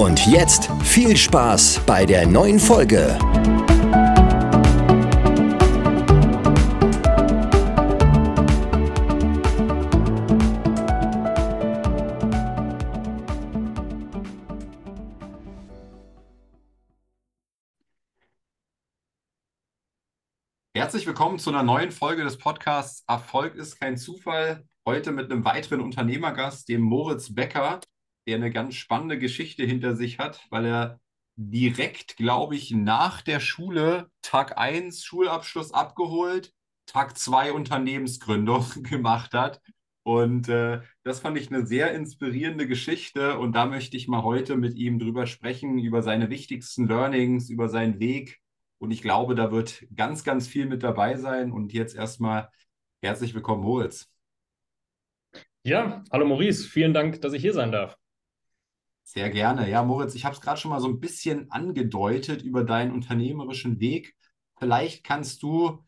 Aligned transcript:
Und 0.00 0.26
jetzt 0.26 0.70
viel 0.82 1.14
Spaß 1.14 1.82
bei 1.84 2.06
der 2.06 2.26
neuen 2.26 2.58
Folge. 2.58 3.18
Herzlich 20.74 21.06
willkommen 21.06 21.38
zu 21.38 21.50
einer 21.50 21.62
neuen 21.62 21.92
Folge 21.92 22.24
des 22.24 22.38
Podcasts 22.38 23.04
Erfolg 23.06 23.54
ist 23.54 23.78
kein 23.78 23.98
Zufall. 23.98 24.64
Heute 24.86 25.12
mit 25.12 25.30
einem 25.30 25.44
weiteren 25.44 25.82
Unternehmergast, 25.82 26.70
dem 26.70 26.80
Moritz 26.80 27.34
Becker 27.34 27.80
der 28.26 28.36
eine 28.36 28.50
ganz 28.50 28.74
spannende 28.74 29.18
Geschichte 29.18 29.64
hinter 29.64 29.96
sich 29.96 30.18
hat, 30.18 30.46
weil 30.50 30.66
er 30.66 31.00
direkt, 31.36 32.16
glaube 32.16 32.54
ich, 32.56 32.70
nach 32.70 33.22
der 33.22 33.40
Schule 33.40 34.10
Tag 34.22 34.58
1 34.58 35.04
Schulabschluss 35.04 35.72
abgeholt, 35.72 36.52
Tag 36.86 37.16
2 37.16 37.52
Unternehmensgründung 37.52 38.66
gemacht 38.82 39.32
hat. 39.32 39.60
Und 40.02 40.48
äh, 40.48 40.80
das 41.02 41.20
fand 41.20 41.38
ich 41.38 41.50
eine 41.50 41.66
sehr 41.66 41.94
inspirierende 41.94 42.66
Geschichte. 42.66 43.38
Und 43.38 43.52
da 43.52 43.66
möchte 43.66 43.96
ich 43.96 44.08
mal 44.08 44.22
heute 44.22 44.56
mit 44.56 44.74
ihm 44.74 44.98
drüber 44.98 45.26
sprechen, 45.26 45.78
über 45.78 46.02
seine 46.02 46.30
wichtigsten 46.30 46.88
Learnings, 46.88 47.48
über 47.48 47.68
seinen 47.68 48.00
Weg. 48.00 48.40
Und 48.78 48.90
ich 48.90 49.02
glaube, 49.02 49.34
da 49.34 49.52
wird 49.52 49.86
ganz, 49.94 50.24
ganz 50.24 50.48
viel 50.48 50.66
mit 50.66 50.82
dabei 50.82 51.16
sein. 51.16 51.52
Und 51.52 51.72
jetzt 51.72 51.94
erstmal 51.94 52.50
herzlich 53.02 53.34
willkommen, 53.34 53.62
Moritz. 53.62 54.10
Ja, 55.62 56.02
hallo 56.10 56.26
Maurice, 56.26 56.66
vielen 56.66 56.94
Dank, 56.94 57.20
dass 57.20 57.34
ich 57.34 57.42
hier 57.42 57.52
sein 57.52 57.70
darf. 57.70 57.99
Sehr 59.12 59.28
gerne. 59.28 59.68
Ja, 59.68 59.82
Moritz, 59.82 60.14
ich 60.14 60.24
habe 60.24 60.36
es 60.36 60.40
gerade 60.40 60.60
schon 60.60 60.70
mal 60.70 60.78
so 60.78 60.86
ein 60.86 61.00
bisschen 61.00 61.50
angedeutet 61.50 62.42
über 62.42 62.62
deinen 62.62 62.92
unternehmerischen 62.92 63.80
Weg. 63.80 64.14
Vielleicht 64.56 65.02
kannst 65.02 65.42
du 65.42 65.84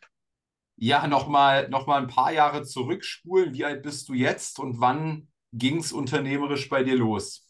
ja 0.75 1.07
nochmal 1.07 1.69
noch 1.69 1.87
mal 1.87 2.01
ein 2.01 2.09
paar 2.09 2.33
Jahre 2.33 2.65
zurückspulen. 2.65 3.55
Wie 3.55 3.65
alt 3.65 3.85
bist 3.85 4.09
du 4.09 4.15
jetzt 4.15 4.59
und 4.59 4.81
wann 4.81 5.29
ging 5.53 5.79
es 5.79 5.93
unternehmerisch 5.93 6.69
bei 6.69 6.83
dir 6.83 6.97
los? 6.97 7.49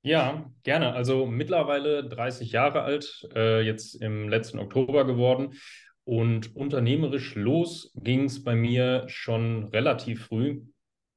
Ja, 0.00 0.50
gerne. 0.62 0.94
Also 0.94 1.26
mittlerweile 1.26 2.08
30 2.08 2.50
Jahre 2.50 2.80
alt, 2.80 3.28
äh, 3.34 3.60
jetzt 3.60 3.94
im 4.00 4.30
letzten 4.30 4.58
Oktober 4.58 5.04
geworden. 5.04 5.52
Und 6.04 6.56
unternehmerisch 6.56 7.34
los 7.34 7.92
ging 7.94 8.24
es 8.24 8.42
bei 8.42 8.54
mir 8.54 9.04
schon 9.06 9.64
relativ 9.64 10.28
früh. 10.28 10.62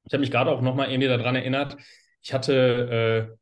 Ich 0.04 0.12
habe 0.12 0.20
mich 0.20 0.32
gerade 0.32 0.52
auch 0.52 0.62
nochmal 0.62 0.90
irgendwie 0.90 1.08
daran 1.08 1.36
erinnert, 1.38 1.78
ich 2.22 2.34
hatte 2.34 3.30
äh, 3.32 3.36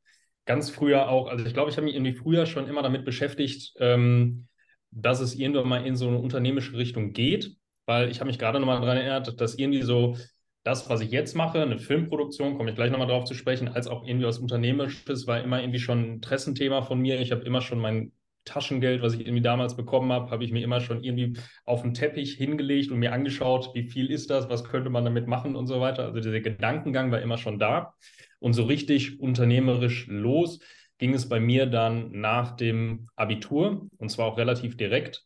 ganz 0.46 0.70
früher 0.70 1.10
auch, 1.10 1.28
also 1.28 1.46
ich 1.46 1.54
glaube, 1.54 1.70
ich 1.70 1.78
habe 1.78 1.86
mich 1.86 1.96
irgendwie 1.96 2.14
früher 2.14 2.46
schon 2.46 2.68
immer 2.68 2.84
damit 2.84 3.06
beschäftigt, 3.06 3.74
ähm, 3.80 4.48
dass 4.92 5.20
es 5.20 5.36
irgendwann 5.36 5.68
mal 5.68 5.86
in 5.86 5.96
so 5.96 6.08
eine 6.08 6.20
unternehmerische 6.20 6.78
Richtung 6.78 7.14
geht, 7.14 7.58
weil 7.86 8.10
ich 8.10 8.20
habe 8.20 8.28
mich 8.28 8.40
gerade 8.40 8.60
nochmal 8.60 8.80
daran 8.82 8.98
erinnert, 8.98 9.40
dass 9.42 9.56
irgendwie 9.56 9.82
so 9.82 10.16
das, 10.64 10.90
was 10.90 11.02
ich 11.02 11.12
jetzt 11.12 11.36
mache, 11.36 11.62
eine 11.62 11.78
Filmproduktion, 11.78 12.58
komme 12.58 12.72
ich 12.72 12.76
gleich 12.76 12.92
nochmal 12.92 13.08
drauf 13.08 13.26
zu 13.26 13.36
sprechen, 13.36 13.68
als 13.68 13.88
auch 13.88 14.06
irgendwie 14.06 14.26
was 14.26 14.40
Unternehmerisches, 14.40 15.28
war 15.28 15.44
immer 15.44 15.62
irgendwie 15.62 15.80
schon 15.80 16.00
ein 16.00 16.14
Interessenthema 16.16 16.82
von 16.82 17.00
mir. 17.00 17.20
Ich 17.22 17.32
habe 17.32 17.44
immer 17.44 17.62
schon 17.62 17.80
mein 17.80 18.14
Taschengeld, 18.46 19.02
was 19.02 19.14
ich 19.14 19.22
irgendwie 19.22 19.42
damals 19.42 19.76
bekommen 19.76 20.12
habe, 20.12 20.32
habe 20.32 20.44
ich 20.44 20.52
mir 20.52 20.64
immer 20.64 20.80
schon 20.80 21.04
irgendwie 21.04 21.40
auf 21.66 21.82
den 21.82 21.94
Teppich 21.94 22.34
hingelegt 22.34 22.92
und 22.92 23.00
mir 23.00 23.12
angeschaut, 23.12 23.72
wie 23.74 23.90
viel 23.90 24.10
ist 24.12 24.30
das, 24.30 24.50
was 24.50 24.64
könnte 24.64 24.90
man 24.90 25.04
damit 25.04 25.28
machen 25.28 25.56
und 25.56 25.68
so 25.68 25.82
weiter. 25.82 26.06
Also 26.06 26.20
dieser 26.20 26.42
Gedankengang 26.42 27.12
war 27.12 27.22
immer 27.22 27.38
schon 27.38 27.60
da. 27.60 27.94
Und 28.40 28.54
so 28.54 28.64
richtig 28.64 29.20
unternehmerisch 29.20 30.08
los 30.08 30.60
ging 30.98 31.14
es 31.14 31.28
bei 31.28 31.40
mir 31.40 31.66
dann 31.66 32.12
nach 32.12 32.56
dem 32.56 33.08
Abitur 33.16 33.88
und 33.98 34.10
zwar 34.10 34.28
auch 34.28 34.38
relativ 34.38 34.78
direkt. 34.78 35.24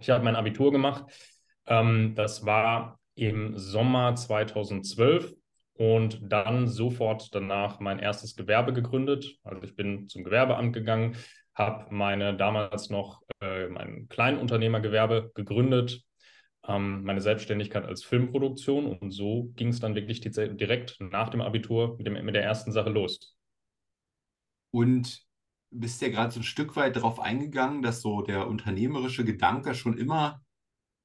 Ich 0.00 0.10
habe 0.10 0.24
mein 0.24 0.36
Abitur 0.36 0.72
gemacht. 0.72 1.04
Ähm, 1.66 2.14
das 2.14 2.44
war 2.44 2.98
im 3.14 3.56
Sommer 3.56 4.14
2012 4.14 5.32
und 5.74 6.20
dann 6.22 6.66
sofort 6.66 7.34
danach 7.34 7.80
mein 7.80 7.98
erstes 7.98 8.36
Gewerbe 8.36 8.72
gegründet. 8.72 9.36
Also 9.42 9.62
ich 9.62 9.74
bin 9.74 10.08
zum 10.08 10.24
Gewerbeamt 10.24 10.72
gegangen, 10.72 11.16
habe 11.54 11.94
meine 11.94 12.36
damals 12.36 12.90
noch 12.90 13.22
äh, 13.40 13.68
mein 13.68 14.08
Kleinunternehmergewerbe 14.08 15.32
gegründet, 15.34 16.02
ähm, 16.68 17.04
meine 17.04 17.20
Selbstständigkeit 17.20 17.84
als 17.84 18.02
Filmproduktion 18.04 18.86
und 18.86 19.10
so 19.10 19.52
ging 19.56 19.68
es 19.68 19.80
dann 19.80 19.94
wirklich 19.94 20.20
direkt 20.20 20.98
nach 21.00 21.28
dem 21.28 21.40
Abitur 21.40 21.96
mit, 21.98 22.06
dem, 22.06 22.24
mit 22.24 22.34
der 22.34 22.44
ersten 22.44 22.72
Sache 22.72 22.90
los. 22.90 23.36
Und 24.70 25.24
bist 25.70 26.02
ja 26.02 26.08
gerade 26.08 26.32
so 26.32 26.40
ein 26.40 26.44
Stück 26.44 26.76
weit 26.76 26.96
darauf 26.96 27.20
eingegangen, 27.20 27.82
dass 27.82 28.00
so 28.00 28.22
der 28.22 28.48
unternehmerische 28.48 29.24
Gedanke 29.24 29.74
schon 29.74 29.98
immer 29.98 30.40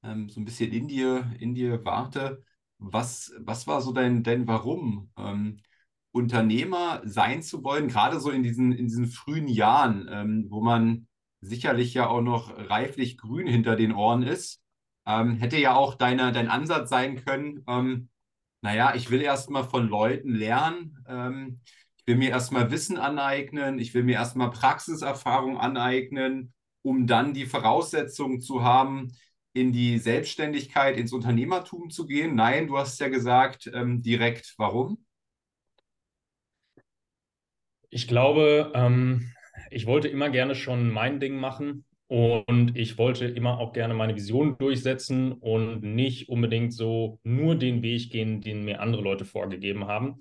ähm, 0.02 0.28
so 0.28 0.40
ein 0.40 0.44
bisschen 0.44 0.72
in 0.72 0.88
dir, 0.88 1.30
in 1.38 1.54
dir 1.54 1.84
warte. 1.84 2.42
Was, 2.78 3.32
was 3.38 3.66
war 3.66 3.80
so 3.80 3.92
dein, 3.92 4.22
dein 4.22 4.46
Warum? 4.46 5.10
Ähm, 5.16 5.60
Unternehmer 6.12 7.00
sein 7.04 7.42
zu 7.42 7.64
wollen, 7.64 7.88
gerade 7.88 8.20
so 8.20 8.30
in 8.30 8.42
diesen, 8.42 8.72
in 8.72 8.86
diesen 8.86 9.06
frühen 9.06 9.48
Jahren, 9.48 10.08
ähm, 10.10 10.46
wo 10.50 10.60
man 10.60 11.06
sicherlich 11.40 11.94
ja 11.94 12.08
auch 12.08 12.20
noch 12.20 12.54
reiflich 12.68 13.16
grün 13.16 13.46
hinter 13.46 13.76
den 13.76 13.92
Ohren 13.92 14.22
ist. 14.22 14.61
Ähm, 15.06 15.36
hätte 15.36 15.56
ja 15.56 15.74
auch 15.74 15.94
deine, 15.94 16.32
dein 16.32 16.48
Ansatz 16.48 16.90
sein 16.90 17.24
können, 17.24 17.64
ähm, 17.66 18.08
naja, 18.62 18.94
ich 18.94 19.10
will 19.10 19.20
erstmal 19.20 19.64
von 19.64 19.88
Leuten 19.88 20.34
lernen, 20.34 21.04
ähm, 21.08 21.60
ich 21.96 22.06
will 22.06 22.16
mir 22.16 22.30
erstmal 22.30 22.70
Wissen 22.70 22.96
aneignen, 22.96 23.78
ich 23.78 23.92
will 23.94 24.04
mir 24.04 24.14
erstmal 24.14 24.50
Praxiserfahrung 24.50 25.58
aneignen, 25.58 26.52
um 26.82 27.06
dann 27.06 27.34
die 27.34 27.46
Voraussetzungen 27.46 28.40
zu 28.40 28.62
haben, 28.62 29.12
in 29.52 29.72
die 29.72 29.98
Selbstständigkeit, 29.98 30.96
ins 30.96 31.12
Unternehmertum 31.12 31.90
zu 31.90 32.06
gehen. 32.06 32.34
Nein, 32.34 32.68
du 32.68 32.78
hast 32.78 32.98
ja 33.00 33.08
gesagt, 33.08 33.70
ähm, 33.74 34.02
direkt, 34.02 34.54
warum? 34.56 35.04
Ich 37.90 38.08
glaube, 38.08 38.72
ähm, 38.74 39.32
ich 39.70 39.86
wollte 39.86 40.08
immer 40.08 40.30
gerne 40.30 40.54
schon 40.54 40.90
mein 40.90 41.20
Ding 41.20 41.36
machen 41.36 41.84
und 42.12 42.76
ich 42.76 42.98
wollte 42.98 43.24
immer 43.24 43.58
auch 43.58 43.72
gerne 43.72 43.94
meine 43.94 44.14
Vision 44.14 44.58
durchsetzen 44.58 45.32
und 45.32 45.82
nicht 45.82 46.28
unbedingt 46.28 46.74
so 46.74 47.18
nur 47.22 47.54
den 47.54 47.80
Weg 47.80 48.10
gehen, 48.10 48.42
den 48.42 48.66
mir 48.66 48.82
andere 48.82 49.00
Leute 49.00 49.24
vorgegeben 49.24 49.86
haben. 49.86 50.20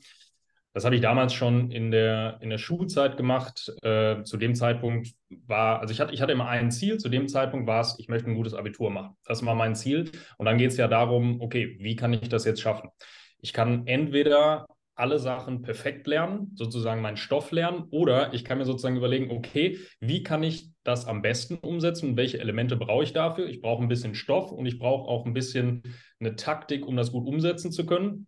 Das 0.71 0.85
habe 0.85 0.95
ich 0.95 1.01
damals 1.01 1.33
schon 1.33 1.69
in 1.69 1.91
der, 1.91 2.37
in 2.39 2.49
der 2.49 2.59
Schulzeit 2.59 3.17
gemacht. 3.17 3.73
Äh, 3.81 4.23
zu 4.23 4.37
dem 4.37 4.55
Zeitpunkt 4.55 5.09
war, 5.45 5.81
also 5.81 5.91
ich 5.91 5.99
hatte, 5.99 6.13
ich 6.13 6.21
hatte 6.21 6.31
immer 6.31 6.47
ein 6.47 6.71
Ziel. 6.71 6.97
Zu 6.97 7.09
dem 7.09 7.27
Zeitpunkt 7.27 7.67
war 7.67 7.81
es, 7.81 7.99
ich 7.99 8.07
möchte 8.07 8.29
ein 8.29 8.35
gutes 8.35 8.53
Abitur 8.53 8.89
machen. 8.89 9.17
Das 9.25 9.45
war 9.45 9.53
mein 9.53 9.75
Ziel. 9.75 10.09
Und 10.37 10.45
dann 10.45 10.57
geht 10.57 10.71
es 10.71 10.77
ja 10.77 10.87
darum, 10.87 11.41
okay, 11.41 11.75
wie 11.81 11.97
kann 11.97 12.13
ich 12.13 12.29
das 12.29 12.45
jetzt 12.45 12.61
schaffen? 12.61 12.89
Ich 13.41 13.51
kann 13.51 13.85
entweder 13.85 14.65
alle 14.95 15.19
Sachen 15.19 15.61
perfekt 15.61 16.07
lernen, 16.07 16.51
sozusagen 16.55 17.01
meinen 17.01 17.17
Stoff 17.17 17.51
lernen, 17.51 17.83
oder 17.89 18.33
ich 18.33 18.45
kann 18.45 18.59
mir 18.59 18.65
sozusagen 18.65 18.95
überlegen, 18.95 19.29
okay, 19.29 19.77
wie 19.99 20.23
kann 20.23 20.41
ich 20.41 20.70
das 20.83 21.05
am 21.05 21.21
besten 21.21 21.55
umsetzen 21.55 22.09
und 22.09 22.17
welche 22.17 22.39
Elemente 22.39 22.75
brauche 22.75 23.03
ich 23.03 23.13
dafür? 23.13 23.47
Ich 23.47 23.61
brauche 23.61 23.81
ein 23.81 23.87
bisschen 23.87 24.15
Stoff 24.15 24.51
und 24.51 24.65
ich 24.65 24.79
brauche 24.79 25.07
auch 25.07 25.25
ein 25.25 25.33
bisschen 25.33 25.83
eine 26.19 26.35
Taktik, 26.35 26.87
um 26.87 26.95
das 26.95 27.11
gut 27.11 27.27
umsetzen 27.27 27.71
zu 27.71 27.85
können. 27.85 28.27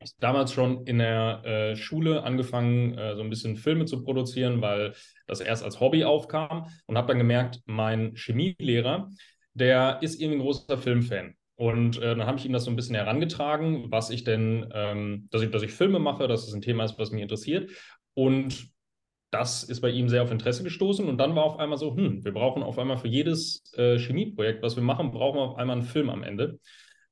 Ich 0.00 0.10
habe 0.10 0.20
damals 0.20 0.52
schon 0.52 0.84
in 0.86 0.98
der 0.98 1.44
äh, 1.44 1.76
Schule 1.76 2.24
angefangen, 2.24 2.98
äh, 2.98 3.14
so 3.14 3.22
ein 3.22 3.30
bisschen 3.30 3.56
Filme 3.56 3.84
zu 3.84 4.02
produzieren, 4.02 4.60
weil 4.60 4.94
das 5.26 5.40
erst 5.40 5.62
als 5.62 5.78
Hobby 5.78 6.04
aufkam 6.04 6.66
und 6.86 6.96
habe 6.96 7.06
dann 7.08 7.18
gemerkt, 7.18 7.60
mein 7.66 8.14
Chemielehrer, 8.16 9.10
der 9.54 9.98
ist 10.02 10.20
irgendwie 10.20 10.38
ein 10.38 10.42
großer 10.42 10.78
Filmfan. 10.78 11.34
Und 11.54 11.98
äh, 11.98 12.16
dann 12.16 12.26
habe 12.26 12.38
ich 12.38 12.46
ihm 12.46 12.52
das 12.52 12.64
so 12.64 12.70
ein 12.70 12.76
bisschen 12.76 12.96
herangetragen, 12.96 13.92
was 13.92 14.10
ich 14.10 14.24
denn, 14.24 14.68
ähm, 14.74 15.28
dass, 15.30 15.42
ich, 15.42 15.50
dass 15.50 15.62
ich 15.62 15.70
Filme 15.70 16.00
mache, 16.00 16.26
dass 16.26 16.48
es 16.48 16.54
ein 16.54 16.62
Thema 16.62 16.84
ist, 16.84 16.98
was 16.98 17.12
mich 17.12 17.22
interessiert. 17.22 17.70
Und 18.14 18.71
das 19.32 19.64
ist 19.64 19.80
bei 19.80 19.88
ihm 19.90 20.08
sehr 20.08 20.22
auf 20.22 20.30
Interesse 20.30 20.62
gestoßen. 20.62 21.08
Und 21.08 21.18
dann 21.18 21.34
war 21.34 21.44
auf 21.44 21.58
einmal 21.58 21.78
so, 21.78 21.96
hm, 21.96 22.24
wir 22.24 22.32
brauchen 22.32 22.62
auf 22.62 22.78
einmal 22.78 22.98
für 22.98 23.08
jedes 23.08 23.64
äh, 23.76 23.98
Chemieprojekt, 23.98 24.62
was 24.62 24.76
wir 24.76 24.82
machen, 24.82 25.10
brauchen 25.10 25.38
wir 25.38 25.42
auf 25.42 25.56
einmal 25.56 25.78
einen 25.78 25.86
Film 25.86 26.10
am 26.10 26.22
Ende. 26.22 26.60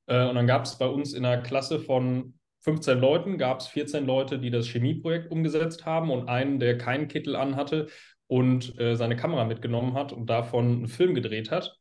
Äh, 0.05 0.27
und 0.27 0.35
dann 0.35 0.47
gab 0.47 0.63
es 0.63 0.77
bei 0.77 0.87
uns 0.87 1.13
in 1.13 1.23
der 1.23 1.41
Klasse 1.41 1.79
von 1.79 2.35
15 2.63 2.99
Leuten 2.99 3.37
gab 3.39 3.59
es 3.59 3.67
14 3.67 4.05
Leute, 4.05 4.37
die 4.37 4.51
das 4.51 4.67
Chemieprojekt 4.67 5.31
umgesetzt 5.31 5.85
haben 5.85 6.11
und 6.11 6.29
einen, 6.29 6.59
der 6.59 6.77
keinen 6.77 7.07
Kittel 7.07 7.35
anhatte 7.35 7.87
und 8.27 8.79
äh, 8.79 8.95
seine 8.95 9.15
Kamera 9.15 9.45
mitgenommen 9.45 9.95
hat 9.95 10.13
und 10.13 10.29
davon 10.29 10.65
einen 10.65 10.87
Film 10.87 11.15
gedreht 11.15 11.49
hat. 11.49 11.75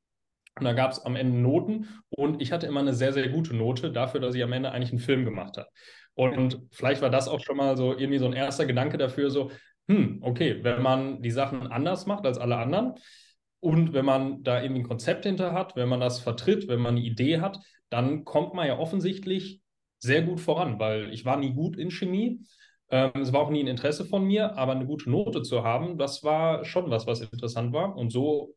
Und 0.58 0.64
da 0.64 0.72
gab 0.72 0.92
es 0.92 1.04
am 1.04 1.16
Ende 1.16 1.38
Noten 1.38 1.88
und 2.08 2.40
ich 2.40 2.50
hatte 2.50 2.66
immer 2.66 2.80
eine 2.80 2.94
sehr, 2.94 3.12
sehr 3.12 3.28
gute 3.28 3.54
Note 3.54 3.92
dafür, 3.92 4.20
dass 4.20 4.34
ich 4.34 4.42
am 4.42 4.52
Ende 4.52 4.72
eigentlich 4.72 4.90
einen 4.90 5.00
Film 5.00 5.26
gemacht 5.26 5.58
habe. 5.58 5.68
Und 6.14 6.60
vielleicht 6.72 7.02
war 7.02 7.10
das 7.10 7.28
auch 7.28 7.40
schon 7.40 7.56
mal 7.56 7.76
so 7.76 7.96
irgendwie 7.96 8.18
so 8.18 8.26
ein 8.26 8.32
erster 8.32 8.66
Gedanke 8.66 8.98
dafür, 8.98 9.30
so, 9.30 9.50
hm, 9.90 10.18
okay, 10.22 10.62
wenn 10.62 10.82
man 10.82 11.20
die 11.20 11.32
Sachen 11.32 11.66
anders 11.66 12.06
macht 12.06 12.24
als 12.24 12.38
alle 12.38 12.56
anderen 12.56 12.94
und 13.58 13.92
wenn 13.92 14.04
man 14.04 14.44
da 14.44 14.62
irgendwie 14.62 14.82
ein 14.82 14.88
Konzept 14.88 15.24
hinter 15.24 15.52
hat, 15.52 15.74
wenn 15.74 15.88
man 15.88 15.98
das 15.98 16.20
vertritt, 16.20 16.68
wenn 16.68 16.80
man 16.80 16.96
eine 16.96 17.04
Idee 17.04 17.40
hat, 17.40 17.58
dann 17.88 18.24
kommt 18.24 18.54
man 18.54 18.68
ja 18.68 18.78
offensichtlich 18.78 19.60
sehr 19.98 20.22
gut 20.22 20.40
voran, 20.40 20.78
weil 20.78 21.12
ich 21.12 21.24
war 21.24 21.36
nie 21.36 21.52
gut 21.52 21.76
in 21.76 21.90
Chemie. 21.90 22.40
Ähm, 22.88 23.10
es 23.20 23.32
war 23.32 23.40
auch 23.40 23.50
nie 23.50 23.64
ein 23.64 23.66
Interesse 23.66 24.04
von 24.04 24.24
mir, 24.24 24.56
aber 24.56 24.72
eine 24.72 24.86
gute 24.86 25.10
Note 25.10 25.42
zu 25.42 25.64
haben, 25.64 25.98
das 25.98 26.22
war 26.22 26.64
schon 26.64 26.88
was, 26.88 27.08
was 27.08 27.20
interessant 27.20 27.72
war. 27.72 27.96
Und 27.96 28.10
so 28.10 28.54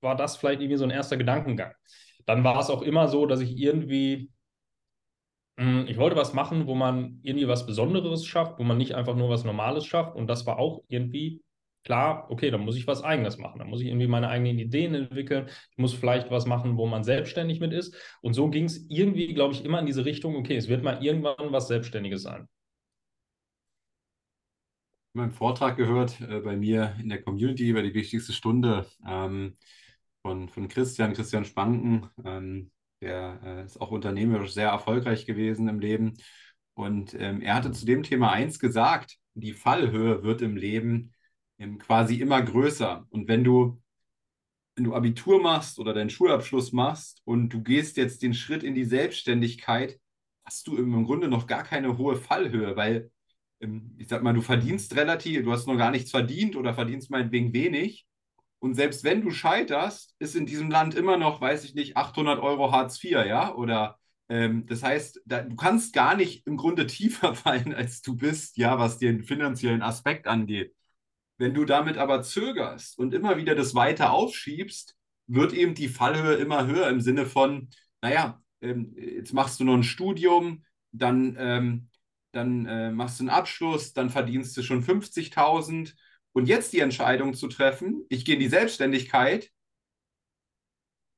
war 0.00 0.14
das 0.14 0.36
vielleicht 0.36 0.60
irgendwie 0.60 0.78
so 0.78 0.84
ein 0.84 0.90
erster 0.90 1.16
Gedankengang. 1.16 1.72
Dann 2.26 2.44
war 2.44 2.60
es 2.60 2.70
auch 2.70 2.82
immer 2.82 3.08
so, 3.08 3.26
dass 3.26 3.40
ich 3.40 3.58
irgendwie, 3.58 4.30
ich 5.58 5.96
wollte 5.96 6.16
was 6.16 6.34
machen, 6.34 6.66
wo 6.66 6.74
man 6.74 7.18
irgendwie 7.22 7.48
was 7.48 7.66
Besonderes 7.66 8.26
schafft, 8.26 8.58
wo 8.58 8.64
man 8.64 8.76
nicht 8.78 8.94
einfach 8.94 9.16
nur 9.16 9.30
was 9.30 9.44
Normales 9.44 9.86
schafft. 9.86 10.14
Und 10.14 10.26
das 10.28 10.46
war 10.46 10.58
auch 10.58 10.84
irgendwie 10.88 11.42
klar, 11.84 12.26
okay, 12.30 12.50
dann 12.50 12.62
muss 12.62 12.76
ich 12.76 12.86
was 12.86 13.02
Eigenes 13.02 13.38
machen. 13.38 13.58
Dann 13.60 13.68
muss 13.68 13.80
ich 13.80 13.88
irgendwie 13.88 14.08
meine 14.08 14.28
eigenen 14.28 14.58
Ideen 14.58 14.94
entwickeln. 14.94 15.48
Ich 15.70 15.78
muss 15.78 15.94
vielleicht 15.94 16.30
was 16.30 16.46
machen, 16.46 16.76
wo 16.76 16.86
man 16.86 17.04
selbstständig 17.04 17.60
mit 17.60 17.72
ist. 17.72 17.94
Und 18.20 18.34
so 18.34 18.50
ging 18.50 18.64
es 18.64 18.86
irgendwie, 18.90 19.32
glaube 19.34 19.54
ich, 19.54 19.64
immer 19.64 19.80
in 19.80 19.86
diese 19.86 20.04
Richtung, 20.04 20.36
okay, 20.36 20.56
es 20.56 20.68
wird 20.68 20.82
mal 20.82 21.02
irgendwann 21.02 21.52
was 21.52 21.68
Selbstständiges 21.68 22.22
sein. 22.22 22.48
meinen 25.16 25.32
Vortrag 25.32 25.76
gehört 25.76 26.20
äh, 26.20 26.40
bei 26.40 26.56
mir 26.56 26.94
in 27.00 27.08
der 27.08 27.22
Community 27.22 27.68
über 27.68 27.82
die 27.82 27.94
wichtigste 27.94 28.32
Stunde 28.32 28.86
ähm, 29.06 29.56
von, 30.22 30.48
von 30.48 30.68
Christian, 30.68 31.14
Christian 31.14 31.44
Spanken. 31.44 32.08
Ähm, 32.24 32.70
der 33.00 33.40
äh, 33.44 33.64
ist 33.64 33.80
auch 33.80 33.90
unternehmerisch 33.90 34.52
sehr 34.52 34.68
erfolgreich 34.68 35.26
gewesen 35.26 35.68
im 35.68 35.80
Leben. 35.80 36.14
Und 36.74 37.14
ähm, 37.14 37.40
er 37.40 37.54
hatte 37.54 37.72
zu 37.72 37.86
dem 37.86 38.02
Thema 38.02 38.32
eins 38.32 38.58
gesagt, 38.58 39.16
die 39.34 39.52
Fallhöhe 39.52 40.22
wird 40.22 40.42
im 40.42 40.56
Leben 40.56 41.12
quasi 41.78 42.16
immer 42.16 42.42
größer. 42.42 43.06
Und 43.08 43.28
wenn 43.28 43.42
du, 43.44 43.80
wenn 44.74 44.84
du 44.84 44.94
Abitur 44.94 45.40
machst 45.40 45.78
oder 45.78 45.94
deinen 45.94 46.10
Schulabschluss 46.10 46.72
machst 46.72 47.22
und 47.24 47.48
du 47.50 47.62
gehst 47.62 47.96
jetzt 47.96 48.22
den 48.22 48.34
Schritt 48.34 48.62
in 48.62 48.74
die 48.74 48.84
Selbstständigkeit, 48.84 49.98
hast 50.44 50.66
du 50.66 50.76
im 50.76 51.04
Grunde 51.04 51.28
noch 51.28 51.46
gar 51.46 51.62
keine 51.62 51.96
hohe 51.98 52.16
Fallhöhe, 52.16 52.76
weil 52.76 53.10
ähm, 53.60 53.94
ich 53.98 54.08
sag 54.08 54.22
mal, 54.22 54.34
du 54.34 54.42
verdienst 54.42 54.94
relativ, 54.96 55.44
du 55.44 55.52
hast 55.52 55.66
noch 55.66 55.78
gar 55.78 55.90
nichts 55.90 56.10
verdient 56.10 56.56
oder 56.56 56.74
verdienst 56.74 57.10
meinetwegen 57.10 57.52
wenig. 57.52 58.06
Und 58.58 58.74
selbst 58.74 59.04
wenn 59.04 59.22
du 59.22 59.30
scheiterst, 59.30 60.14
ist 60.18 60.34
in 60.34 60.46
diesem 60.46 60.70
Land 60.70 60.94
immer 60.94 61.16
noch, 61.16 61.40
weiß 61.40 61.64
ich 61.64 61.74
nicht, 61.74 61.96
800 61.96 62.40
Euro 62.40 62.72
Hartz 62.72 63.02
IV, 63.02 63.24
ja? 63.26 63.54
Oder 63.54 63.98
ähm, 64.28 64.66
das 64.66 64.82
heißt, 64.82 65.22
da, 65.26 65.42
du 65.42 65.56
kannst 65.56 65.92
gar 65.92 66.16
nicht 66.16 66.46
im 66.46 66.56
Grunde 66.56 66.86
tiefer 66.86 67.34
fallen, 67.36 67.74
als 67.74 68.02
du 68.02 68.16
bist, 68.16 68.56
ja, 68.56 68.78
was 68.78 68.98
den 68.98 69.22
finanziellen 69.22 69.82
Aspekt 69.82 70.26
angeht. 70.26 70.74
Wenn 71.38 71.54
du 71.54 71.64
damit 71.64 71.98
aber 71.98 72.22
zögerst 72.22 72.98
und 72.98 73.14
immer 73.14 73.36
wieder 73.36 73.54
das 73.54 73.74
weiter 73.74 74.12
aufschiebst, 74.12 74.96
wird 75.26 75.52
eben 75.52 75.74
die 75.74 75.88
Fallhöhe 75.88 76.36
immer 76.36 76.66
höher 76.66 76.88
im 76.88 77.00
Sinne 77.00 77.26
von, 77.26 77.68
naja, 78.00 78.40
ähm, 78.60 78.94
jetzt 78.96 79.32
machst 79.34 79.60
du 79.60 79.64
noch 79.64 79.74
ein 79.74 79.82
Studium, 79.82 80.64
dann, 80.92 81.36
ähm, 81.38 81.90
dann 82.32 82.66
äh, 82.66 82.90
machst 82.90 83.20
du 83.20 83.24
einen 83.24 83.30
Abschluss, 83.30 83.92
dann 83.92 84.10
verdienst 84.10 84.56
du 84.56 84.62
schon 84.62 84.82
50.000 84.82 85.94
und 86.36 86.48
jetzt 86.48 86.74
die 86.74 86.80
Entscheidung 86.80 87.32
zu 87.32 87.48
treffen, 87.48 88.04
ich 88.10 88.26
gehe 88.26 88.34
in 88.34 88.40
die 88.42 88.48
Selbstständigkeit, 88.48 89.50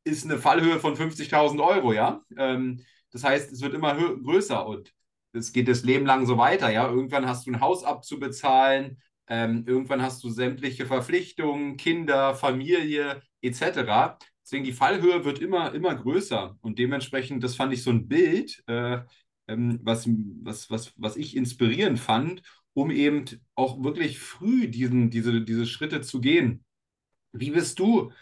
ist 0.05 0.25
eine 0.25 0.39
Fallhöhe 0.39 0.79
von 0.79 0.95
50.000 0.95 1.61
Euro, 1.61 1.93
ja. 1.93 2.23
Ähm, 2.37 2.85
das 3.11 3.25
heißt, 3.25 3.51
es 3.51 3.61
wird 3.61 3.75
immer 3.75 3.97
größer 3.97 4.65
und 4.65 4.93
es 5.33 5.53
geht 5.53 5.67
das 5.67 5.83
Leben 5.83 6.07
lang 6.07 6.25
so 6.25 6.39
weiter, 6.39 6.71
ja. 6.71 6.89
Irgendwann 6.89 7.27
hast 7.27 7.47
du 7.47 7.51
ein 7.51 7.61
Haus 7.61 7.83
abzubezahlen, 7.83 9.03
ähm, 9.27 9.65
irgendwann 9.67 10.03
hast 10.03 10.23
du 10.23 10.31
sämtliche 10.31 10.87
Verpflichtungen, 10.87 11.77
Kinder, 11.77 12.37
Familie 12.37 13.21
etc. 13.41 14.19
Deswegen 14.45 14.63
die 14.63 14.73
Fallhöhe 14.73 15.25
wird 15.25 15.41
immer, 15.41 15.75
immer 15.75 15.97
größer. 15.97 16.57
Und 16.61 16.79
dementsprechend, 16.79 17.43
das 17.43 17.57
fand 17.57 17.73
ich 17.73 17.83
so 17.83 17.91
ein 17.91 18.07
Bild, 18.07 18.63
äh, 18.69 19.01
ähm, 19.49 19.81
was, 19.83 20.09
was, 20.45 20.71
was, 20.71 20.93
was 20.97 21.17
ich 21.17 21.35
inspirierend 21.37 21.99
fand, 21.99 22.43
um 22.79 22.91
eben 22.93 23.25
auch 23.57 23.83
wirklich 23.83 24.21
früh 24.21 24.69
diesen, 24.69 25.11
diese, 25.11 25.43
diese 25.43 25.67
Schritte 25.67 26.01
zu 26.01 26.21
gehen. 26.21 26.65
Wie 27.33 27.51
bist 27.51 27.79
du 27.81 28.13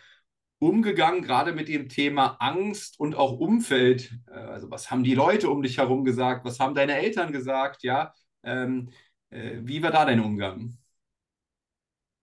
umgegangen, 0.58 1.23
gerade 1.23 1.53
mit 1.53 1.69
dem 1.69 1.91
Thema 1.91 2.37
Angst 2.41 2.99
und 2.99 3.14
auch 3.14 3.32
Umfeld? 3.38 4.12
Äh, 4.29 4.38
also, 4.38 4.70
was 4.70 4.91
haben 4.91 5.05
die 5.05 5.14
Leute 5.14 5.50
um 5.50 5.62
dich 5.62 5.79
herum 5.79 6.05
gesagt? 6.05 6.44
Was 6.47 6.58
haben 6.58 6.75
deine 6.75 6.97
Eltern 6.97 7.32
gesagt? 7.32 7.82
Ja, 7.82 8.14
ähm, 8.43 8.91
äh, 9.31 9.58
wie 9.61 9.82
war 9.82 9.91
da 9.91 10.06
dein 10.06 10.20
Umgang? 10.20 10.79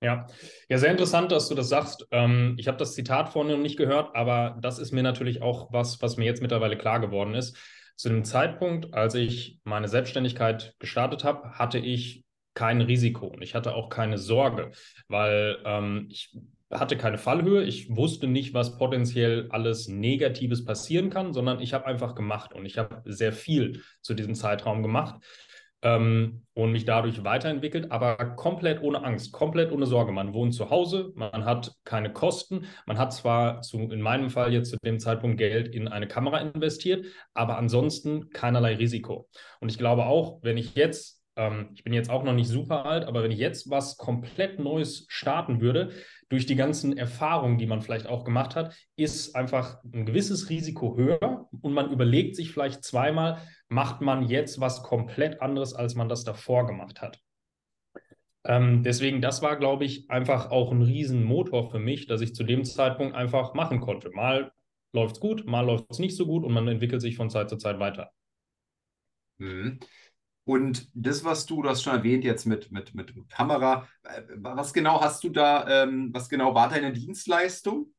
Ja, 0.01 0.27
ja, 0.67 0.77
sehr 0.77 0.91
interessant, 0.91 1.31
dass 1.31 1.47
du 1.47 1.55
das 1.55 1.69
sagst. 1.69 2.07
Ähm, 2.11 2.55
ich 2.57 2.67
habe 2.67 2.77
das 2.77 2.93
Zitat 2.93 3.29
vorne 3.29 3.53
noch 3.53 3.61
nicht 3.61 3.77
gehört, 3.77 4.15
aber 4.15 4.57
das 4.59 4.79
ist 4.79 4.91
mir 4.91 5.03
natürlich 5.03 5.41
auch 5.41 5.71
was, 5.71 6.01
was 6.01 6.17
mir 6.17 6.25
jetzt 6.25 6.41
mittlerweile 6.41 6.77
klar 6.77 6.99
geworden 6.99 7.35
ist. 7.35 7.55
Zu 7.95 8.09
dem 8.09 8.23
Zeitpunkt, 8.23 8.93
als 8.93 9.15
ich 9.15 9.59
meine 9.63 9.87
Selbstständigkeit 9.87 10.75
gestartet 10.79 11.23
habe, 11.23 11.51
hatte 11.51 11.77
ich 11.77 12.22
kein 12.53 12.81
Risiko 12.81 13.27
und 13.27 13.41
ich 13.41 13.55
hatte 13.55 13.75
auch 13.75 13.89
keine 13.89 14.17
Sorge, 14.17 14.71
weil 15.07 15.57
ähm, 15.65 16.07
ich 16.09 16.35
hatte 16.79 16.97
keine 16.97 17.17
Fallhöhe. 17.17 17.63
Ich 17.63 17.95
wusste 17.95 18.27
nicht, 18.27 18.53
was 18.53 18.77
potenziell 18.77 19.47
alles 19.51 19.87
Negatives 19.87 20.65
passieren 20.65 21.09
kann, 21.09 21.33
sondern 21.33 21.59
ich 21.59 21.73
habe 21.73 21.85
einfach 21.85 22.15
gemacht 22.15 22.53
und 22.53 22.65
ich 22.65 22.77
habe 22.77 23.01
sehr 23.05 23.33
viel 23.33 23.81
zu 24.01 24.13
diesem 24.13 24.35
Zeitraum 24.35 24.81
gemacht 24.81 25.21
ähm, 25.83 26.43
und 26.53 26.71
mich 26.71 26.85
dadurch 26.85 27.23
weiterentwickelt, 27.23 27.91
aber 27.91 28.15
komplett 28.35 28.81
ohne 28.81 29.03
Angst, 29.03 29.33
komplett 29.33 29.71
ohne 29.71 29.85
Sorge. 29.85 30.11
Man 30.11 30.33
wohnt 30.33 30.53
zu 30.53 30.69
Hause, 30.69 31.11
man 31.15 31.45
hat 31.45 31.73
keine 31.83 32.11
Kosten, 32.11 32.65
man 32.85 32.97
hat 32.97 33.13
zwar 33.13 33.61
zu, 33.61 33.77
in 33.77 34.01
meinem 34.01 34.29
Fall 34.29 34.53
jetzt 34.53 34.71
zu 34.71 34.77
dem 34.83 34.99
Zeitpunkt 34.99 35.37
Geld 35.37 35.67
in 35.67 35.87
eine 35.87 36.07
Kamera 36.07 36.39
investiert, 36.39 37.05
aber 37.33 37.57
ansonsten 37.57 38.29
keinerlei 38.29 38.75
Risiko. 38.75 39.29
Und 39.59 39.69
ich 39.69 39.77
glaube 39.77 40.05
auch, 40.05 40.39
wenn 40.41 40.57
ich 40.57 40.75
jetzt 40.75 41.22
ähm, 41.35 41.69
ich 41.73 41.83
bin 41.83 41.93
jetzt 41.93 42.09
auch 42.09 42.23
noch 42.23 42.33
nicht 42.33 42.47
super 42.47 42.85
alt, 42.85 43.05
aber 43.05 43.23
wenn 43.23 43.31
ich 43.31 43.39
jetzt 43.39 43.69
was 43.69 43.97
komplett 43.97 44.59
Neues 44.59 45.05
starten 45.09 45.61
würde, 45.61 45.91
durch 46.29 46.45
die 46.45 46.55
ganzen 46.55 46.97
Erfahrungen, 46.97 47.57
die 47.57 47.67
man 47.67 47.81
vielleicht 47.81 48.07
auch 48.07 48.23
gemacht 48.23 48.55
hat, 48.55 48.75
ist 48.95 49.35
einfach 49.35 49.83
ein 49.83 50.05
gewisses 50.05 50.49
Risiko 50.49 50.95
höher 50.97 51.47
und 51.61 51.73
man 51.73 51.91
überlegt 51.91 52.35
sich 52.35 52.51
vielleicht 52.51 52.83
zweimal, 52.83 53.39
macht 53.67 54.01
man 54.01 54.27
jetzt 54.27 54.59
was 54.59 54.83
komplett 54.83 55.41
anderes, 55.41 55.73
als 55.73 55.95
man 55.95 56.09
das 56.09 56.23
davor 56.23 56.65
gemacht 56.65 57.01
hat. 57.01 57.19
Ähm, 58.45 58.83
deswegen, 58.83 59.21
das 59.21 59.41
war, 59.41 59.57
glaube 59.57 59.85
ich, 59.85 60.09
einfach 60.09 60.51
auch 60.51 60.71
ein 60.71 60.81
Riesenmotor 60.81 61.69
für 61.71 61.79
mich, 61.79 62.07
dass 62.07 62.21
ich 62.21 62.35
zu 62.35 62.43
dem 62.43 62.65
Zeitpunkt 62.65 63.15
einfach 63.15 63.53
machen 63.53 63.79
konnte. 63.79 64.09
Mal 64.11 64.51
läuft 64.91 65.15
es 65.15 65.21
gut, 65.21 65.45
mal 65.45 65.65
läuft 65.65 65.85
es 65.89 65.99
nicht 65.99 66.17
so 66.17 66.25
gut 66.25 66.43
und 66.43 66.53
man 66.53 66.67
entwickelt 66.67 67.01
sich 67.01 67.15
von 67.15 67.29
Zeit 67.29 67.49
zu 67.49 67.57
Zeit 67.57 67.79
weiter. 67.79 68.11
Mhm. 69.37 69.79
Und 70.45 70.89
das, 70.93 71.23
was 71.23 71.45
du, 71.45 71.61
du 71.61 71.69
hast 71.69 71.83
schon 71.83 71.95
erwähnt 71.95 72.23
jetzt 72.23 72.45
mit, 72.45 72.71
mit, 72.71 72.93
mit 72.95 73.13
Kamera, 73.29 73.87
äh, 74.03 74.21
was 74.35 74.73
genau 74.73 75.01
hast 75.01 75.23
du 75.23 75.29
da, 75.29 75.83
ähm, 75.83 76.09
was 76.13 76.27
genau 76.27 76.53
war 76.53 76.69
deine 76.69 76.91
Dienstleistung? 76.91 77.93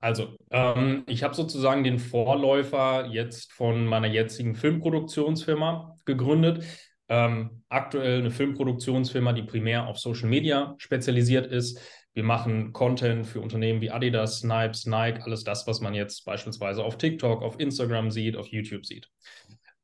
Also, 0.00 0.36
ähm, 0.50 1.04
ich 1.06 1.22
habe 1.22 1.34
sozusagen 1.34 1.82
den 1.82 1.98
Vorläufer 1.98 3.06
jetzt 3.06 3.52
von 3.52 3.86
meiner 3.86 4.08
jetzigen 4.08 4.54
Filmproduktionsfirma 4.54 5.96
gegründet. 6.04 6.64
Ähm, 7.08 7.62
aktuell 7.68 8.18
eine 8.18 8.30
Filmproduktionsfirma, 8.30 9.32
die 9.32 9.44
primär 9.44 9.86
auf 9.86 9.98
Social 9.98 10.28
Media 10.28 10.74
spezialisiert 10.78 11.46
ist. 11.46 11.80
Wir 12.12 12.24
machen 12.24 12.72
Content 12.72 13.26
für 13.26 13.40
Unternehmen 13.40 13.80
wie 13.80 13.90
Adidas, 13.90 14.40
Snipes, 14.40 14.86
Nike, 14.86 15.22
alles 15.22 15.44
das, 15.44 15.66
was 15.66 15.80
man 15.80 15.94
jetzt 15.94 16.24
beispielsweise 16.24 16.82
auf 16.82 16.98
TikTok, 16.98 17.42
auf 17.42 17.60
Instagram 17.60 18.10
sieht, 18.10 18.36
auf 18.36 18.48
YouTube 18.48 18.86
sieht. 18.86 19.10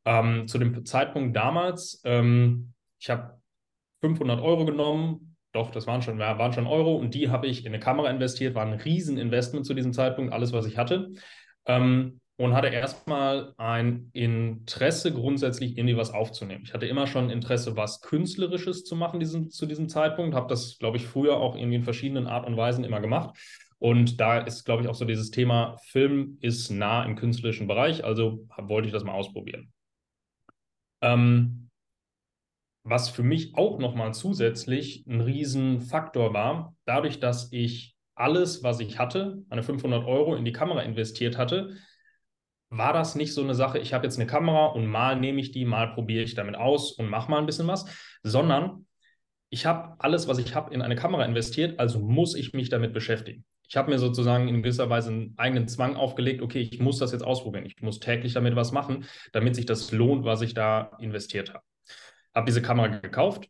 Ähm, 0.04 0.48
zu 0.48 0.58
dem 0.58 0.84
Zeitpunkt 0.84 1.36
damals, 1.36 2.00
ähm, 2.04 2.72
ich 2.98 3.10
habe 3.10 3.40
500 4.00 4.40
Euro 4.40 4.64
genommen, 4.64 5.36
doch, 5.52 5.70
das 5.70 5.86
waren 5.86 6.02
schon, 6.02 6.18
waren 6.18 6.52
schon 6.52 6.66
Euro 6.66 6.96
und 6.96 7.14
die 7.14 7.28
habe 7.28 7.46
ich 7.46 7.66
in 7.66 7.72
eine 7.72 7.80
Kamera 7.80 8.10
investiert, 8.10 8.54
war 8.54 8.64
ein 8.64 8.72
Rieseninvestment 8.72 9.66
zu 9.66 9.74
diesem 9.74 9.92
Zeitpunkt, 9.92 10.32
alles, 10.32 10.52
was 10.52 10.66
ich 10.66 10.78
hatte. 10.78 11.12
Ähm, 11.66 12.20
und 12.36 12.54
hatte 12.54 12.68
erstmal 12.68 13.54
ein 13.56 14.10
Interesse, 14.12 15.12
grundsätzlich 15.12 15.76
irgendwie 15.76 15.96
was 15.96 16.12
aufzunehmen. 16.12 16.64
Ich 16.64 16.74
hatte 16.74 16.86
immer 16.86 17.06
schon 17.06 17.30
Interesse, 17.30 17.76
was 17.76 18.00
Künstlerisches 18.00 18.84
zu 18.84 18.96
machen 18.96 19.20
diesen, 19.20 19.50
zu 19.50 19.66
diesem 19.66 19.88
Zeitpunkt, 19.88 20.34
habe 20.34 20.48
das, 20.48 20.78
glaube 20.78 20.96
ich, 20.96 21.06
früher 21.06 21.36
auch 21.36 21.54
irgendwie 21.56 21.76
in 21.76 21.84
verschiedenen 21.84 22.26
Art 22.26 22.46
und 22.46 22.56
Weisen 22.56 22.84
immer 22.84 23.00
gemacht 23.00 23.38
Und 23.78 24.20
da 24.20 24.38
ist, 24.38 24.64
glaube 24.64 24.82
ich, 24.82 24.88
auch 24.88 24.94
so 24.94 25.04
dieses 25.04 25.30
Thema, 25.30 25.76
Film 25.84 26.38
ist 26.40 26.70
nah 26.70 27.04
im 27.04 27.16
künstlerischen 27.16 27.66
Bereich, 27.66 28.04
also 28.04 28.46
wollte 28.56 28.86
ich 28.86 28.92
das 28.92 29.04
mal 29.04 29.12
ausprobieren. 29.12 29.72
Ähm, 31.02 31.68
was 32.84 33.10
für 33.10 33.22
mich 33.22 33.54
auch 33.56 33.78
nochmal 33.78 34.12
zusätzlich 34.14 35.06
ein 35.06 35.20
Riesenfaktor 35.20 36.34
war, 36.34 36.74
dadurch, 36.84 37.20
dass 37.20 37.52
ich 37.52 37.96
alles, 38.14 38.62
was 38.62 38.80
ich 38.80 38.98
hatte, 38.98 39.42
meine 39.48 39.62
500 39.62 40.04
Euro 40.04 40.34
in 40.34 40.44
die 40.44 40.52
Kamera 40.52 40.80
investiert 40.80 41.38
hatte, 41.38 41.76
war 42.70 42.92
das 42.92 43.14
nicht 43.14 43.34
so 43.34 43.42
eine 43.42 43.54
Sache, 43.54 43.78
ich 43.78 43.92
habe 43.92 44.06
jetzt 44.06 44.18
eine 44.18 44.26
Kamera 44.26 44.66
und 44.66 44.86
mal 44.86 45.18
nehme 45.18 45.40
ich 45.40 45.52
die, 45.52 45.64
mal 45.64 45.92
probiere 45.92 46.24
ich 46.24 46.34
damit 46.34 46.56
aus 46.56 46.92
und 46.92 47.08
mache 47.08 47.30
mal 47.30 47.38
ein 47.38 47.46
bisschen 47.46 47.66
was, 47.66 47.84
sondern 48.22 48.86
ich 49.50 49.66
habe 49.66 49.96
alles, 49.98 50.26
was 50.26 50.38
ich 50.38 50.54
habe, 50.54 50.72
in 50.72 50.80
eine 50.80 50.96
Kamera 50.96 51.24
investiert, 51.24 51.78
also 51.78 52.00
muss 52.00 52.34
ich 52.34 52.54
mich 52.54 52.70
damit 52.70 52.94
beschäftigen. 52.94 53.44
Ich 53.68 53.76
habe 53.76 53.90
mir 53.90 53.98
sozusagen 53.98 54.48
in 54.48 54.62
gewisser 54.62 54.90
Weise 54.90 55.10
einen 55.10 55.34
eigenen 55.38 55.68
Zwang 55.68 55.96
aufgelegt, 55.96 56.42
okay, 56.42 56.60
ich 56.60 56.78
muss 56.80 56.98
das 56.98 57.12
jetzt 57.12 57.22
ausprobieren, 57.22 57.64
ich 57.64 57.80
muss 57.80 58.00
täglich 58.00 58.34
damit 58.34 58.56
was 58.56 58.72
machen, 58.72 59.06
damit 59.32 59.56
sich 59.56 59.66
das 59.66 59.92
lohnt, 59.92 60.24
was 60.24 60.42
ich 60.42 60.54
da 60.54 60.96
investiert 60.98 61.54
habe. 61.54 61.64
Habe 62.34 62.46
diese 62.46 62.62
Kamera 62.62 62.88
gekauft, 62.88 63.48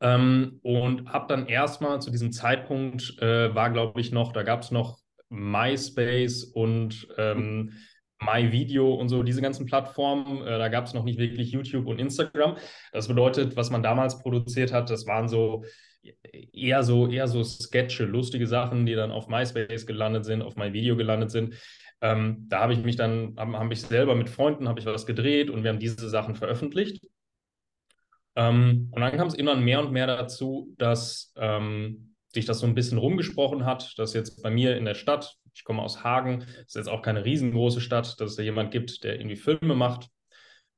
ähm, 0.00 0.60
und 0.62 1.08
habe 1.08 1.26
dann 1.28 1.46
erstmal 1.46 2.00
zu 2.00 2.10
diesem 2.10 2.32
Zeitpunkt, 2.32 3.18
äh, 3.20 3.54
war 3.54 3.70
glaube 3.70 4.00
ich 4.00 4.12
noch, 4.12 4.32
da 4.32 4.42
gab 4.42 4.62
es 4.62 4.70
noch 4.70 4.98
MySpace 5.28 6.44
und 6.44 7.08
ähm, 7.16 7.72
MyVideo 8.20 8.94
und 8.94 9.08
so, 9.08 9.22
diese 9.22 9.42
ganzen 9.42 9.66
Plattformen. 9.66 10.46
Äh, 10.46 10.58
da 10.58 10.68
gab 10.68 10.86
es 10.86 10.94
noch 10.94 11.04
nicht 11.04 11.18
wirklich 11.18 11.50
YouTube 11.50 11.86
und 11.86 11.98
Instagram. 11.98 12.56
Das 12.92 13.08
bedeutet, 13.08 13.56
was 13.56 13.70
man 13.70 13.82
damals 13.82 14.18
produziert 14.18 14.72
hat, 14.72 14.90
das 14.90 15.06
waren 15.06 15.28
so 15.28 15.64
eher 16.52 16.82
so, 16.82 17.08
eher 17.08 17.28
so 17.28 17.42
Sketche, 17.44 18.04
lustige 18.04 18.46
Sachen, 18.46 18.86
die 18.86 18.94
dann 18.94 19.10
auf 19.10 19.28
MySpace 19.28 19.86
gelandet 19.86 20.24
sind, 20.24 20.42
auf 20.42 20.56
MyVideo 20.56 20.96
gelandet 20.96 21.30
sind. 21.30 21.54
Ähm, 22.00 22.46
da 22.48 22.60
habe 22.60 22.72
ich 22.72 22.82
mich 22.82 22.96
dann, 22.96 23.34
habe 23.36 23.58
hab 23.58 23.70
ich 23.70 23.82
selber 23.82 24.14
mit 24.14 24.28
Freunden, 24.28 24.68
habe 24.68 24.80
ich 24.80 24.86
was 24.86 25.06
gedreht 25.06 25.50
und 25.50 25.62
wir 25.62 25.70
haben 25.70 25.78
diese 25.78 26.08
Sachen 26.08 26.34
veröffentlicht. 26.34 27.06
Ähm, 28.34 28.88
und 28.90 29.00
dann 29.00 29.16
kam 29.16 29.28
es 29.28 29.34
immer 29.34 29.56
mehr 29.56 29.80
und 29.80 29.92
mehr 29.92 30.06
dazu, 30.06 30.74
dass 30.78 31.32
ähm, 31.36 32.14
sich 32.32 32.46
das 32.46 32.60
so 32.60 32.66
ein 32.66 32.74
bisschen 32.74 32.98
rumgesprochen 32.98 33.64
hat, 33.64 33.98
dass 33.98 34.14
jetzt 34.14 34.42
bei 34.42 34.50
mir 34.50 34.76
in 34.76 34.84
der 34.84 34.94
Stadt, 34.94 35.36
ich 35.54 35.64
komme 35.64 35.82
aus 35.82 36.02
Hagen, 36.02 36.44
ist 36.66 36.76
jetzt 36.76 36.88
auch 36.88 37.02
keine 37.02 37.24
riesengroße 37.24 37.80
Stadt, 37.80 38.20
dass 38.20 38.30
es 38.30 38.36
da 38.36 38.42
jemand 38.42 38.70
gibt, 38.70 39.04
der 39.04 39.16
irgendwie 39.16 39.36
Filme 39.36 39.74
macht, 39.74 40.08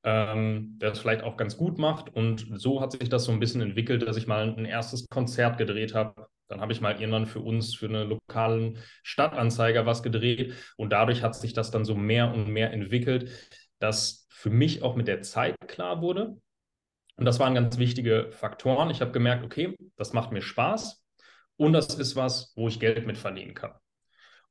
ähm, 0.04 0.78
der 0.78 0.92
es 0.92 1.00
vielleicht 1.00 1.22
auch 1.22 1.36
ganz 1.36 1.56
gut 1.56 1.78
macht. 1.78 2.14
Und 2.14 2.46
so 2.54 2.80
hat 2.80 2.92
sich 2.92 3.08
das 3.08 3.24
so 3.24 3.32
ein 3.32 3.40
bisschen 3.40 3.62
entwickelt, 3.62 4.06
dass 4.06 4.16
ich 4.16 4.26
mal 4.26 4.54
ein 4.56 4.64
erstes 4.64 5.08
Konzert 5.08 5.58
gedreht 5.58 5.94
habe. 5.94 6.28
Dann 6.48 6.60
habe 6.60 6.72
ich 6.72 6.80
mal 6.80 7.00
irgendwann 7.00 7.26
für 7.26 7.40
uns, 7.40 7.74
für 7.74 7.86
einen 7.86 8.08
lokalen 8.08 8.78
Stadtanzeiger 9.02 9.86
was 9.86 10.02
gedreht. 10.02 10.54
Und 10.76 10.90
dadurch 10.90 11.22
hat 11.22 11.34
sich 11.34 11.54
das 11.54 11.70
dann 11.70 11.84
so 11.84 11.94
mehr 11.94 12.32
und 12.32 12.48
mehr 12.48 12.72
entwickelt, 12.72 13.30
dass 13.78 14.26
für 14.28 14.50
mich 14.50 14.82
auch 14.82 14.94
mit 14.94 15.08
der 15.08 15.22
Zeit 15.22 15.56
klar 15.66 16.02
wurde, 16.02 16.36
und 17.16 17.26
das 17.26 17.38
waren 17.38 17.54
ganz 17.54 17.78
wichtige 17.78 18.30
Faktoren. 18.32 18.90
Ich 18.90 19.00
habe 19.00 19.12
gemerkt, 19.12 19.44
okay, 19.44 19.76
das 19.96 20.12
macht 20.12 20.32
mir 20.32 20.42
Spaß 20.42 21.04
und 21.56 21.72
das 21.72 21.94
ist 21.94 22.16
was, 22.16 22.52
wo 22.56 22.68
ich 22.68 22.80
Geld 22.80 23.06
mit 23.06 23.16
verdienen 23.16 23.54
kann. 23.54 23.72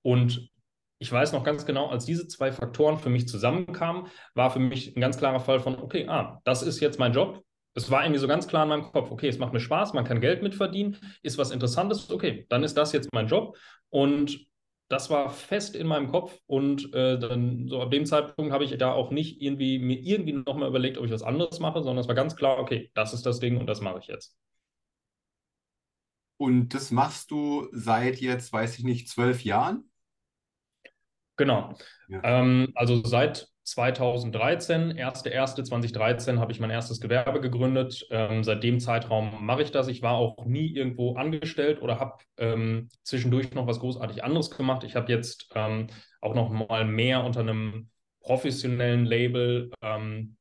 Und 0.02 0.50
ich 1.04 1.12
weiß 1.12 1.34
noch 1.34 1.44
ganz 1.44 1.66
genau, 1.66 1.88
als 1.88 2.06
diese 2.06 2.30
zwei 2.30 2.54
Faktoren 2.54 2.98
für 2.98 3.10
mich 3.10 3.28
zusammenkamen, 3.28 4.08
war 4.36 4.52
für 4.52 4.60
mich 4.60 4.96
ein 4.96 5.02
ganz 5.02 5.18
klarer 5.18 5.42
Fall 5.42 5.60
von, 5.60 5.76
okay, 5.76 6.08
ah, 6.08 6.40
das 6.46 6.64
ist 6.64 6.80
jetzt 6.80 6.98
mein 6.98 7.12
Job. 7.12 7.44
Es 7.74 7.92
war 7.92 8.04
irgendwie 8.06 8.22
so 8.22 8.28
ganz 8.28 8.48
klar 8.48 8.64
in 8.64 8.70
meinem 8.70 8.92
Kopf, 8.94 9.12
okay, 9.12 9.28
es 9.28 9.38
macht 9.38 9.52
mir 9.52 9.60
Spaß, 9.60 9.92
man 9.92 10.06
kann 10.06 10.22
Geld 10.22 10.42
mit 10.42 10.56
verdienen, 10.56 10.96
ist 11.22 11.38
was 11.38 11.52
Interessantes, 11.52 12.10
okay, 12.10 12.46
dann 12.48 12.64
ist 12.64 12.78
das 12.78 12.94
jetzt 12.94 13.10
mein 13.14 13.28
Job. 13.28 13.58
Und 13.90 14.48
das 14.88 15.10
war 15.10 15.30
fest 15.30 15.76
in 15.76 15.88
meinem 15.88 16.08
Kopf 16.08 16.40
und 16.46 16.94
äh, 16.94 17.20
dann 17.20 17.68
so 17.68 17.82
ab 17.82 17.92
dem 17.92 18.06
Zeitpunkt 18.06 18.54
habe 18.54 18.64
ich 18.64 18.78
da 18.78 18.94
auch 18.94 19.12
nicht 19.12 19.42
irgendwie 19.42 19.80
mir 19.80 20.00
irgendwie 20.00 20.34
nochmal 20.34 20.70
überlegt, 20.70 20.98
ob 20.98 21.04
ich 21.06 21.12
was 21.12 21.24
anderes 21.24 21.60
mache, 21.60 21.84
sondern 21.84 21.98
es 22.00 22.08
war 22.08 22.16
ganz 22.16 22.38
klar, 22.38 22.60
okay, 22.60 22.92
das 22.94 23.14
ist 23.14 23.26
das 23.26 23.42
Ding 23.42 23.58
und 23.58 23.66
das 23.68 23.82
mache 23.82 24.00
ich 24.00 24.08
jetzt. 24.08 24.38
Und 26.38 26.74
das 26.74 26.92
machst 26.92 27.30
du 27.32 27.68
seit 27.74 28.22
jetzt, 28.22 28.54
weiß 28.54 28.80
ich 28.80 28.86
nicht, 28.86 29.10
zwölf 29.10 29.44
Jahren? 29.44 29.90
Genau. 31.38 31.74
Ja. 32.08 32.22
Ähm, 32.24 32.72
also 32.76 33.04
seit 33.04 33.48
2013, 33.64 34.94
1.1.2013 34.94 36.40
habe 36.40 36.52
ich 36.52 36.60
mein 36.60 36.70
erstes 36.70 37.00
Gewerbe 37.00 37.40
gegründet. 37.40 38.06
Ähm, 38.12 38.44
seit 38.44 38.64
dem 38.64 38.80
Zeitraum 38.80 39.46
mache 39.46 39.64
ich 39.64 39.72
das. 39.72 39.88
Ich 39.88 40.02
war 40.02 40.14
auch 40.16 40.46
nie 40.46 40.76
irgendwo 40.76 41.16
angestellt 41.16 41.82
oder 41.82 42.00
habe 42.00 42.18
ähm, 42.38 42.90
zwischendurch 43.04 43.54
noch 43.54 43.68
was 43.68 43.80
großartig 43.80 44.24
anderes 44.24 44.52
gemacht. 44.52 44.84
Ich 44.84 44.96
habe 44.96 45.12
jetzt 45.12 45.50
ähm, 45.56 45.88
auch 46.20 46.36
noch 46.36 46.50
mal 46.50 46.86
mehr 46.86 47.24
unter 47.24 47.40
einem 47.40 47.90
professionellen 48.20 49.06
Label 49.06 49.72
ähm, 49.82 50.36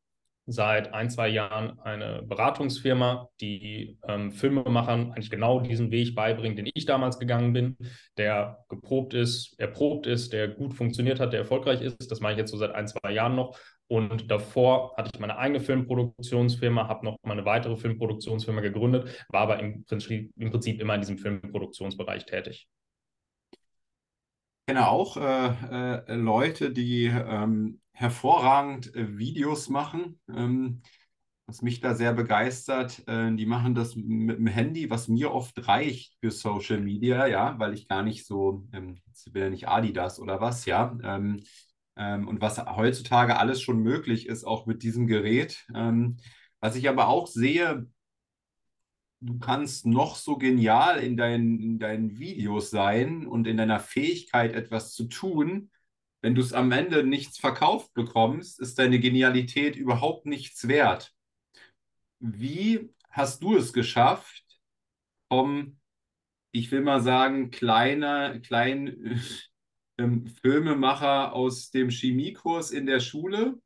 seit 0.47 0.93
ein, 0.93 1.09
zwei 1.09 1.29
Jahren 1.29 1.79
eine 1.81 2.23
Beratungsfirma, 2.23 3.29
die 3.41 3.99
ähm, 4.09 4.33
Filmemachern 4.33 5.13
eigentlich 5.13 5.31
genau 5.31 5.61
diesen 5.61 5.91
Weg 5.91 6.15
beibringt, 6.15 6.59
den 6.59 6.69
ich 6.75 6.85
damals 6.85 7.19
gegangen 7.19 7.53
bin, 7.53 7.77
der 8.19 8.65
geprobt 8.69 9.15
ist, 9.15 9.59
erprobt 9.59 10.07
ist, 10.07 10.33
der 10.33 10.49
gut 10.49 10.75
funktioniert 10.75 11.21
hat, 11.21 11.33
der 11.33 11.41
erfolgreich 11.41 11.81
ist. 11.81 12.11
Das 12.11 12.21
mache 12.21 12.33
ich 12.33 12.39
jetzt 12.39 12.51
so 12.51 12.57
seit 12.57 12.75
ein, 12.75 12.89
zwei 12.89 13.13
Jahren 13.13 13.37
noch. 13.37 13.57
Und 13.87 14.31
davor 14.31 14.97
hatte 14.97 15.11
ich 15.13 15.21
meine 15.21 15.37
eigene 15.37 15.61
Filmproduktionsfirma, 15.61 16.89
habe 16.89 17.05
noch 17.05 17.19
meine 17.23 17.45
weitere 17.45 17.77
Filmproduktionsfirma 17.77 18.63
gegründet, 18.63 19.25
war 19.29 19.43
aber 19.43 19.61
im 19.61 19.85
Prinzip, 19.85 20.33
im 20.37 20.51
Prinzip 20.51 20.81
immer 20.81 20.95
in 20.95 21.03
diesem 21.03 21.19
Filmproduktionsbereich 21.19 22.25
tätig. 22.25 22.67
Kenne 24.73 24.89
auch 24.89 25.19
äh, 25.19 26.01
äh, 26.09 26.15
Leute, 26.15 26.71
die 26.71 27.05
ähm, 27.05 27.79
hervorragend 27.93 28.95
äh, 28.97 29.19
Videos 29.19 29.69
machen. 29.69 30.19
Ähm, 30.35 30.81
was 31.47 31.61
mich 31.61 31.81
da 31.81 31.95
sehr 31.95 32.15
begeistert, 32.15 33.07
äh, 33.07 33.31
die 33.37 33.45
machen 33.45 33.75
das 33.75 33.97
mit 33.97 34.39
dem 34.39 34.47
Handy, 34.47 34.89
was 34.89 35.09
mir 35.09 35.31
oft 35.31 35.69
reicht 35.69 36.17
für 36.21 36.31
Social 36.31 36.81
Media, 36.81 37.27
ja, 37.27 37.59
weil 37.59 37.75
ich 37.75 37.87
gar 37.87 38.03
nicht 38.03 38.27
so, 38.27 38.67
ähm, 38.73 38.99
ich 39.15 39.35
will 39.35 39.43
ja 39.43 39.51
nicht 39.51 39.69
Adidas 39.69 40.19
oder 40.19 40.41
was, 40.41 40.65
ja. 40.65 40.97
Ähm, 41.03 41.43
ähm, 41.97 42.27
und 42.27 42.41
was 42.41 42.57
heutzutage 42.65 43.37
alles 43.37 43.61
schon 43.61 43.83
möglich 43.83 44.27
ist, 44.27 44.45
auch 44.45 44.65
mit 44.65 44.83
diesem 44.83 45.07
Gerät. 45.07 45.67
Ähm, 45.75 46.17
was 46.61 46.77
ich 46.77 46.89
aber 46.89 47.09
auch 47.09 47.27
sehe, 47.27 47.89
du 49.23 49.39
kannst 49.39 49.87
noch 49.87 50.17
so 50.17 50.37
genial 50.37 50.99
in, 50.99 51.17
dein, 51.17 51.59
in 51.59 51.79
deinen 51.79 52.19
Videos 52.19 52.71
sein 52.71 53.27
und 53.27 53.47
in 53.47 53.57
deiner 53.57 53.81
Fähigkeit, 53.81 54.53
etwas 54.53 54.93
zu 54.93 55.05
tun 55.05 55.71
wenn 56.23 56.37
du 56.37 56.41
es 56.41 56.53
am 56.53 56.71
Ende 56.71 57.05
nichts 57.05 57.39
verkauft 57.39 57.93
bekommst, 57.95 58.61
ist 58.61 58.79
deine 58.79 59.01
Genialität 59.01 59.77
überhaupt 59.77 60.25
nichts 60.25 60.69
wert. 60.69 61.13
Wie 62.21 62.95
hast 63.11 63.43
du 63.43 63.57
es 63.57 63.73
geschafft, 63.73 64.45
vom, 65.29 65.79
ich 66.53 66.71
will 66.71 66.81
mal 66.81 67.03
sagen, 67.03 67.51
kleiner, 67.51 68.39
kleinen 68.39 69.21
ähm, 69.99 70.27
Filmemacher 70.29 71.33
aus 71.33 71.71
dem 71.73 71.91
Chemiekurs 71.91 72.71
in 72.71 72.87
der 72.87 73.01
Schule 73.01 73.61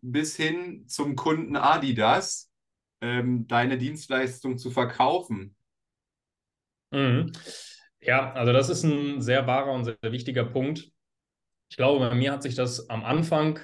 bis 0.00 0.36
hin 0.36 0.86
zum 0.86 1.16
Kunden 1.16 1.56
Adidas, 1.56 2.49
ähm, 3.00 3.46
deine 3.46 3.78
Dienstleistung 3.78 4.58
zu 4.58 4.70
verkaufen? 4.70 5.54
Mhm. 6.90 7.32
Ja, 8.00 8.32
also 8.32 8.52
das 8.52 8.68
ist 8.68 8.82
ein 8.82 9.20
sehr 9.20 9.46
wahrer 9.46 9.72
und 9.72 9.84
sehr 9.84 9.98
wichtiger 10.02 10.44
Punkt. 10.44 10.90
Ich 11.68 11.76
glaube, 11.76 12.08
bei 12.08 12.14
mir 12.14 12.32
hat 12.32 12.42
sich 12.42 12.54
das 12.54 12.88
am 12.88 13.04
Anfang 13.04 13.60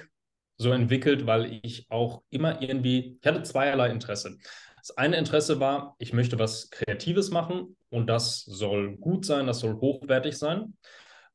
so 0.57 0.71
entwickelt, 0.71 1.25
weil 1.25 1.59
ich 1.63 1.85
auch 1.89 2.23
immer 2.29 2.61
irgendwie, 2.61 3.19
ich 3.21 3.27
hatte 3.27 3.43
zweierlei 3.43 3.89
Interesse. 3.89 4.37
Das 4.77 4.97
eine 4.97 5.17
Interesse 5.17 5.59
war, 5.59 5.95
ich 5.99 6.13
möchte 6.13 6.39
was 6.39 6.69
Kreatives 6.69 7.29
machen 7.29 7.75
und 7.89 8.07
das 8.07 8.43
soll 8.45 8.95
gut 8.97 9.25
sein, 9.25 9.47
das 9.47 9.59
soll 9.59 9.75
hochwertig 9.75 10.37
sein. 10.37 10.75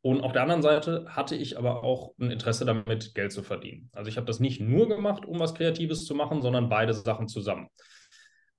Und 0.00 0.22
auf 0.22 0.32
der 0.32 0.42
anderen 0.42 0.62
Seite 0.62 1.06
hatte 1.08 1.36
ich 1.36 1.58
aber 1.58 1.84
auch 1.84 2.14
ein 2.18 2.30
Interesse 2.30 2.64
damit, 2.64 3.14
Geld 3.14 3.30
zu 3.30 3.42
verdienen. 3.42 3.88
Also 3.92 4.08
ich 4.08 4.16
habe 4.16 4.26
das 4.26 4.40
nicht 4.40 4.60
nur 4.60 4.88
gemacht, 4.88 5.24
um 5.24 5.38
was 5.38 5.54
Kreatives 5.54 6.06
zu 6.06 6.14
machen, 6.14 6.42
sondern 6.42 6.68
beide 6.68 6.92
Sachen 6.92 7.28
zusammen. 7.28 7.68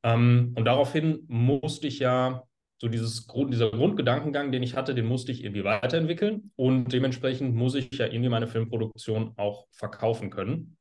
Ähm, 0.03 0.53
und 0.55 0.65
daraufhin 0.65 1.23
musste 1.27 1.87
ich 1.87 1.99
ja 1.99 2.43
so 2.77 2.89
dieses 2.89 3.27
Grund, 3.27 3.53
dieser 3.53 3.71
Grundgedankengang, 3.71 4.51
den 4.51 4.61
ich 4.61 4.75
hatte, 4.75 4.93
den 4.93 5.05
musste 5.05 5.31
ich 5.31 5.43
irgendwie 5.43 5.63
weiterentwickeln 5.63 6.51
und 6.57 6.91
dementsprechend 6.91 7.55
muss 7.55 7.75
ich 7.75 7.93
ja 7.97 8.07
irgendwie 8.07 8.29
meine 8.29 8.47
Filmproduktion 8.47 9.33
auch 9.37 9.67
verkaufen 9.71 10.29
können. 10.29 10.75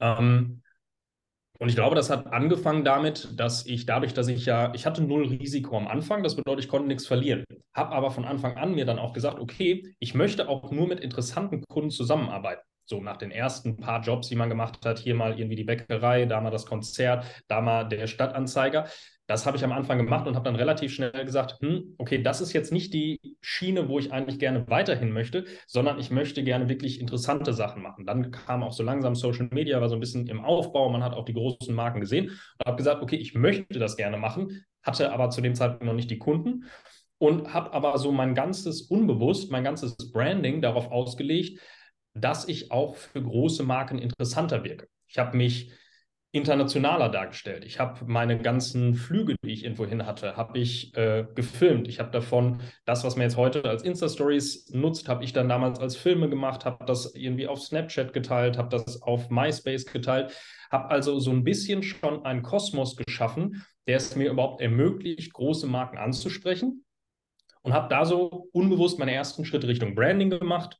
Ähm, 0.00 0.62
und 1.58 1.68
ich 1.68 1.74
glaube, 1.74 1.96
das 1.96 2.08
hat 2.08 2.28
angefangen 2.28 2.84
damit, 2.84 3.38
dass 3.38 3.66
ich 3.66 3.84
dadurch, 3.84 4.14
dass 4.14 4.28
ich 4.28 4.46
ja, 4.46 4.72
ich 4.74 4.86
hatte 4.86 5.02
null 5.02 5.26
Risiko 5.26 5.76
am 5.76 5.88
Anfang, 5.88 6.22
das 6.22 6.36
bedeutet, 6.36 6.64
ich 6.64 6.70
konnte 6.70 6.86
nichts 6.86 7.06
verlieren. 7.06 7.44
Habe 7.74 7.94
aber 7.94 8.10
von 8.12 8.24
Anfang 8.24 8.56
an 8.56 8.74
mir 8.74 8.84
dann 8.84 8.98
auch 8.98 9.12
gesagt, 9.12 9.40
okay, 9.40 9.94
ich 9.98 10.14
möchte 10.14 10.48
auch 10.48 10.70
nur 10.70 10.86
mit 10.86 11.00
interessanten 11.00 11.64
Kunden 11.68 11.90
zusammenarbeiten. 11.90 12.62
So 12.88 13.02
nach 13.02 13.18
den 13.18 13.30
ersten 13.30 13.76
paar 13.76 14.00
Jobs, 14.00 14.28
die 14.28 14.34
man 14.34 14.48
gemacht 14.48 14.86
hat, 14.86 14.98
hier 14.98 15.14
mal 15.14 15.38
irgendwie 15.38 15.56
die 15.56 15.64
Bäckerei, 15.64 16.24
da 16.24 16.40
mal 16.40 16.50
das 16.50 16.64
Konzert, 16.64 17.26
da 17.46 17.60
mal 17.60 17.84
der 17.84 18.06
Stadtanzeiger. 18.06 18.86
Das 19.26 19.44
habe 19.44 19.58
ich 19.58 19.64
am 19.64 19.72
Anfang 19.72 19.98
gemacht 19.98 20.26
und 20.26 20.36
habe 20.36 20.46
dann 20.46 20.56
relativ 20.56 20.94
schnell 20.94 21.12
gesagt, 21.26 21.58
hm, 21.60 21.96
okay, 21.98 22.22
das 22.22 22.40
ist 22.40 22.54
jetzt 22.54 22.72
nicht 22.72 22.94
die 22.94 23.20
Schiene, 23.42 23.90
wo 23.90 23.98
ich 23.98 24.10
eigentlich 24.10 24.38
gerne 24.38 24.66
weiterhin 24.68 25.12
möchte, 25.12 25.44
sondern 25.66 25.98
ich 25.98 26.10
möchte 26.10 26.42
gerne 26.42 26.70
wirklich 26.70 26.98
interessante 26.98 27.52
Sachen 27.52 27.82
machen. 27.82 28.06
Dann 28.06 28.30
kam 28.30 28.62
auch 28.62 28.72
so 28.72 28.82
langsam 28.82 29.14
Social 29.14 29.50
Media, 29.52 29.82
war 29.82 29.90
so 29.90 29.94
ein 29.96 30.00
bisschen 30.00 30.26
im 30.26 30.42
Aufbau, 30.42 30.88
man 30.88 31.04
hat 31.04 31.12
auch 31.12 31.26
die 31.26 31.34
großen 31.34 31.74
Marken 31.74 32.00
gesehen 32.00 32.30
und 32.30 32.66
habe 32.66 32.78
gesagt, 32.78 33.02
okay, 33.02 33.16
ich 33.16 33.34
möchte 33.34 33.78
das 33.78 33.98
gerne 33.98 34.16
machen, 34.16 34.64
hatte 34.82 35.12
aber 35.12 35.28
zu 35.28 35.42
dem 35.42 35.54
Zeitpunkt 35.54 35.84
noch 35.84 35.92
nicht 35.92 36.10
die 36.10 36.18
Kunden 36.18 36.64
und 37.18 37.52
habe 37.52 37.74
aber 37.74 37.98
so 37.98 38.12
mein 38.12 38.34
ganzes 38.34 38.80
Unbewusst, 38.80 39.50
mein 39.50 39.64
ganzes 39.64 39.94
Branding 40.10 40.62
darauf 40.62 40.90
ausgelegt, 40.90 41.60
dass 42.20 42.48
ich 42.48 42.70
auch 42.70 42.96
für 42.96 43.22
große 43.22 43.62
Marken 43.62 43.98
interessanter 43.98 44.64
wirke. 44.64 44.88
Ich 45.06 45.18
habe 45.18 45.36
mich 45.36 45.72
internationaler 46.30 47.08
dargestellt. 47.08 47.64
Ich 47.64 47.80
habe 47.80 48.04
meine 48.06 48.38
ganzen 48.38 48.94
Flüge, 48.94 49.36
die 49.42 49.50
ich 49.50 49.64
irgendwo 49.64 49.86
hin 49.86 50.04
hatte, 50.04 50.36
habe 50.36 50.58
ich 50.58 50.94
äh, 50.94 51.26
gefilmt. 51.34 51.88
Ich 51.88 52.00
habe 52.00 52.10
davon 52.10 52.60
das, 52.84 53.02
was 53.02 53.16
man 53.16 53.22
jetzt 53.22 53.38
heute 53.38 53.64
als 53.64 53.82
Insta-Stories 53.82 54.70
nutzt, 54.74 55.08
habe 55.08 55.24
ich 55.24 55.32
dann 55.32 55.48
damals 55.48 55.80
als 55.80 55.96
Filme 55.96 56.28
gemacht, 56.28 56.66
habe 56.66 56.84
das 56.84 57.14
irgendwie 57.14 57.46
auf 57.46 57.60
Snapchat 57.62 58.12
geteilt, 58.12 58.58
habe 58.58 58.68
das 58.68 59.00
auf 59.00 59.30
MySpace 59.30 59.86
geteilt, 59.86 60.36
habe 60.70 60.90
also 60.90 61.18
so 61.18 61.30
ein 61.30 61.44
bisschen 61.44 61.82
schon 61.82 62.26
einen 62.26 62.42
Kosmos 62.42 62.96
geschaffen, 62.96 63.64
der 63.86 63.96
es 63.96 64.14
mir 64.14 64.30
überhaupt 64.30 64.60
ermöglicht, 64.60 65.32
große 65.32 65.66
Marken 65.66 65.96
anzusprechen 65.96 66.84
und 67.62 67.72
habe 67.72 67.88
da 67.88 68.04
so 68.04 68.48
unbewusst 68.52 68.98
meine 68.98 69.14
ersten 69.14 69.46
Schritte 69.46 69.66
Richtung 69.66 69.94
Branding 69.94 70.28
gemacht. 70.28 70.78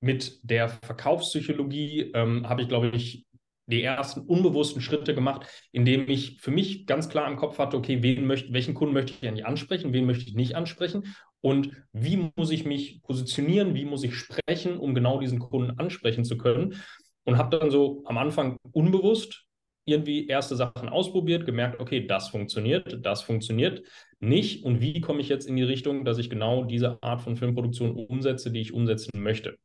Mit 0.00 0.40
der 0.42 0.68
Verkaufspsychologie 0.68 2.12
ähm, 2.14 2.48
habe 2.48 2.62
ich, 2.62 2.68
glaube 2.68 2.88
ich, 2.88 3.26
die 3.66 3.82
ersten 3.82 4.20
unbewussten 4.20 4.82
Schritte 4.82 5.14
gemacht, 5.14 5.46
indem 5.72 6.08
ich 6.08 6.40
für 6.40 6.50
mich 6.50 6.86
ganz 6.86 7.08
klar 7.08 7.30
im 7.30 7.36
Kopf 7.36 7.58
hatte, 7.58 7.76
okay, 7.76 8.02
wen 8.02 8.26
möchte, 8.26 8.52
welchen 8.52 8.74
Kunden 8.74 8.94
möchte 8.94 9.12
ich 9.12 9.26
eigentlich 9.26 9.46
ansprechen, 9.46 9.92
wen 9.92 10.06
möchte 10.06 10.28
ich 10.28 10.34
nicht 10.34 10.56
ansprechen 10.56 11.14
und 11.40 11.72
wie 11.92 12.30
muss 12.36 12.50
ich 12.50 12.64
mich 12.64 13.02
positionieren, 13.02 13.74
wie 13.74 13.84
muss 13.84 14.02
ich 14.02 14.14
sprechen, 14.14 14.76
um 14.76 14.94
genau 14.94 15.20
diesen 15.20 15.38
Kunden 15.38 15.78
ansprechen 15.78 16.24
zu 16.24 16.36
können. 16.36 16.82
Und 17.24 17.38
habe 17.38 17.56
dann 17.56 17.70
so 17.70 18.02
am 18.06 18.18
Anfang 18.18 18.56
unbewusst 18.72 19.44
irgendwie 19.84 20.26
erste 20.26 20.56
Sachen 20.56 20.88
ausprobiert, 20.88 21.46
gemerkt, 21.46 21.80
okay, 21.80 22.06
das 22.06 22.28
funktioniert, 22.28 22.98
das 23.04 23.22
funktioniert 23.22 23.82
nicht. 24.18 24.64
Und 24.64 24.80
wie 24.80 25.00
komme 25.00 25.20
ich 25.20 25.28
jetzt 25.28 25.46
in 25.46 25.56
die 25.56 25.62
Richtung, 25.62 26.04
dass 26.04 26.18
ich 26.18 26.30
genau 26.30 26.64
diese 26.64 27.02
Art 27.02 27.20
von 27.20 27.36
Filmproduktion 27.36 27.92
umsetze, 27.92 28.50
die 28.50 28.60
ich 28.60 28.72
umsetzen 28.72 29.10
möchte? 29.14 29.58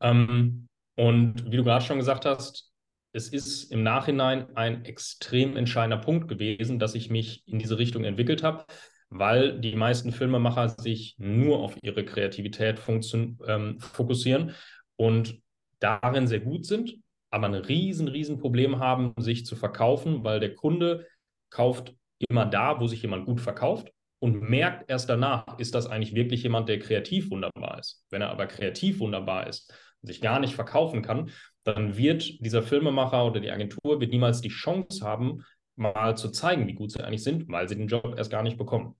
Ähm, 0.00 0.68
und 0.96 1.50
wie 1.50 1.56
du 1.56 1.64
gerade 1.64 1.84
schon 1.84 1.98
gesagt 1.98 2.24
hast, 2.24 2.72
es 3.12 3.28
ist 3.28 3.72
im 3.72 3.82
Nachhinein 3.82 4.54
ein 4.56 4.84
extrem 4.84 5.56
entscheidender 5.56 6.04
Punkt 6.04 6.28
gewesen, 6.28 6.78
dass 6.78 6.94
ich 6.94 7.10
mich 7.10 7.42
in 7.46 7.58
diese 7.58 7.78
Richtung 7.78 8.04
entwickelt 8.04 8.42
habe, 8.42 8.66
weil 9.08 9.58
die 9.60 9.74
meisten 9.74 10.12
Filmemacher 10.12 10.68
sich 10.68 11.14
nur 11.18 11.60
auf 11.60 11.76
ihre 11.82 12.04
Kreativität 12.04 12.80
ähm, 12.88 13.80
fokussieren 13.80 14.54
und 14.96 15.40
darin 15.78 16.26
sehr 16.26 16.40
gut 16.40 16.66
sind, 16.66 16.96
aber 17.30 17.46
ein 17.46 17.54
riesen, 17.54 18.08
riesen 18.08 18.38
Problem 18.38 18.78
haben, 18.80 19.14
sich 19.18 19.46
zu 19.46 19.56
verkaufen, 19.56 20.24
weil 20.24 20.40
der 20.40 20.54
Kunde 20.54 21.06
kauft 21.50 21.94
immer 22.28 22.46
da, 22.46 22.80
wo 22.80 22.86
sich 22.86 23.02
jemand 23.02 23.26
gut 23.26 23.40
verkauft 23.40 23.92
und 24.18 24.42
merkt 24.42 24.90
erst 24.90 25.08
danach, 25.08 25.58
ist 25.58 25.74
das 25.74 25.86
eigentlich 25.86 26.14
wirklich 26.14 26.42
jemand, 26.42 26.68
der 26.68 26.78
kreativ 26.78 27.30
wunderbar 27.30 27.78
ist. 27.78 28.04
Wenn 28.10 28.22
er 28.22 28.30
aber 28.30 28.46
kreativ 28.46 29.00
wunderbar 29.00 29.46
ist, 29.46 29.72
sich 30.06 30.20
gar 30.20 30.40
nicht 30.40 30.54
verkaufen 30.54 31.02
kann, 31.02 31.30
dann 31.64 31.96
wird 31.96 32.40
dieser 32.44 32.62
Filmemacher 32.62 33.26
oder 33.26 33.40
die 33.40 33.50
Agentur 33.50 34.00
wird 34.00 34.12
niemals 34.12 34.40
die 34.40 34.48
Chance 34.48 35.04
haben, 35.04 35.44
mal 35.74 36.16
zu 36.16 36.30
zeigen, 36.30 36.66
wie 36.66 36.74
gut 36.74 36.92
sie 36.92 37.04
eigentlich 37.04 37.24
sind, 37.24 37.48
weil 37.48 37.68
sie 37.68 37.76
den 37.76 37.88
Job 37.88 38.14
erst 38.16 38.30
gar 38.30 38.42
nicht 38.42 38.56
bekommen. 38.56 38.94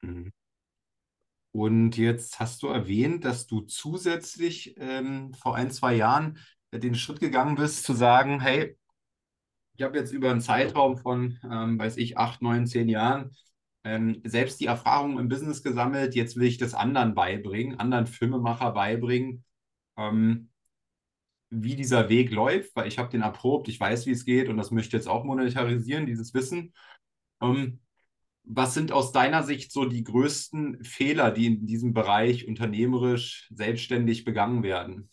Mhm. 0.00 0.32
Und 1.54 1.98
jetzt 1.98 2.40
hast 2.40 2.62
du 2.62 2.68
erwähnt, 2.68 3.24
dass 3.26 3.46
du 3.46 3.60
zusätzlich 3.60 4.74
ähm, 4.78 5.34
vor 5.34 5.54
ein, 5.54 5.70
zwei 5.70 5.94
Jahren 5.94 6.38
den 6.72 6.94
Schritt 6.94 7.20
gegangen 7.20 7.56
bist, 7.56 7.84
zu 7.84 7.92
sagen, 7.92 8.40
hey, 8.40 8.78
ich 9.76 9.82
habe 9.82 9.98
jetzt 9.98 10.12
über 10.12 10.30
einen 10.30 10.40
Zeitraum 10.40 10.96
von, 10.96 11.38
ähm, 11.44 11.78
weiß 11.78 11.98
ich, 11.98 12.16
acht, 12.16 12.40
neun, 12.40 12.66
zehn 12.66 12.88
Jahren 12.88 13.32
ähm, 13.84 14.20
selbst 14.24 14.60
die 14.60 14.66
Erfahrungen 14.66 15.18
im 15.18 15.28
Business 15.28 15.62
gesammelt, 15.62 16.14
jetzt 16.14 16.36
will 16.36 16.46
ich 16.46 16.58
das 16.58 16.74
anderen 16.74 17.14
beibringen, 17.14 17.78
anderen 17.78 18.06
Filmemacher 18.06 18.72
beibringen 18.72 19.44
ähm, 19.96 20.50
wie 21.50 21.76
dieser 21.76 22.08
Weg 22.08 22.30
läuft, 22.30 22.74
weil 22.74 22.88
ich 22.88 22.98
habe 22.98 23.10
den 23.10 23.22
erprobt, 23.22 23.68
ich 23.68 23.78
weiß, 23.78 24.06
wie 24.06 24.12
es 24.12 24.24
geht 24.24 24.48
und 24.48 24.56
das 24.56 24.70
möchte 24.70 24.96
jetzt 24.96 25.08
auch 25.08 25.24
monetarisieren, 25.24 26.06
dieses 26.06 26.32
Wissen. 26.32 26.72
Ähm, 27.42 27.80
was 28.44 28.74
sind 28.74 28.90
aus 28.90 29.12
deiner 29.12 29.42
Sicht 29.42 29.70
so 29.70 29.84
die 29.84 30.02
größten 30.02 30.82
Fehler, 30.82 31.30
die 31.30 31.46
in 31.46 31.66
diesem 31.66 31.92
Bereich 31.92 32.48
unternehmerisch 32.48 33.48
selbstständig 33.54 34.24
begangen 34.24 34.62
werden? 34.62 35.10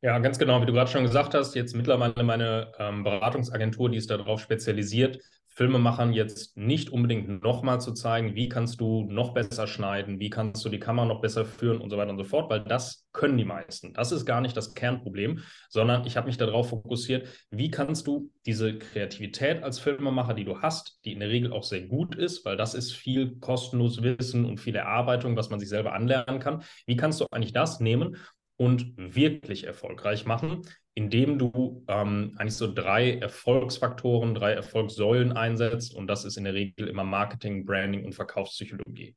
Ja, 0.00 0.18
ganz 0.18 0.38
genau, 0.38 0.60
wie 0.60 0.66
du 0.66 0.72
gerade 0.72 0.90
schon 0.90 1.02
gesagt 1.02 1.34
hast, 1.34 1.54
jetzt 1.54 1.74
mittlerweile 1.74 2.22
meine 2.22 2.72
ähm, 2.78 3.02
Beratungsagentur, 3.02 3.90
die 3.90 3.96
ist 3.96 4.10
darauf 4.10 4.40
spezialisiert, 4.40 5.20
Filmemachern 5.58 6.12
jetzt 6.12 6.56
nicht 6.56 6.90
unbedingt 6.90 7.42
nochmal 7.42 7.80
zu 7.80 7.92
zeigen, 7.92 8.36
wie 8.36 8.48
kannst 8.48 8.80
du 8.80 9.02
noch 9.10 9.34
besser 9.34 9.66
schneiden, 9.66 10.20
wie 10.20 10.30
kannst 10.30 10.64
du 10.64 10.68
die 10.68 10.78
Kamera 10.78 11.04
noch 11.04 11.20
besser 11.20 11.44
führen 11.44 11.80
und 11.80 11.90
so 11.90 11.96
weiter 11.96 12.10
und 12.10 12.18
so 12.18 12.22
fort, 12.22 12.48
weil 12.48 12.62
das 12.62 13.08
können 13.12 13.36
die 13.36 13.44
meisten. 13.44 13.92
Das 13.92 14.12
ist 14.12 14.24
gar 14.24 14.40
nicht 14.40 14.56
das 14.56 14.74
Kernproblem, 14.74 15.40
sondern 15.68 16.06
ich 16.06 16.16
habe 16.16 16.28
mich 16.28 16.36
darauf 16.36 16.68
fokussiert, 16.68 17.26
wie 17.50 17.72
kannst 17.72 18.06
du 18.06 18.30
diese 18.46 18.78
Kreativität 18.78 19.64
als 19.64 19.80
Filmemacher, 19.80 20.34
die 20.34 20.44
du 20.44 20.62
hast, 20.62 21.00
die 21.04 21.12
in 21.12 21.18
der 21.18 21.28
Regel 21.28 21.52
auch 21.52 21.64
sehr 21.64 21.88
gut 21.88 22.14
ist, 22.14 22.44
weil 22.44 22.56
das 22.56 22.74
ist 22.74 22.92
viel 22.92 23.40
kostenloses 23.40 24.04
Wissen 24.04 24.44
und 24.44 24.60
viel 24.60 24.76
Erarbeitung, 24.76 25.34
was 25.34 25.50
man 25.50 25.58
sich 25.58 25.68
selber 25.68 25.92
anlernen 25.92 26.38
kann. 26.38 26.62
Wie 26.86 26.94
kannst 26.94 27.20
du 27.20 27.26
eigentlich 27.32 27.52
das 27.52 27.80
nehmen 27.80 28.16
und 28.58 28.92
wirklich 28.96 29.64
erfolgreich 29.64 30.26
machen, 30.26 30.62
indem 30.94 31.38
du 31.38 31.84
ähm, 31.88 32.34
eigentlich 32.36 32.56
so 32.56 32.72
drei 32.72 33.14
Erfolgsfaktoren, 33.14 34.34
drei 34.34 34.52
Erfolgssäulen 34.52 35.32
einsetzt. 35.32 35.94
Und 35.94 36.08
das 36.08 36.24
ist 36.24 36.36
in 36.36 36.44
der 36.44 36.54
Regel 36.54 36.88
immer 36.88 37.04
Marketing, 37.04 37.64
Branding 37.64 38.04
und 38.04 38.14
Verkaufspsychologie. 38.14 39.14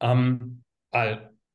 Ähm, 0.00 0.62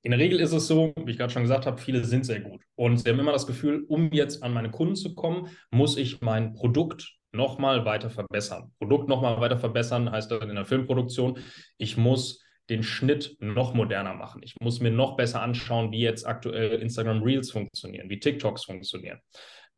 in 0.01 0.11
der 0.11 0.19
Regel 0.19 0.39
ist 0.39 0.53
es 0.53 0.67
so, 0.67 0.93
wie 0.97 1.11
ich 1.11 1.17
gerade 1.17 1.31
schon 1.31 1.43
gesagt 1.43 1.67
habe, 1.67 1.77
viele 1.77 2.03
sind 2.03 2.25
sehr 2.25 2.39
gut. 2.39 2.63
Und 2.75 2.97
sie 2.97 3.09
haben 3.09 3.19
immer 3.19 3.31
das 3.31 3.47
Gefühl, 3.47 3.85
um 3.87 4.11
jetzt 4.11 4.41
an 4.41 4.53
meine 4.53 4.71
Kunden 4.71 4.95
zu 4.95 5.13
kommen, 5.13 5.49
muss 5.69 5.97
ich 5.97 6.21
mein 6.21 6.53
Produkt 6.53 7.15
nochmal 7.31 7.85
weiter 7.85 8.09
verbessern. 8.09 8.71
Produkt 8.79 9.07
nochmal 9.07 9.39
weiter 9.39 9.59
verbessern 9.59 10.11
heißt 10.11 10.31
dann 10.31 10.49
in 10.49 10.55
der 10.55 10.65
Filmproduktion, 10.65 11.37
ich 11.77 11.95
muss 11.95 12.41
den 12.69 12.83
Schnitt 12.83 13.37
noch 13.39 13.73
moderner 13.73 14.13
machen. 14.13 14.41
Ich 14.43 14.55
muss 14.59 14.79
mir 14.79 14.91
noch 14.91 15.17
besser 15.17 15.41
anschauen, 15.41 15.91
wie 15.91 16.01
jetzt 16.01 16.27
aktuell 16.27 16.81
Instagram 16.81 17.23
Reels 17.23 17.51
funktionieren, 17.51 18.09
wie 18.09 18.19
TikToks 18.19 18.65
funktionieren. 18.65 19.19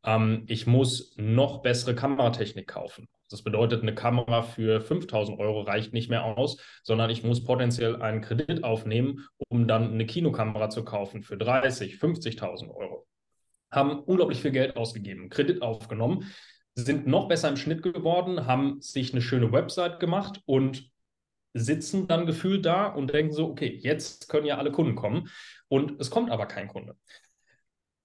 Ähm, 0.04 0.44
ich 0.48 0.66
muss 0.66 1.14
noch 1.16 1.62
bessere 1.62 1.94
Kameratechnik 1.94 2.66
kaufen. 2.66 3.08
Das 3.30 3.42
bedeutet, 3.42 3.82
eine 3.82 3.94
Kamera 3.94 4.42
für 4.42 4.80
5000 4.80 5.38
Euro 5.38 5.62
reicht 5.62 5.94
nicht 5.94 6.10
mehr 6.10 6.24
aus, 6.24 6.58
sondern 6.82 7.08
ich 7.08 7.22
muss 7.22 7.44
potenziell 7.44 8.02
einen 8.02 8.20
Kredit 8.20 8.62
aufnehmen, 8.62 9.26
um 9.48 9.66
dann 9.66 9.92
eine 9.92 10.04
Kinokamera 10.04 10.68
zu 10.68 10.84
kaufen 10.84 11.22
für 11.22 11.38
30, 11.38 11.94
50.000 11.94 12.68
Euro. 12.74 13.06
Haben 13.70 14.00
unglaublich 14.00 14.42
viel 14.42 14.50
Geld 14.50 14.76
ausgegeben, 14.76 15.30
Kredit 15.30 15.62
aufgenommen, 15.62 16.30
sind 16.74 17.06
noch 17.06 17.28
besser 17.28 17.48
im 17.48 17.56
Schnitt 17.56 17.82
geworden, 17.82 18.46
haben 18.46 18.80
sich 18.82 19.12
eine 19.12 19.22
schöne 19.22 19.50
Website 19.50 19.98
gemacht 19.98 20.42
und 20.44 20.91
sitzen 21.54 22.08
dann 22.08 22.26
gefühlt 22.26 22.64
da 22.64 22.86
und 22.86 23.12
denken 23.12 23.32
so, 23.32 23.48
okay, 23.48 23.78
jetzt 23.82 24.28
können 24.28 24.46
ja 24.46 24.58
alle 24.58 24.72
Kunden 24.72 24.94
kommen 24.94 25.28
und 25.68 26.00
es 26.00 26.10
kommt 26.10 26.30
aber 26.30 26.46
kein 26.46 26.68
Kunde. 26.68 26.96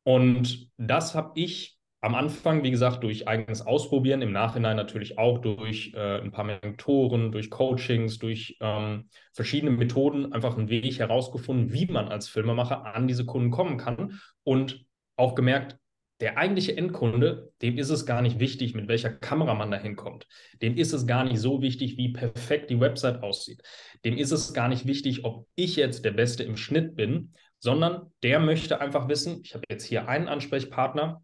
Und 0.04 0.70
das 0.78 1.16
habe 1.16 1.32
ich 1.40 1.78
am 2.02 2.16
Anfang, 2.16 2.64
wie 2.64 2.72
gesagt, 2.72 3.04
durch 3.04 3.28
eigenes 3.28 3.62
Ausprobieren, 3.62 4.22
im 4.22 4.32
Nachhinein 4.32 4.78
natürlich 4.78 5.18
auch 5.18 5.40
durch 5.40 5.94
äh, 5.96 6.22
ein 6.22 6.32
paar 6.32 6.46
Mentoren, 6.46 7.32
durch 7.32 7.50
Coachings, 7.50 8.20
durch 8.20 8.58
ähm, 8.62 9.10
verschiedene 9.34 9.72
Methoden 9.72 10.32
einfach 10.32 10.58
einen 10.58 10.70
Weg 10.70 11.00
herausgefunden, 11.00 11.74
wie 11.74 11.88
man 11.88 12.08
als 12.08 12.30
Filmemacher 12.30 12.86
an 12.86 13.08
diese 13.08 13.26
Kunden 13.26 13.50
kommen 13.50 13.78
kann 13.78 14.20
und 14.44 14.86
auch 15.16 15.34
gemerkt, 15.34 15.78
der 16.19 16.38
eigentliche 16.38 16.75
Endkunde, 16.75 17.51
dem 17.62 17.77
ist 17.77 17.89
es 17.89 18.06
gar 18.06 18.21
nicht 18.21 18.39
wichtig, 18.39 18.73
mit 18.73 18.88
welcher 18.88 19.12
Kamera 19.12 19.53
man 19.53 19.69
da 19.69 19.77
hinkommt. 19.77 20.27
Dem 20.62 20.75
ist 20.75 20.93
es 20.93 21.06
gar 21.06 21.23
nicht 21.23 21.39
so 21.39 21.62
wichtig, 21.62 21.97
wie 21.97 22.12
perfekt 22.12 22.69
die 22.69 22.80
Website 22.80 23.21
aussieht. 23.21 23.62
Dem 24.03 24.17
ist 24.17 24.32
es 24.32 24.53
gar 24.53 24.67
nicht 24.67 24.88
wichtig, 24.88 25.25
ob 25.25 25.47
ich 25.56 25.75
jetzt 25.75 26.06
der 26.06 26.12
Beste 26.12 26.43
im 26.43 26.58
Schnitt 26.58 26.95
bin, 26.95 27.34
sondern 27.60 28.12
der 28.23 28.39
möchte 28.39 28.82
einfach 28.82 29.08
wissen, 29.08 29.41
ich 29.43 29.53
habe 29.53 29.63
jetzt 29.69 29.86
hier 29.86 30.08
einen 30.08 30.27
Ansprechpartner, 30.27 31.23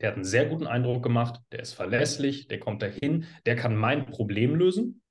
der 0.00 0.08
hat 0.08 0.16
einen 0.16 0.24
sehr 0.24 0.46
guten 0.46 0.66
Eindruck 0.66 1.02
gemacht, 1.02 1.40
der 1.52 1.60
ist 1.60 1.72
verlässlich, 1.72 2.48
der 2.48 2.58
kommt 2.58 2.82
dahin, 2.82 3.26
der 3.46 3.56
kann 3.56 3.76
mein 3.76 4.06
Problem 4.06 4.54
lösen 4.54 5.02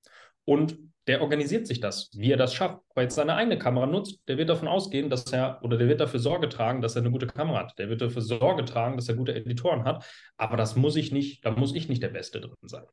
und 0.44 0.78
der 1.08 1.22
organisiert 1.22 1.68
sich 1.68 1.80
das, 1.80 2.10
wie 2.14 2.32
er 2.32 2.38
das 2.38 2.54
schafft. 2.54 2.80
Er 2.96 3.04
jetzt 3.04 3.16
seine 3.16 3.36
eigene 3.36 3.60
Kamera 3.60 3.86
nutzt, 3.86 4.20
der 4.28 4.38
wird 4.38 4.50
davon 4.50 4.68
ausgehen, 4.68 5.10
dass 5.10 5.32
er 5.32 5.60
oder 5.64 5.78
der 5.78 5.88
wird 5.88 6.02
dafür 6.02 6.20
Sorge 6.20 6.50
tragen, 6.50 6.82
dass 6.82 6.96
er 6.96 7.04
eine 7.04 7.12
gute 7.12 7.28
Kamera 7.28 7.60
hat. 7.60 7.78
Der 7.78 7.90
wird 7.90 8.02
dafür 8.02 8.22
Sorge 8.22 8.66
tragen, 8.66 8.96
dass 8.96 9.08
er 9.08 9.16
gute 9.16 9.36
Editoren 9.36 9.84
hat. 9.84 10.06
Aber 10.38 10.58
das 10.58 10.76
muss 10.76 10.96
ich 10.96 11.12
nicht, 11.12 11.46
da 11.46 11.52
muss 11.52 11.76
ich 11.76 11.90
nicht 11.90 12.02
der 12.02 12.10
Beste 12.10 12.42
drin 12.42 12.56
sein. 12.64 12.86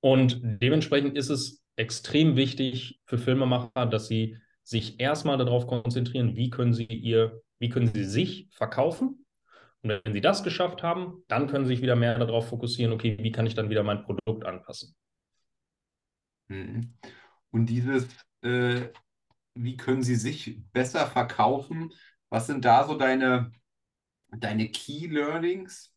Und 0.00 0.40
dementsprechend 0.42 1.16
ist 1.16 1.30
es 1.30 1.64
extrem 1.76 2.36
wichtig 2.36 3.00
für 3.04 3.18
Filmemacher, 3.18 3.86
dass 3.86 4.08
sie 4.08 4.36
sich 4.62 4.98
erstmal 4.98 5.38
darauf 5.38 5.66
konzentrieren, 5.66 6.36
wie 6.36 6.50
können 6.50 6.72
sie 6.72 6.86
ihr, 6.86 7.42
wie 7.58 7.68
können 7.68 7.92
sie 7.92 8.04
sich 8.04 8.48
verkaufen. 8.50 9.26
Und 9.82 10.00
wenn 10.04 10.12
sie 10.12 10.20
das 10.20 10.42
geschafft 10.42 10.82
haben, 10.82 11.22
dann 11.28 11.46
können 11.46 11.66
sie 11.66 11.74
sich 11.74 11.82
wieder 11.82 11.96
mehr 11.96 12.18
darauf 12.18 12.48
fokussieren, 12.48 12.92
okay, 12.92 13.16
wie 13.20 13.30
kann 13.30 13.46
ich 13.46 13.54
dann 13.54 13.70
wieder 13.70 13.82
mein 13.82 14.02
Produkt 14.02 14.44
anpassen. 14.44 14.96
Mhm. 16.48 16.94
Und 17.50 17.66
dieses, 17.66 18.08
äh, 18.42 18.88
wie 19.54 19.76
können 19.76 20.02
sie 20.02 20.16
sich 20.16 20.62
besser 20.72 21.06
verkaufen? 21.06 21.92
Was 22.28 22.46
sind 22.46 22.64
da 22.64 22.84
so 22.84 22.96
deine, 22.96 23.52
deine 24.28 24.68
Key 24.70 25.06
Learnings? 25.06 25.92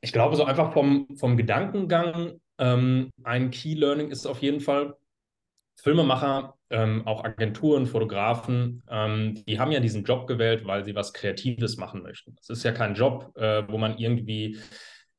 Ich 0.00 0.12
glaube, 0.12 0.36
so 0.36 0.44
einfach 0.44 0.72
vom, 0.72 1.08
vom 1.16 1.36
Gedankengang, 1.36 2.40
ähm, 2.58 3.10
ein 3.24 3.50
Key 3.50 3.74
Learning 3.74 4.10
ist 4.10 4.26
auf 4.26 4.40
jeden 4.42 4.60
Fall, 4.60 4.96
Filmemacher, 5.76 6.54
ähm, 6.70 7.06
auch 7.06 7.24
Agenturen, 7.24 7.86
Fotografen, 7.86 8.82
ähm, 8.90 9.42
die 9.46 9.60
haben 9.60 9.70
ja 9.70 9.80
diesen 9.80 10.04
Job 10.04 10.26
gewählt, 10.26 10.66
weil 10.66 10.84
sie 10.84 10.94
was 10.94 11.12
Kreatives 11.12 11.76
machen 11.76 12.02
möchten. 12.02 12.36
Es 12.40 12.50
ist 12.50 12.64
ja 12.64 12.72
kein 12.72 12.94
Job, 12.94 13.32
äh, 13.36 13.66
wo 13.68 13.78
man 13.78 13.96
irgendwie 13.98 14.58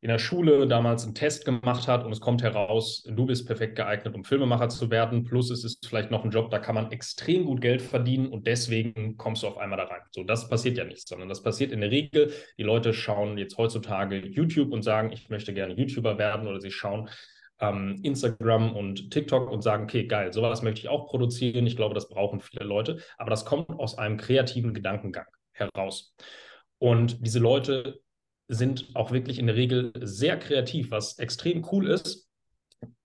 in 0.01 0.07
der 0.07 0.19
Schule 0.19 0.65
damals 0.67 1.03
einen 1.03 1.13
Test 1.13 1.43
gemacht 1.43 1.87
hat 1.87 2.05
und 2.05 2.11
es 2.11 2.21
kommt 2.21 2.41
heraus, 2.41 3.03
du 3.05 3.25
bist 3.25 3.45
perfekt 3.47 3.75
geeignet, 3.75 4.15
um 4.15 4.23
Filmemacher 4.23 4.69
zu 4.69 4.89
werden. 4.89 5.23
Plus 5.23 5.49
es 5.51 5.65
ist 5.65 5.85
vielleicht 5.85 6.09
noch 6.09 6.23
ein 6.23 6.31
Job, 6.31 6.49
da 6.51 6.59
kann 6.59 6.75
man 6.75 6.91
extrem 6.91 7.45
gut 7.45 7.59
Geld 7.59 7.81
verdienen 7.81 8.27
und 8.27 8.47
deswegen 8.47 9.17
kommst 9.17 9.43
du 9.43 9.47
auf 9.47 9.57
einmal 9.57 9.77
da 9.77 9.85
rein. 9.85 10.01
So, 10.11 10.23
das 10.23 10.47
passiert 10.47 10.77
ja 10.77 10.85
nicht, 10.85 11.07
sondern 11.07 11.27
das 11.27 11.43
passiert 11.43 11.71
in 11.71 11.81
der 11.81 11.91
Regel. 11.91 12.31
Die 12.57 12.63
Leute 12.63 12.93
schauen 12.93 13.37
jetzt 13.37 13.57
heutzutage 13.57 14.25
YouTube 14.25 14.71
und 14.71 14.83
sagen, 14.83 15.11
ich 15.11 15.29
möchte 15.29 15.53
gerne 15.53 15.73
YouTuber 15.73 16.17
werden 16.17 16.47
oder 16.47 16.61
sie 16.61 16.71
schauen 16.71 17.09
ähm, 17.59 17.99
Instagram 18.03 18.75
und 18.75 19.11
TikTok 19.11 19.51
und 19.51 19.61
sagen, 19.61 19.83
okay, 19.83 20.05
geil, 20.05 20.31
sowas 20.31 20.61
möchte 20.61 20.79
ich 20.79 20.89
auch 20.89 21.07
produzieren. 21.07 21.67
Ich 21.67 21.75
glaube, 21.75 21.93
das 21.93 22.07
brauchen 22.07 22.39
viele 22.39 22.63
Leute, 22.63 22.99
aber 23.17 23.29
das 23.29 23.43
kommt 23.43 23.69
aus 23.69 23.97
einem 23.97 24.15
kreativen 24.15 24.73
Gedankengang 24.73 25.27
heraus. 25.51 26.15
Und 26.77 27.25
diese 27.25 27.39
Leute 27.39 27.99
sind 28.49 28.89
auch 28.95 29.11
wirklich 29.11 29.39
in 29.39 29.47
der 29.47 29.55
Regel 29.55 29.93
sehr 30.01 30.37
kreativ, 30.37 30.91
was 30.91 31.17
extrem 31.19 31.65
cool 31.71 31.87
ist. 31.87 32.27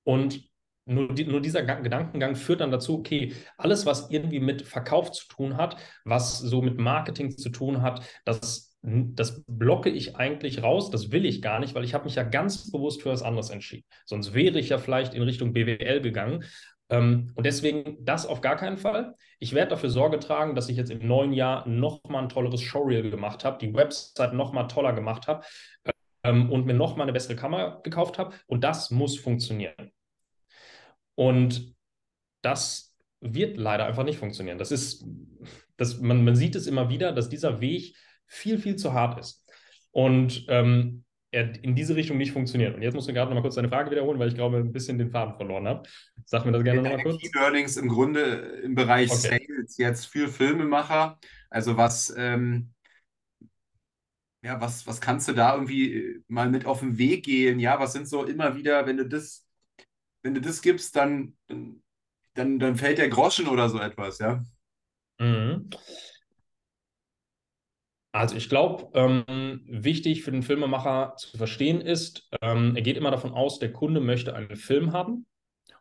Und 0.03 0.49
nur, 0.87 1.15
die, 1.15 1.25
nur 1.25 1.41
dieser 1.41 1.63
Gedankengang 1.63 2.35
führt 2.35 2.61
dann 2.61 2.71
dazu, 2.71 2.99
okay, 2.99 3.33
alles, 3.57 3.87
was 3.87 4.11
irgendwie 4.11 4.41
mit 4.41 4.63
Verkauf 4.63 5.13
zu 5.13 5.27
tun 5.29 5.57
hat, 5.57 5.77
was 6.05 6.39
so 6.39 6.61
mit 6.61 6.79
Marketing 6.79 7.37
zu 7.37 7.51
tun 7.51 7.81
hat, 7.83 8.05
das, 8.25 8.77
das 8.83 9.45
blocke 9.47 9.89
ich 9.89 10.17
eigentlich 10.17 10.63
raus, 10.63 10.91
das 10.91 11.11
will 11.11 11.25
ich 11.25 11.41
gar 11.41 11.59
nicht, 11.59 11.75
weil 11.75 11.85
ich 11.85 11.95
habe 11.95 12.05
mich 12.05 12.17
ja 12.17 12.23
ganz 12.23 12.71
bewusst 12.71 13.03
für 13.03 13.11
was 13.11 13.23
anderes 13.23 13.51
entschieden. 13.51 13.87
Sonst 14.05 14.35
wäre 14.35 14.59
ich 14.59 14.71
ja 14.71 14.79
vielleicht 14.79 15.15
in 15.15 15.23
Richtung 15.23 15.53
BWL 15.53 16.03
gegangen 16.03 16.45
und 16.91 17.35
deswegen 17.39 18.05
das 18.05 18.27
auf 18.27 18.41
gar 18.41 18.57
keinen 18.57 18.77
Fall. 18.77 19.15
Ich 19.39 19.55
werde 19.55 19.71
dafür 19.71 19.91
Sorge 19.91 20.19
tragen, 20.19 20.55
dass 20.55 20.69
ich 20.69 20.77
jetzt 20.77 20.91
im 20.91 21.07
neuen 21.07 21.33
Jahr 21.33 21.67
nochmal 21.67 22.23
ein 22.23 22.29
tolleres 22.29 22.61
Showreel 22.61 23.11
gemacht 23.11 23.45
habe, 23.45 23.59
die 23.59 23.73
Website 23.75 24.35
nochmal 24.35 24.69
toller 24.69 24.93
gemacht 24.93 25.27
habe 25.27 25.45
ähm, 26.23 26.51
und 26.51 26.67
mir 26.67 26.75
nochmal 26.75 27.05
eine 27.05 27.13
bessere 27.13 27.37
Kamera 27.37 27.81
gekauft 27.83 28.19
habe. 28.19 28.35
Und 28.47 28.65
das 28.65 28.91
muss 28.91 29.19
funktionieren. 29.19 29.93
Und 31.15 31.75
das 32.43 32.95
wird 33.21 33.57
leider 33.57 33.87
einfach 33.87 34.05
nicht 34.05 34.19
funktionieren. 34.19 34.59
Das 34.59 34.71
ist, 34.71 35.07
das, 35.77 36.01
man, 36.01 36.25
man 36.25 36.37
sieht 36.37 36.55
es 36.55 36.67
immer 36.67 36.91
wieder, 36.91 37.13
dass 37.13 37.29
dieser 37.29 37.61
Weg 37.61 37.97
viel, 38.27 38.59
viel 38.59 38.77
zu 38.77 38.93
hart 38.93 39.19
ist. 39.19 39.45
Und 39.91 40.45
ähm, 40.49 41.04
in 41.35 41.75
diese 41.75 41.97
Richtung 41.97 42.17
nicht 42.17 42.33
funktioniert. 42.33 42.75
Und 42.75 42.83
jetzt 42.83 42.95
musst 42.95 43.09
du 43.09 43.13
gerade 43.13 43.29
noch 43.29 43.35
mal 43.35 43.43
kurz 43.43 43.57
deine 43.57 43.69
Frage 43.69 43.91
wiederholen, 43.91 44.19
weil 44.19 44.29
ich 44.29 44.35
glaube, 44.35 44.59
ein 44.59 44.73
bisschen 44.73 44.99
den 44.99 45.11
Faden 45.11 45.35
verloren 45.35 45.67
habe. 45.67 45.89
Sag 46.25 46.45
mir 46.47 46.53
das 46.53 46.63
gerne 46.63 46.83
nochmal 46.83 47.03
kurz. 47.03 47.21
Key 47.21 47.31
Learnings 47.35 47.77
im 47.77 47.89
Grunde 47.89 48.21
im 48.63 48.75
Bereich 48.75 49.11
okay. 49.11 49.47
Sales 49.49 49.77
jetzt 49.77 50.07
für 50.07 50.29
Filmemacher. 50.29 51.19
Also 51.51 51.77
was, 51.77 52.15
ähm, 52.17 52.71
ja, 54.43 54.61
was, 54.61 54.87
was 54.87 55.01
kannst 55.01 55.29
du 55.29 55.33
da 55.33 55.55
irgendwie 55.55 56.21
mal 56.29 56.51
mit 56.51 56.67
auf 56.67 56.81
den 56.81 56.99
Weg 56.99 57.25
gehen? 57.25 57.59
Ja, 57.59 57.81
was 57.81 57.93
sind 57.93 58.07
so 58.07 58.25
immer 58.25 58.57
wieder, 58.57 58.87
wenn 58.87 58.99
du 58.99 59.09
das, 59.09 59.47
wenn 60.23 60.35
du 60.35 60.41
das 60.41 60.63
gibst, 60.63 60.95
dann, 60.97 61.35
dann, 62.35 62.59
dann 62.59 62.77
fällt 62.77 62.99
der 62.99 63.09
Groschen 63.09 63.49
oder 63.49 63.69
so 63.69 63.79
etwas, 63.79 64.19
ja? 64.19 64.43
Mhm. 65.19 65.71
Also 68.15 68.37
ich 68.37 68.49
glaube, 68.49 68.91
ähm, 68.95 69.61
wichtig 69.67 70.23
für 70.23 70.31
den 70.31 70.45
Filmemacher 70.45 71.15
zu 71.17 71.37
verstehen 71.37 71.81
ist, 71.81 72.31
ähm, 72.43 72.77
er 72.77 72.83
geht 72.83 72.97
immer 72.97 73.11
davon 73.11 73.33
aus, 73.33 73.59
der 73.59 73.73
Kunde 73.73 74.01
möchte 74.01 74.37
einen 74.37 74.55
Film 74.55 74.93
haben. 74.93 75.27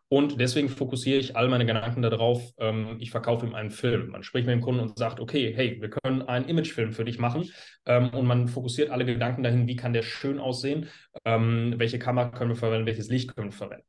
Und 0.08 0.42
deswegen 0.42 0.68
fokussiere 0.70 1.20
ich 1.20 1.38
all 1.38 1.48
meine 1.48 1.68
Gedanken 1.68 2.02
darauf, 2.02 2.42
ähm, 2.58 2.98
ich 3.00 3.12
verkaufe 3.12 3.46
ihm 3.46 3.54
einen 3.54 3.70
Film. 3.70 4.08
Man 4.08 4.24
spricht 4.24 4.48
mit 4.48 4.54
dem 4.54 4.62
Kunden 4.62 4.82
und 4.82 4.98
sagt, 4.98 5.20
okay, 5.20 5.54
hey, 5.56 5.80
wir 5.80 5.92
können 5.92 6.24
einen 6.24 6.50
Imagefilm 6.50 6.92
für 6.92 7.06
dich 7.06 7.20
machen. 7.20 7.52
Ähm, 7.86 8.10
und 8.10 8.26
man 8.26 8.48
fokussiert 8.48 8.90
alle 8.90 9.06
Gedanken 9.06 9.44
dahin, 9.44 9.68
wie 9.68 9.76
kann 9.76 9.94
der 9.94 10.02
schön 10.02 10.40
aussehen, 10.40 10.90
ähm, 11.26 11.76
welche 11.78 12.00
Kamera 12.00 12.30
können 12.30 12.50
wir 12.50 12.56
verwenden, 12.56 12.88
welches 12.88 13.10
Licht 13.10 13.36
können 13.36 13.52
wir 13.52 13.58
verwenden. 13.58 13.86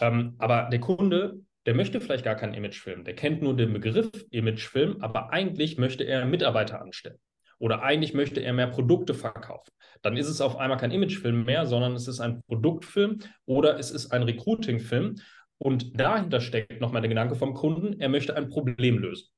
Ähm, 0.00 0.36
aber 0.38 0.70
der 0.72 0.80
Kunde, 0.80 1.40
der 1.66 1.74
möchte 1.74 2.00
vielleicht 2.00 2.24
gar 2.24 2.36
keinen 2.36 2.54
Imagefilm. 2.54 3.04
Der 3.04 3.14
kennt 3.14 3.42
nur 3.42 3.54
den 3.54 3.74
Begriff 3.74 4.08
Imagefilm, 4.30 5.02
aber 5.02 5.34
eigentlich 5.34 5.76
möchte 5.76 6.04
er 6.04 6.24
Mitarbeiter 6.24 6.80
anstellen 6.80 7.18
oder 7.58 7.82
eigentlich 7.82 8.14
möchte 8.14 8.40
er 8.40 8.52
mehr 8.52 8.68
Produkte 8.68 9.14
verkaufen. 9.14 9.72
Dann 10.02 10.16
ist 10.16 10.28
es 10.28 10.40
auf 10.40 10.56
einmal 10.56 10.78
kein 10.78 10.90
Imagefilm 10.90 11.44
mehr, 11.44 11.66
sondern 11.66 11.94
es 11.94 12.08
ist 12.08 12.20
ein 12.20 12.42
Produktfilm 12.42 13.20
oder 13.46 13.78
es 13.78 13.90
ist 13.90 14.12
ein 14.12 14.22
Recruitingfilm. 14.22 15.16
Und 15.58 15.98
dahinter 15.98 16.40
steckt 16.40 16.80
nochmal 16.80 17.02
der 17.02 17.08
Gedanke 17.08 17.36
vom 17.36 17.54
Kunden, 17.54 18.00
er 18.00 18.08
möchte 18.08 18.36
ein 18.36 18.48
Problem 18.48 18.98
lösen. 18.98 19.28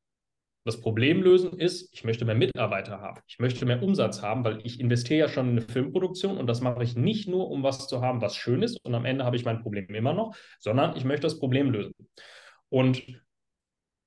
Das 0.66 0.80
Problem 0.80 1.22
lösen 1.22 1.60
ist, 1.60 1.94
ich 1.94 2.02
möchte 2.02 2.24
mehr 2.24 2.34
Mitarbeiter 2.34 3.00
haben. 3.00 3.20
Ich 3.28 3.38
möchte 3.38 3.64
mehr 3.64 3.80
Umsatz 3.80 4.20
haben, 4.20 4.44
weil 4.44 4.58
ich 4.64 4.80
investiere 4.80 5.20
ja 5.20 5.28
schon 5.28 5.46
in 5.46 5.52
eine 5.52 5.60
Filmproduktion 5.60 6.38
und 6.38 6.48
das 6.48 6.60
mache 6.60 6.82
ich 6.82 6.96
nicht 6.96 7.28
nur, 7.28 7.48
um 7.50 7.62
was 7.62 7.86
zu 7.86 8.00
haben, 8.00 8.20
was 8.20 8.34
schön 8.34 8.62
ist 8.62 8.84
und 8.84 8.92
am 8.92 9.04
Ende 9.04 9.24
habe 9.24 9.36
ich 9.36 9.44
mein 9.44 9.62
Problem 9.62 9.86
immer 9.94 10.12
noch, 10.12 10.34
sondern 10.58 10.96
ich 10.96 11.04
möchte 11.04 11.22
das 11.22 11.38
Problem 11.38 11.70
lösen. 11.70 11.94
Und 12.68 13.00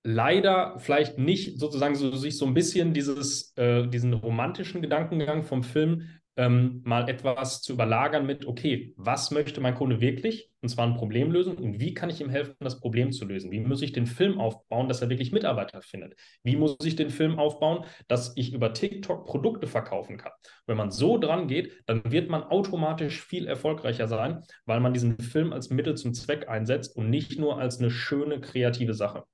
leider 0.04 0.80
vielleicht 0.80 1.18
nicht 1.18 1.60
sozusagen 1.60 1.96
so, 1.96 2.16
sich 2.16 2.38
so 2.38 2.46
ein 2.46 2.54
bisschen 2.54 2.94
dieses, 2.94 3.54
äh, 3.58 3.88
diesen 3.88 4.14
romantischen 4.14 4.82
Gedankengang 4.82 5.44
vom 5.44 5.64
Film 5.64 6.04
ähm, 6.40 6.82
mal 6.86 7.10
etwas 7.10 7.62
zu 7.62 7.74
überlagern 7.74 8.26
mit, 8.26 8.46
okay, 8.46 8.94
was 8.96 9.30
möchte 9.30 9.60
mein 9.60 9.76
Kunde 9.76 10.00
wirklich? 10.00 10.50
Und 10.62 10.70
zwar 10.70 10.88
ein 10.88 10.96
Problem 10.96 11.32
lösen. 11.32 11.58
Und 11.58 11.82
wie 11.82 11.94
kann 11.94 12.10
ich 12.10 12.22
ihm 12.22 12.30
helfen, 12.30 12.56
das 12.62 12.80
Problem 12.80 13.12
zu 13.12 13.26
lösen? 13.26 13.52
Wie 13.52 13.60
muss 13.60 13.82
ich 13.82 13.92
den 13.92 14.06
Film 14.06 14.40
aufbauen, 14.40 14.88
dass 14.88 15.02
er 15.02 15.10
wirklich 15.10 15.34
Mitarbeiter 15.34 15.82
findet? 15.82 16.16
Wie 16.44 16.56
muss 16.56 16.78
ich 16.86 16.96
den 16.96 17.10
Film 17.10 17.38
aufbauen, 17.38 17.84
dass 18.08 18.32
ich 18.38 18.54
über 18.54 18.74
TikTok 18.74 19.26
Produkte 19.26 19.68
verkaufen 19.68 20.16
kann? 20.18 20.32
Wenn 20.66 20.78
man 20.78 20.92
so 20.92 21.18
dran 21.18 21.50
geht, 21.50 21.74
dann 21.88 22.10
wird 22.10 22.30
man 22.30 22.44
automatisch 22.44 23.22
viel 23.22 23.46
erfolgreicher 23.46 24.08
sein, 24.08 24.42
weil 24.66 24.80
man 24.80 24.94
diesen 24.94 25.20
Film 25.20 25.52
als 25.52 25.70
Mittel 25.70 25.98
zum 25.98 26.14
Zweck 26.14 26.48
einsetzt 26.48 26.96
und 26.96 27.10
nicht 27.10 27.38
nur 27.38 27.60
als 27.60 27.80
eine 27.80 27.92
schöne 27.92 28.40
kreative 28.40 28.94
Sache. 28.94 29.26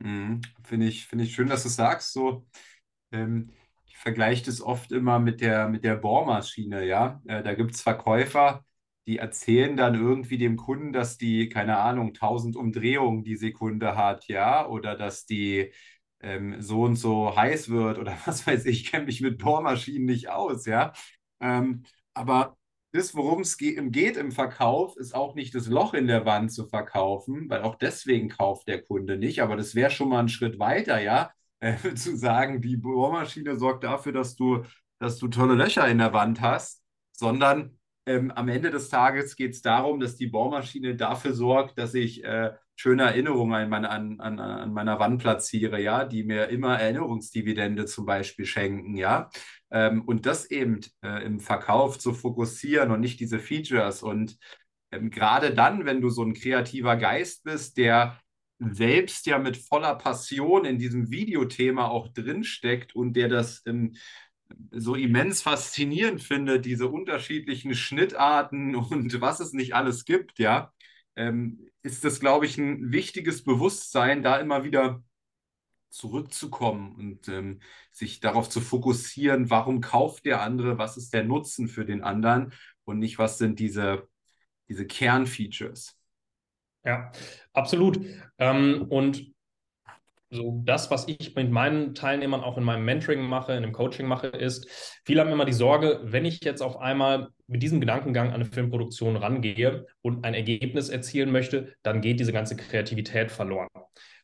Mhm. 0.00 0.40
Finde 0.64 0.86
ich, 0.86 1.06
find 1.06 1.22
ich 1.22 1.34
schön, 1.34 1.48
dass 1.48 1.62
du 1.62 1.68
es 1.68 1.76
sagst. 1.76 2.12
So, 2.12 2.46
ähm, 3.12 3.52
ich 3.86 3.96
vergleiche 3.98 4.44
das 4.46 4.60
oft 4.62 4.92
immer 4.92 5.18
mit 5.18 5.40
der, 5.40 5.68
mit 5.68 5.84
der 5.84 5.96
Bohrmaschine, 5.96 6.84
ja. 6.86 7.22
Äh, 7.26 7.42
da 7.42 7.54
gibt 7.54 7.74
es 7.74 7.82
Verkäufer, 7.82 8.64
die 9.06 9.18
erzählen 9.18 9.76
dann 9.76 9.94
irgendwie 9.96 10.38
dem 10.38 10.56
Kunden, 10.56 10.92
dass 10.92 11.18
die, 11.18 11.48
keine 11.48 11.78
Ahnung, 11.78 12.14
1000 12.14 12.56
Umdrehungen 12.56 13.24
die 13.24 13.36
Sekunde 13.36 13.96
hat, 13.96 14.28
ja, 14.28 14.66
oder 14.68 14.96
dass 14.96 15.26
die 15.26 15.72
ähm, 16.20 16.60
so 16.62 16.82
und 16.84 16.96
so 16.96 17.36
heiß 17.36 17.70
wird 17.70 17.98
oder 17.98 18.16
was 18.26 18.46
weiß 18.46 18.66
ich, 18.66 18.82
ich 18.84 18.90
kenne 18.92 19.06
mich 19.06 19.20
mit 19.22 19.38
Bohrmaschinen 19.38 20.06
nicht 20.06 20.28
aus, 20.30 20.66
ja. 20.66 20.92
Ähm, 21.40 21.84
aber 22.14 22.58
das, 22.92 23.14
worum 23.14 23.42
es 23.42 23.56
geht 23.56 24.16
im 24.16 24.32
Verkauf, 24.32 24.96
ist 24.96 25.14
auch 25.14 25.34
nicht 25.34 25.54
das 25.54 25.68
Loch 25.68 25.94
in 25.94 26.06
der 26.06 26.26
Wand 26.26 26.52
zu 26.52 26.66
verkaufen, 26.66 27.48
weil 27.48 27.62
auch 27.62 27.76
deswegen 27.76 28.28
kauft 28.28 28.66
der 28.68 28.82
Kunde 28.82 29.16
nicht. 29.16 29.42
Aber 29.42 29.56
das 29.56 29.74
wäre 29.74 29.90
schon 29.90 30.08
mal 30.08 30.20
ein 30.20 30.28
Schritt 30.28 30.58
weiter, 30.58 31.00
ja, 31.00 31.30
äh, 31.60 31.94
zu 31.94 32.16
sagen, 32.16 32.60
die 32.60 32.76
Bohrmaschine 32.76 33.56
sorgt 33.56 33.84
dafür, 33.84 34.12
dass 34.12 34.34
du, 34.34 34.64
dass 34.98 35.18
du 35.18 35.28
tolle 35.28 35.54
Löcher 35.54 35.86
in 35.88 35.98
der 35.98 36.12
Wand 36.12 36.40
hast, 36.40 36.82
sondern 37.12 37.78
ähm, 38.06 38.30
am 38.30 38.48
Ende 38.48 38.70
des 38.70 38.88
Tages 38.88 39.36
geht 39.36 39.52
es 39.52 39.62
darum, 39.62 40.00
dass 40.00 40.16
die 40.16 40.26
Bohrmaschine 40.26 40.96
dafür 40.96 41.34
sorgt, 41.34 41.78
dass 41.78 41.94
ich 41.94 42.24
äh, 42.24 42.52
schöne 42.76 43.02
Erinnerungen 43.02 43.54
an, 43.54 43.68
meine, 43.68 43.90
an, 43.90 44.20
an, 44.20 44.40
an, 44.40 44.72
meiner 44.72 44.98
Wand 44.98 45.20
platziere, 45.20 45.80
ja, 45.80 46.04
die 46.04 46.24
mir 46.24 46.48
immer 46.48 46.78
Erinnerungsdividende 46.78 47.84
zum 47.84 48.06
Beispiel 48.06 48.46
schenken, 48.46 48.96
ja. 48.96 49.28
Ähm, 49.70 50.02
und 50.02 50.26
das 50.26 50.50
eben 50.50 50.80
äh, 51.04 51.24
im 51.24 51.40
Verkauf 51.40 51.98
zu 51.98 52.14
fokussieren 52.14 52.90
und 52.90 53.00
nicht 53.00 53.20
diese 53.20 53.38
Features 53.38 54.02
und 54.02 54.38
ähm, 54.92 55.10
gerade 55.10 55.54
dann, 55.54 55.84
wenn 55.84 56.00
du 56.00 56.08
so 56.10 56.22
ein 56.22 56.34
kreativer 56.34 56.96
Geist 56.96 57.44
bist, 57.44 57.76
der 57.76 58.18
selbst 58.58 59.26
ja 59.26 59.38
mit 59.38 59.56
voller 59.56 59.94
Passion 59.94 60.64
in 60.64 60.78
diesem 60.78 61.10
Videothema 61.10 61.88
auch 61.88 62.08
drinsteckt 62.08 62.94
und 62.94 63.14
der 63.14 63.28
das 63.28 63.62
ähm, 63.66 63.94
so 64.72 64.94
immens 64.94 65.42
faszinierend 65.42 66.22
findet, 66.22 66.64
diese 66.64 66.88
unterschiedlichen 66.88 67.74
Schnittarten 67.74 68.74
und 68.76 69.20
was 69.20 69.40
es 69.40 69.52
nicht 69.52 69.74
alles 69.74 70.04
gibt, 70.04 70.38
ja, 70.38 70.72
ähm, 71.16 71.68
ist 71.82 72.04
das, 72.04 72.20
glaube 72.20 72.46
ich, 72.46 72.58
ein 72.58 72.92
wichtiges 72.92 73.42
Bewusstsein, 73.44 74.22
da 74.22 74.38
immer 74.38 74.64
wieder 74.64 75.02
zurückzukommen 75.90 76.94
und 76.94 77.28
ähm, 77.28 77.60
sich 77.90 78.20
darauf 78.20 78.48
zu 78.48 78.60
fokussieren, 78.60 79.50
warum 79.50 79.80
kauft 79.80 80.24
der 80.24 80.40
andere, 80.40 80.78
was 80.78 80.96
ist 80.96 81.12
der 81.12 81.24
Nutzen 81.24 81.68
für 81.68 81.84
den 81.84 82.02
anderen 82.02 82.52
und 82.84 82.98
nicht, 82.98 83.18
was 83.18 83.38
sind 83.38 83.58
diese, 83.58 84.08
diese 84.68 84.86
Kernfeatures. 84.86 85.96
Ja, 86.84 87.12
absolut. 87.52 88.00
Ähm, 88.38 88.86
und 88.88 89.32
so 90.30 90.62
das, 90.64 90.90
was 90.90 91.08
ich 91.08 91.34
mit 91.34 91.50
meinen 91.50 91.94
Teilnehmern 91.94 92.42
auch 92.42 92.56
in 92.56 92.64
meinem 92.64 92.84
Mentoring 92.84 93.22
mache, 93.22 93.52
in 93.52 93.62
dem 93.62 93.72
Coaching 93.72 94.06
mache, 94.06 94.28
ist, 94.28 94.68
viele 95.04 95.20
haben 95.20 95.32
immer 95.32 95.44
die 95.44 95.52
Sorge, 95.52 96.00
wenn 96.04 96.24
ich 96.24 96.44
jetzt 96.44 96.62
auf 96.62 96.78
einmal 96.78 97.28
mit 97.48 97.62
diesem 97.62 97.80
Gedankengang 97.80 98.28
an 98.28 98.34
eine 98.34 98.44
Filmproduktion 98.44 99.16
rangehe 99.16 99.86
und 100.02 100.24
ein 100.24 100.34
Ergebnis 100.34 100.88
erzielen 100.88 101.32
möchte, 101.32 101.74
dann 101.82 102.00
geht 102.00 102.20
diese 102.20 102.32
ganze 102.32 102.56
Kreativität 102.56 103.32
verloren. 103.32 103.68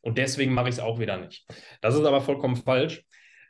Und 0.01 0.17
deswegen 0.17 0.53
mache 0.53 0.69
ich 0.69 0.75
es 0.75 0.79
auch 0.79 0.99
wieder 0.99 1.17
nicht. 1.17 1.45
Das 1.81 1.93
ist 1.93 2.05
aber 2.05 2.21
vollkommen 2.21 2.55
falsch. 2.55 3.03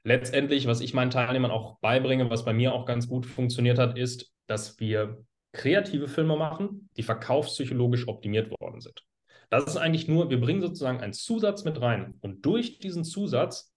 Letztendlich, 0.04 0.65
was 0.65 0.82
ich 0.82 0.93
meinen 0.93 1.12
Teilnehmern 1.12 1.52
auch 1.52 1.80
beibringe, 1.80 2.30
was 2.30 2.46
bei 2.46 2.54
mir 2.54 2.74
auch 2.74 2.86
ganz 2.86 3.08
gut 3.08 3.26
funktioniert 3.26 3.78
hat, 3.78 3.98
ist, 3.98 4.32
dass 4.48 4.80
wir 4.80 5.24
kreative 5.54 6.08
Filme 6.08 6.38
machen, 6.38 6.89
die 6.98 7.04
verkaufspsychologisch 7.04 8.08
optimiert 8.08 8.50
worden 8.60 8.82
sind. 8.82 9.04
Das 9.49 9.65
ist 9.65 9.77
eigentlich 9.77 10.07
nur, 10.07 10.29
wir 10.29 10.41
bringen 10.41 10.62
sozusagen 10.62 10.99
einen 10.99 11.13
Zusatz 11.13 11.63
mit 11.63 11.81
rein. 11.81 12.15
Und 12.21 12.45
durch 12.45 12.79
diesen 12.79 13.03
Zusatz, 13.03 13.73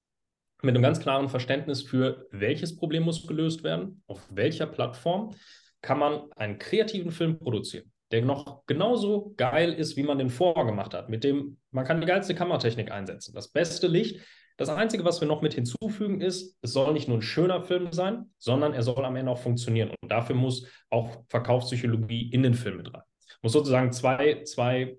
mit 0.62 0.74
einem 0.74 0.82
ganz 0.82 1.00
klaren 1.00 1.28
Verständnis 1.28 1.82
für, 1.82 2.26
welches 2.30 2.76
Problem 2.76 3.04
muss 3.04 3.26
gelöst 3.26 3.62
werden, 3.64 4.02
auf 4.06 4.20
welcher 4.30 4.66
Plattform, 4.66 5.34
kann 5.80 5.98
man 5.98 6.30
einen 6.32 6.58
kreativen 6.58 7.12
Film 7.12 7.38
produzieren, 7.38 7.90
der 8.10 8.22
noch 8.22 8.66
genauso 8.66 9.32
geil 9.36 9.72
ist, 9.72 9.96
wie 9.96 10.02
man 10.02 10.18
den 10.18 10.28
vorgemacht 10.28 10.92
hat. 10.92 11.08
Mit 11.08 11.24
dem, 11.24 11.58
man 11.70 11.86
kann 11.86 12.00
die 12.00 12.06
geilste 12.06 12.34
Kameratechnik 12.34 12.90
einsetzen, 12.90 13.34
das 13.34 13.48
beste 13.48 13.86
Licht. 13.86 14.20
Das 14.58 14.68
Einzige, 14.68 15.06
was 15.06 15.22
wir 15.22 15.28
noch 15.28 15.40
mit 15.40 15.54
hinzufügen, 15.54 16.20
ist, 16.20 16.58
es 16.60 16.74
soll 16.74 16.92
nicht 16.92 17.08
nur 17.08 17.16
ein 17.16 17.22
schöner 17.22 17.62
Film 17.62 17.92
sein, 17.92 18.26
sondern 18.36 18.74
er 18.74 18.82
soll 18.82 19.02
am 19.06 19.16
Ende 19.16 19.32
auch 19.32 19.38
funktionieren. 19.38 19.90
Und 20.02 20.10
dafür 20.10 20.36
muss 20.36 20.66
auch 20.90 21.24
Verkaufspsychologie 21.28 22.28
in 22.30 22.42
den 22.42 22.52
Film 22.52 22.76
mit 22.76 22.92
rein. 22.92 23.02
Muss 23.40 23.52
sozusagen 23.52 23.90
zwei, 23.92 24.42
zwei 24.44 24.98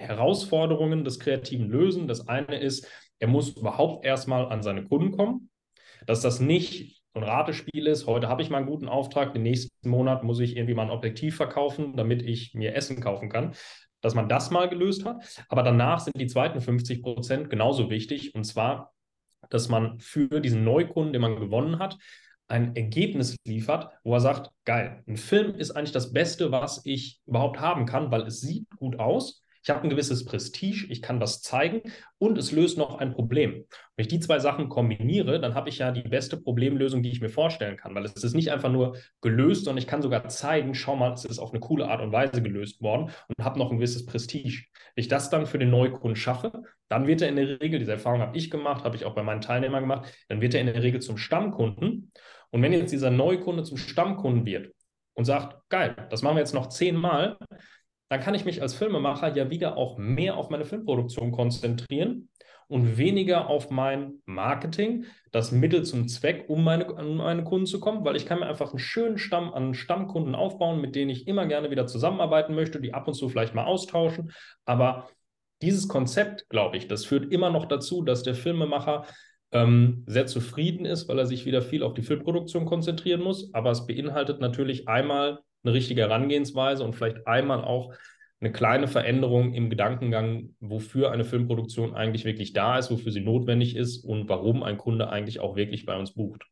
Herausforderungen 0.00 1.04
des 1.04 1.20
Kreativen 1.20 1.68
lösen. 1.68 2.08
Das 2.08 2.26
eine 2.28 2.58
ist, 2.58 2.86
er 3.18 3.28
muss 3.28 3.50
überhaupt 3.50 4.04
erstmal 4.04 4.46
an 4.46 4.62
seine 4.62 4.84
Kunden 4.84 5.16
kommen, 5.16 5.50
dass 6.06 6.20
das 6.20 6.40
nicht 6.40 7.02
so 7.12 7.20
ein 7.20 7.24
Ratespiel 7.24 7.86
ist. 7.86 8.06
Heute 8.06 8.28
habe 8.28 8.42
ich 8.42 8.50
mal 8.50 8.58
einen 8.58 8.66
guten 8.66 8.88
Auftrag, 8.88 9.32
den 9.32 9.42
nächsten 9.42 9.88
Monat 9.88 10.24
muss 10.24 10.40
ich 10.40 10.56
irgendwie 10.56 10.74
mal 10.74 10.84
ein 10.84 10.90
Objektiv 10.90 11.36
verkaufen, 11.36 11.96
damit 11.96 12.22
ich 12.22 12.54
mir 12.54 12.74
Essen 12.74 13.00
kaufen 13.00 13.28
kann. 13.28 13.52
Dass 14.00 14.14
man 14.14 14.28
das 14.28 14.50
mal 14.50 14.68
gelöst 14.68 15.04
hat. 15.04 15.44
Aber 15.48 15.62
danach 15.62 16.00
sind 16.00 16.18
die 16.18 16.26
zweiten 16.26 16.60
50 16.60 17.02
Prozent 17.02 17.50
genauso 17.50 17.90
wichtig. 17.90 18.34
Und 18.34 18.44
zwar, 18.44 18.94
dass 19.50 19.68
man 19.68 20.00
für 20.00 20.40
diesen 20.40 20.64
Neukunden, 20.64 21.12
den 21.12 21.20
man 21.20 21.36
gewonnen 21.36 21.78
hat, 21.78 21.98
ein 22.48 22.74
Ergebnis 22.74 23.36
liefert, 23.44 23.90
wo 24.02 24.14
er 24.14 24.20
sagt, 24.20 24.50
geil, 24.64 25.02
ein 25.06 25.16
Film 25.16 25.54
ist 25.54 25.70
eigentlich 25.72 25.92
das 25.92 26.12
Beste, 26.12 26.50
was 26.50 26.80
ich 26.84 27.20
überhaupt 27.26 27.60
haben 27.60 27.86
kann, 27.86 28.10
weil 28.10 28.22
es 28.22 28.40
sieht 28.40 28.68
gut 28.76 28.98
aus. 28.98 29.42
Ich 29.70 29.76
habe 29.76 29.84
ein 29.84 29.90
gewisses 29.90 30.24
Prestige, 30.24 30.86
ich 30.88 31.00
kann 31.00 31.20
das 31.20 31.42
zeigen 31.42 31.82
und 32.18 32.36
es 32.38 32.50
löst 32.50 32.76
noch 32.76 32.98
ein 32.98 33.12
Problem. 33.12 33.66
Wenn 33.94 34.02
ich 34.02 34.08
die 34.08 34.18
zwei 34.18 34.40
Sachen 34.40 34.68
kombiniere, 34.68 35.40
dann 35.40 35.54
habe 35.54 35.68
ich 35.68 35.78
ja 35.78 35.92
die 35.92 36.02
beste 36.02 36.36
Problemlösung, 36.36 37.04
die 37.04 37.12
ich 37.12 37.20
mir 37.20 37.28
vorstellen 37.28 37.76
kann, 37.76 37.94
weil 37.94 38.04
es 38.04 38.14
ist 38.14 38.34
nicht 38.34 38.50
einfach 38.50 38.72
nur 38.72 38.96
gelöst, 39.20 39.66
sondern 39.66 39.78
ich 39.78 39.86
kann 39.86 40.02
sogar 40.02 40.26
zeigen, 40.26 40.74
schau 40.74 40.96
mal, 40.96 41.12
es 41.12 41.24
ist 41.24 41.38
auf 41.38 41.52
eine 41.52 41.60
coole 41.60 41.86
Art 41.86 42.02
und 42.02 42.10
Weise 42.10 42.42
gelöst 42.42 42.82
worden 42.82 43.12
und 43.28 43.44
habe 43.44 43.60
noch 43.60 43.70
ein 43.70 43.76
gewisses 43.76 44.06
Prestige. 44.06 44.64
Wenn 44.96 45.02
ich 45.02 45.06
das 45.06 45.30
dann 45.30 45.46
für 45.46 45.60
den 45.60 45.70
Neukunden 45.70 46.16
schaffe, 46.16 46.50
dann 46.88 47.06
wird 47.06 47.22
er 47.22 47.28
in 47.28 47.36
der 47.36 47.60
Regel, 47.60 47.78
diese 47.78 47.92
Erfahrung 47.92 48.22
habe 48.22 48.36
ich 48.36 48.50
gemacht, 48.50 48.82
habe 48.82 48.96
ich 48.96 49.04
auch 49.04 49.14
bei 49.14 49.22
meinen 49.22 49.40
Teilnehmern 49.40 49.84
gemacht, 49.84 50.12
dann 50.28 50.40
wird 50.40 50.52
er 50.52 50.62
in 50.62 50.66
der 50.66 50.82
Regel 50.82 51.00
zum 51.00 51.16
Stammkunden. 51.16 52.10
Und 52.50 52.60
wenn 52.60 52.72
jetzt 52.72 52.90
dieser 52.90 53.12
Neukunde 53.12 53.62
zum 53.62 53.76
Stammkunden 53.76 54.44
wird 54.46 54.74
und 55.14 55.26
sagt, 55.26 55.68
geil, 55.68 55.94
das 56.10 56.22
machen 56.22 56.34
wir 56.34 56.40
jetzt 56.40 56.54
noch 56.54 56.70
zehnmal, 56.70 57.38
dann 58.10 58.20
kann 58.20 58.34
ich 58.34 58.44
mich 58.44 58.60
als 58.60 58.74
Filmemacher 58.74 59.34
ja 59.36 59.50
wieder 59.50 59.76
auch 59.76 59.96
mehr 59.96 60.36
auf 60.36 60.50
meine 60.50 60.64
Filmproduktion 60.64 61.30
konzentrieren 61.30 62.28
und 62.66 62.98
weniger 62.98 63.48
auf 63.48 63.70
mein 63.70 64.14
Marketing, 64.26 65.04
das 65.30 65.52
Mittel 65.52 65.84
zum 65.84 66.08
Zweck, 66.08 66.44
um 66.48 66.64
meine, 66.64 66.88
an 66.96 67.16
meine 67.16 67.44
Kunden 67.44 67.66
zu 67.66 67.78
kommen, 67.78 68.04
weil 68.04 68.16
ich 68.16 68.26
kann 68.26 68.40
mir 68.40 68.46
einfach 68.46 68.70
einen 68.70 68.80
schönen 68.80 69.16
Stamm 69.16 69.54
an 69.54 69.74
Stammkunden 69.74 70.34
aufbauen, 70.34 70.80
mit 70.80 70.96
denen 70.96 71.10
ich 71.10 71.28
immer 71.28 71.46
gerne 71.46 71.70
wieder 71.70 71.86
zusammenarbeiten 71.86 72.54
möchte, 72.54 72.80
die 72.80 72.94
ab 72.94 73.06
und 73.06 73.14
zu 73.14 73.28
vielleicht 73.28 73.54
mal 73.54 73.64
austauschen. 73.64 74.32
Aber 74.64 75.08
dieses 75.62 75.86
Konzept, 75.86 76.48
glaube 76.48 76.78
ich, 76.78 76.88
das 76.88 77.04
führt 77.04 77.32
immer 77.32 77.50
noch 77.50 77.66
dazu, 77.66 78.02
dass 78.02 78.24
der 78.24 78.34
Filmemacher 78.34 79.04
ähm, 79.52 80.02
sehr 80.08 80.26
zufrieden 80.26 80.84
ist, 80.84 81.08
weil 81.08 81.18
er 81.18 81.26
sich 81.26 81.46
wieder 81.46 81.62
viel 81.62 81.84
auf 81.84 81.94
die 81.94 82.02
Filmproduktion 82.02 82.66
konzentrieren 82.66 83.20
muss. 83.20 83.54
Aber 83.54 83.70
es 83.70 83.86
beinhaltet 83.86 84.40
natürlich 84.40 84.88
einmal 84.88 85.40
eine 85.62 85.74
richtige 85.74 86.02
Herangehensweise 86.02 86.84
und 86.84 86.94
vielleicht 86.94 87.26
einmal 87.26 87.62
auch 87.62 87.94
eine 88.40 88.52
kleine 88.52 88.88
Veränderung 88.88 89.52
im 89.52 89.68
Gedankengang, 89.68 90.54
wofür 90.60 91.12
eine 91.12 91.24
Filmproduktion 91.24 91.94
eigentlich 91.94 92.24
wirklich 92.24 92.54
da 92.54 92.78
ist, 92.78 92.90
wofür 92.90 93.12
sie 93.12 93.20
notwendig 93.20 93.76
ist 93.76 94.02
und 94.02 94.28
warum 94.28 94.62
ein 94.62 94.78
Kunde 94.78 95.10
eigentlich 95.10 95.40
auch 95.40 95.56
wirklich 95.56 95.84
bei 95.84 95.98
uns 95.98 96.14
bucht. 96.14 96.46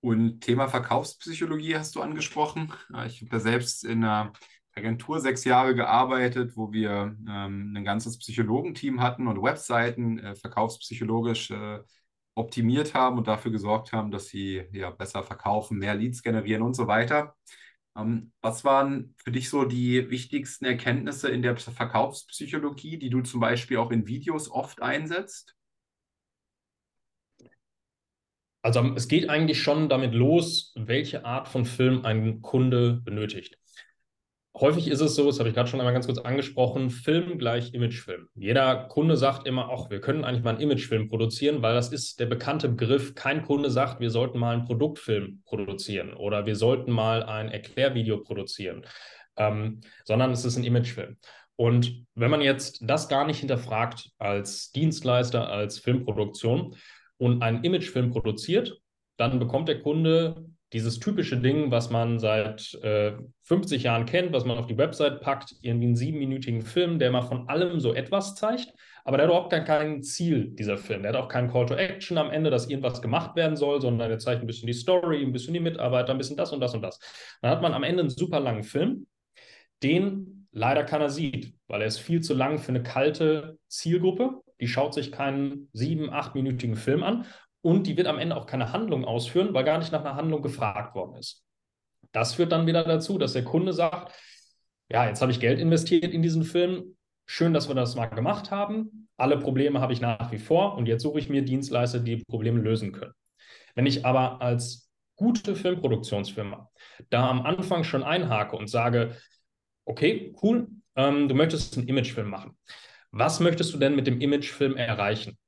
Und 0.00 0.40
Thema 0.40 0.66
Verkaufspsychologie 0.66 1.76
hast 1.76 1.94
du 1.94 2.00
angesprochen. 2.00 2.72
Ich 3.06 3.22
habe 3.22 3.30
ja 3.30 3.38
selbst 3.38 3.84
in 3.84 4.02
einer 4.02 4.32
Agentur 4.74 5.20
sechs 5.20 5.44
Jahre 5.44 5.76
gearbeitet, 5.76 6.56
wo 6.56 6.72
wir 6.72 7.16
ähm, 7.28 7.72
ein 7.76 7.84
ganzes 7.84 8.18
Psychologenteam 8.18 9.00
hatten 9.00 9.28
und 9.28 9.40
Webseiten 9.40 10.18
äh, 10.18 10.34
verkaufspsychologisch 10.34 11.52
äh, 11.52 11.78
optimiert 12.34 12.94
haben 12.94 13.18
und 13.18 13.28
dafür 13.28 13.50
gesorgt 13.52 13.92
haben, 13.92 14.10
dass 14.10 14.28
sie 14.28 14.64
ja 14.72 14.90
besser 14.90 15.22
verkaufen, 15.22 15.78
mehr 15.78 15.94
Leads 15.94 16.22
generieren 16.22 16.62
und 16.62 16.74
so 16.74 16.86
weiter. 16.86 17.36
Ähm, 17.96 18.32
was 18.40 18.64
waren 18.64 19.14
für 19.22 19.32
dich 19.32 19.50
so 19.50 19.64
die 19.64 20.10
wichtigsten 20.10 20.64
Erkenntnisse 20.64 21.28
in 21.28 21.42
der 21.42 21.56
Verkaufspsychologie, 21.56 22.98
die 22.98 23.10
du 23.10 23.20
zum 23.22 23.40
Beispiel 23.40 23.76
auch 23.78 23.90
in 23.90 24.06
Videos 24.06 24.50
oft 24.50 24.82
einsetzt? 24.82 25.54
Also 28.62 28.94
es 28.94 29.08
geht 29.08 29.28
eigentlich 29.28 29.60
schon 29.60 29.88
damit 29.88 30.14
los, 30.14 30.72
welche 30.76 31.24
Art 31.24 31.48
von 31.48 31.64
Film 31.64 32.04
ein 32.04 32.42
Kunde 32.42 32.94
benötigt 33.04 33.58
häufig 34.54 34.88
ist 34.88 35.00
es 35.00 35.14
so, 35.14 35.26
das 35.26 35.38
habe 35.38 35.48
ich 35.48 35.54
gerade 35.54 35.68
schon 35.68 35.80
einmal 35.80 35.94
ganz 35.94 36.06
kurz 36.06 36.18
angesprochen, 36.18 36.90
Film 36.90 37.38
gleich 37.38 37.74
Imagefilm. 37.74 38.28
Jeder 38.34 38.84
Kunde 38.88 39.16
sagt 39.16 39.46
immer, 39.46 39.70
ach, 39.72 39.90
wir 39.90 40.00
können 40.00 40.24
eigentlich 40.24 40.44
mal 40.44 40.50
einen 40.50 40.60
Imagefilm 40.60 41.08
produzieren, 41.08 41.62
weil 41.62 41.74
das 41.74 41.92
ist 41.92 42.20
der 42.20 42.26
bekannte 42.26 42.68
Begriff. 42.68 43.14
Kein 43.14 43.42
Kunde 43.42 43.70
sagt, 43.70 44.00
wir 44.00 44.10
sollten 44.10 44.38
mal 44.38 44.54
einen 44.54 44.64
Produktfilm 44.64 45.42
produzieren 45.46 46.14
oder 46.14 46.46
wir 46.46 46.56
sollten 46.56 46.92
mal 46.92 47.22
ein 47.22 47.48
Erklärvideo 47.48 48.18
produzieren, 48.18 48.86
ähm, 49.36 49.80
sondern 50.04 50.32
es 50.32 50.44
ist 50.44 50.56
ein 50.56 50.64
Imagefilm. 50.64 51.16
Und 51.56 52.06
wenn 52.14 52.30
man 52.30 52.40
jetzt 52.40 52.80
das 52.82 53.08
gar 53.08 53.26
nicht 53.26 53.40
hinterfragt 53.40 54.10
als 54.18 54.72
Dienstleister, 54.72 55.48
als 55.48 55.78
Filmproduktion 55.78 56.76
und 57.18 57.42
einen 57.42 57.62
Imagefilm 57.62 58.10
produziert, 58.10 58.80
dann 59.16 59.38
bekommt 59.38 59.68
der 59.68 59.80
Kunde 59.80 60.46
dieses 60.72 60.98
typische 60.98 61.36
Ding, 61.36 61.70
was 61.70 61.90
man 61.90 62.18
seit 62.18 62.74
äh, 62.82 63.12
50 63.42 63.82
Jahren 63.82 64.06
kennt, 64.06 64.32
was 64.32 64.44
man 64.44 64.56
auf 64.56 64.66
die 64.66 64.78
Website 64.78 65.20
packt, 65.20 65.54
irgendwie 65.60 65.86
einen 65.86 65.96
siebenminütigen 65.96 66.62
Film, 66.62 66.98
der 66.98 67.10
mal 67.10 67.22
von 67.22 67.48
allem 67.48 67.78
so 67.78 67.92
etwas 67.92 68.34
zeigt, 68.34 68.72
aber 69.04 69.16
der 69.16 69.26
hat 69.26 69.30
überhaupt 69.30 69.50
kein, 69.50 69.64
kein 69.64 70.02
Ziel, 70.02 70.50
dieser 70.50 70.78
Film. 70.78 71.02
Der 71.02 71.12
hat 71.12 71.20
auch 71.20 71.28
keinen 71.28 71.50
Call 71.50 71.66
to 71.66 71.74
Action 71.74 72.16
am 72.18 72.30
Ende, 72.30 72.50
dass 72.50 72.68
irgendwas 72.68 73.02
gemacht 73.02 73.36
werden 73.36 73.56
soll, 73.56 73.80
sondern 73.80 74.08
der 74.08 74.18
zeigt 74.18 74.42
ein 74.42 74.46
bisschen 74.46 74.66
die 74.66 74.72
Story, 74.72 75.22
ein 75.22 75.32
bisschen 75.32 75.54
die 75.54 75.60
Mitarbeiter, 75.60 76.12
ein 76.12 76.18
bisschen 76.18 76.36
das 76.36 76.52
und 76.52 76.60
das 76.60 76.74
und 76.74 76.82
das. 76.82 76.98
Dann 77.42 77.50
hat 77.50 77.62
man 77.62 77.74
am 77.74 77.82
Ende 77.82 78.00
einen 78.00 78.10
super 78.10 78.40
langen 78.40 78.62
Film, 78.62 79.06
den 79.82 80.46
leider 80.52 80.84
keiner 80.84 81.10
sieht, 81.10 81.54
weil 81.66 81.80
er 81.80 81.88
ist 81.88 81.98
viel 81.98 82.20
zu 82.20 82.34
lang 82.34 82.58
für 82.58 82.68
eine 82.68 82.82
kalte 82.82 83.58
Zielgruppe. 83.68 84.40
Die 84.60 84.68
schaut 84.68 84.94
sich 84.94 85.10
keinen 85.10 85.68
sieben, 85.72 86.10
achtminütigen 86.10 86.76
Film 86.76 87.02
an 87.02 87.26
und 87.62 87.86
die 87.86 87.96
wird 87.96 88.06
am 88.06 88.18
Ende 88.18 88.36
auch 88.36 88.46
keine 88.46 88.72
Handlung 88.72 89.04
ausführen, 89.04 89.54
weil 89.54 89.64
gar 89.64 89.78
nicht 89.78 89.92
nach 89.92 90.00
einer 90.00 90.16
Handlung 90.16 90.42
gefragt 90.42 90.94
worden 90.94 91.16
ist. 91.16 91.44
Das 92.12 92.34
führt 92.34 92.52
dann 92.52 92.66
wieder 92.66 92.84
dazu, 92.84 93.18
dass 93.18 93.32
der 93.32 93.44
Kunde 93.44 93.72
sagt, 93.72 94.12
ja, 94.90 95.06
jetzt 95.06 95.22
habe 95.22 95.32
ich 95.32 95.40
Geld 95.40 95.58
investiert 95.58 96.12
in 96.12 96.22
diesen 96.22 96.44
Film. 96.44 96.96
Schön, 97.24 97.54
dass 97.54 97.68
wir 97.68 97.74
das 97.74 97.94
mal 97.94 98.06
gemacht 98.06 98.50
haben. 98.50 99.08
Alle 99.16 99.38
Probleme 99.38 99.80
habe 99.80 99.92
ich 99.92 100.00
nach 100.00 100.32
wie 100.32 100.38
vor 100.38 100.76
und 100.76 100.86
jetzt 100.86 101.02
suche 101.02 101.18
ich 101.18 101.28
mir 101.28 101.42
Dienstleister, 101.42 102.00
die 102.00 102.22
Probleme 102.28 102.60
lösen 102.60 102.92
können. 102.92 103.14
Wenn 103.74 103.86
ich 103.86 104.04
aber 104.04 104.42
als 104.42 104.90
gute 105.16 105.54
Filmproduktionsfirma 105.54 106.68
da 107.08 107.30
am 107.30 107.42
Anfang 107.42 107.84
schon 107.84 108.02
einhake 108.02 108.56
und 108.56 108.68
sage, 108.68 109.16
okay, 109.84 110.34
cool, 110.42 110.68
ähm, 110.96 111.28
du 111.28 111.34
möchtest 111.34 111.78
einen 111.78 111.88
Imagefilm 111.88 112.28
machen. 112.28 112.56
Was 113.12 113.40
möchtest 113.40 113.72
du 113.72 113.78
denn 113.78 113.94
mit 113.94 114.06
dem 114.06 114.20
Imagefilm 114.20 114.76
erreichen? 114.76 115.38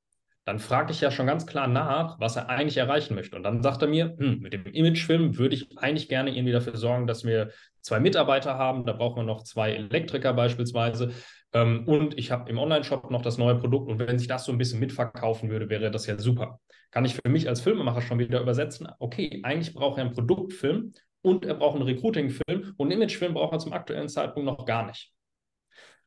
Dann 0.45 0.59
frage 0.59 0.91
ich 0.91 1.01
ja 1.01 1.09
schon 1.09 1.25
ganz 1.25 1.47
klar 1.47 1.67
nach, 1.67 2.19
was 2.19 2.35
er 2.35 2.49
eigentlich 2.49 2.77
erreichen 2.77 3.15
möchte. 3.15 3.35
Und 3.35 3.41
dann 3.43 3.63
sagt 3.63 3.81
er 3.81 3.87
mir, 3.87 4.15
hm, 4.17 4.39
mit 4.39 4.53
dem 4.53 4.67
Imagefilm 4.67 5.37
würde 5.37 5.55
ich 5.55 5.75
eigentlich 5.79 6.07
gerne 6.07 6.35
irgendwie 6.35 6.53
dafür 6.53 6.77
sorgen, 6.77 7.07
dass 7.07 7.23
wir 7.23 7.49
zwei 7.81 7.99
Mitarbeiter 7.99 8.55
haben. 8.55 8.85
Da 8.85 8.93
brauchen 8.93 9.17
wir 9.17 9.23
noch 9.23 9.43
zwei 9.43 9.71
Elektriker 9.71 10.33
beispielsweise. 10.33 11.13
Ähm, 11.51 11.87
und 11.87 12.17
ich 12.19 12.31
habe 12.31 12.47
im 12.49 12.59
Online-Shop 12.59 13.09
noch 13.09 13.23
das 13.23 13.39
neue 13.39 13.55
Produkt. 13.55 13.89
Und 13.89 13.97
wenn 13.97 14.19
sich 14.19 14.27
das 14.27 14.45
so 14.45 14.51
ein 14.51 14.59
bisschen 14.59 14.79
mitverkaufen 14.79 15.49
würde, 15.49 15.69
wäre 15.69 15.89
das 15.89 16.05
ja 16.05 16.19
super. 16.19 16.59
Kann 16.91 17.05
ich 17.05 17.15
für 17.15 17.29
mich 17.29 17.49
als 17.49 17.61
Filmemacher 17.61 18.01
schon 18.01 18.19
wieder 18.19 18.39
übersetzen, 18.39 18.87
okay, 18.99 19.41
eigentlich 19.43 19.73
braucht 19.73 19.97
er 19.97 20.05
einen 20.05 20.13
Produktfilm 20.13 20.93
und 21.23 21.45
er 21.45 21.55
braucht 21.55 21.75
einen 21.75 21.85
Recruiting-Film 21.85 22.75
und 22.77 22.91
einen 22.91 23.01
Imagefilm 23.01 23.33
braucht 23.33 23.53
er 23.53 23.59
zum 23.59 23.73
aktuellen 23.73 24.09
Zeitpunkt 24.09 24.45
noch 24.45 24.63
gar 24.65 24.85
nicht. 24.85 25.11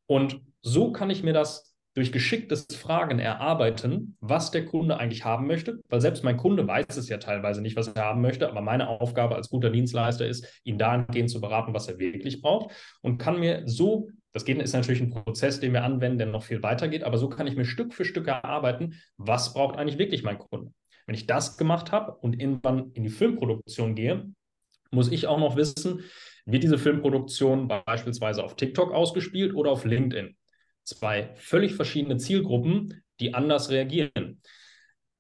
Und 0.07 0.40
so 0.62 0.92
kann 0.92 1.11
ich 1.11 1.24
mir 1.24 1.33
das 1.33 1.68
durch 1.99 2.13
geschicktes 2.13 2.65
Fragen 2.77 3.19
erarbeiten, 3.19 4.17
was 4.21 4.53
der 4.53 4.65
Kunde 4.65 4.99
eigentlich 4.99 5.25
haben 5.25 5.49
möchte, 5.49 5.81
weil 5.89 6.01
selbst 6.01 6.23
mein 6.23 6.37
Kunde 6.37 6.65
weiß 6.65 6.97
es 6.97 7.09
ja 7.09 7.17
teilweise 7.19 7.61
nicht, 7.61 7.75
was 7.75 7.89
er 7.89 8.05
haben 8.05 8.21
möchte, 8.21 8.49
aber 8.49 8.61
meine 8.61 8.87
Aufgabe 8.87 9.35
als 9.35 9.51
guter 9.51 9.69
Dienstleister 9.69 10.25
ist, 10.25 10.61
ihn 10.63 10.79
dahingehend 10.79 11.29
zu 11.29 11.41
beraten, 11.41 11.75
was 11.75 11.89
er 11.89 11.99
wirklich 11.99 12.41
braucht 12.41 12.71
und 13.03 13.19
kann 13.19 13.41
mir 13.41 13.63
so, 13.67 14.11
das 14.33 14.45
geht, 14.45 14.63
ist 14.63 14.75
natürlich 14.75 15.01
ein 15.01 15.11
Prozess, 15.11 15.59
den 15.59 15.73
wir 15.73 15.83
anwenden, 15.83 16.19
der 16.19 16.29
noch 16.29 16.45
viel 16.45 16.63
weiter 16.63 16.87
geht, 16.87 17.03
aber 17.03 17.19
so 17.19 17.29
kann 17.29 17.49
ich 17.49 17.57
mir 17.57 17.65
Stück 17.65 17.93
für 17.93 18.05
Stück 18.05 18.29
erarbeiten, 18.29 18.95
was 19.17 19.53
braucht 19.53 19.77
eigentlich 19.77 19.99
wirklich 19.99 20.23
mein 20.23 20.39
Kunde. 20.39 20.73
Wenn 21.07 21.17
ich 21.17 21.27
das 21.27 21.57
gemacht 21.57 21.91
habe 21.91 22.13
und 22.13 22.41
irgendwann 22.41 22.93
in 22.93 23.03
die 23.03 23.11
Filmproduktion 23.11 23.97
gehe, 23.97 24.31
muss 24.93 25.11
ich 25.11 25.27
auch 25.27 25.41
noch 25.41 25.57
wissen, 25.57 26.05
wird 26.47 26.63
diese 26.63 26.79
Filmproduktion 26.79 27.67
beispielsweise 27.67 28.45
auf 28.45 28.55
TikTok 28.55 28.93
ausgespielt 28.93 29.53
oder 29.53 29.73
auf 29.73 29.85
LinkedIn? 29.85 30.37
Zwei 30.88 31.35
völlig 31.35 31.74
verschiedene 31.74 32.16
Zielgruppen, 32.16 33.03
die 33.20 33.35
anders 33.35 33.68
reagieren. 33.68 34.40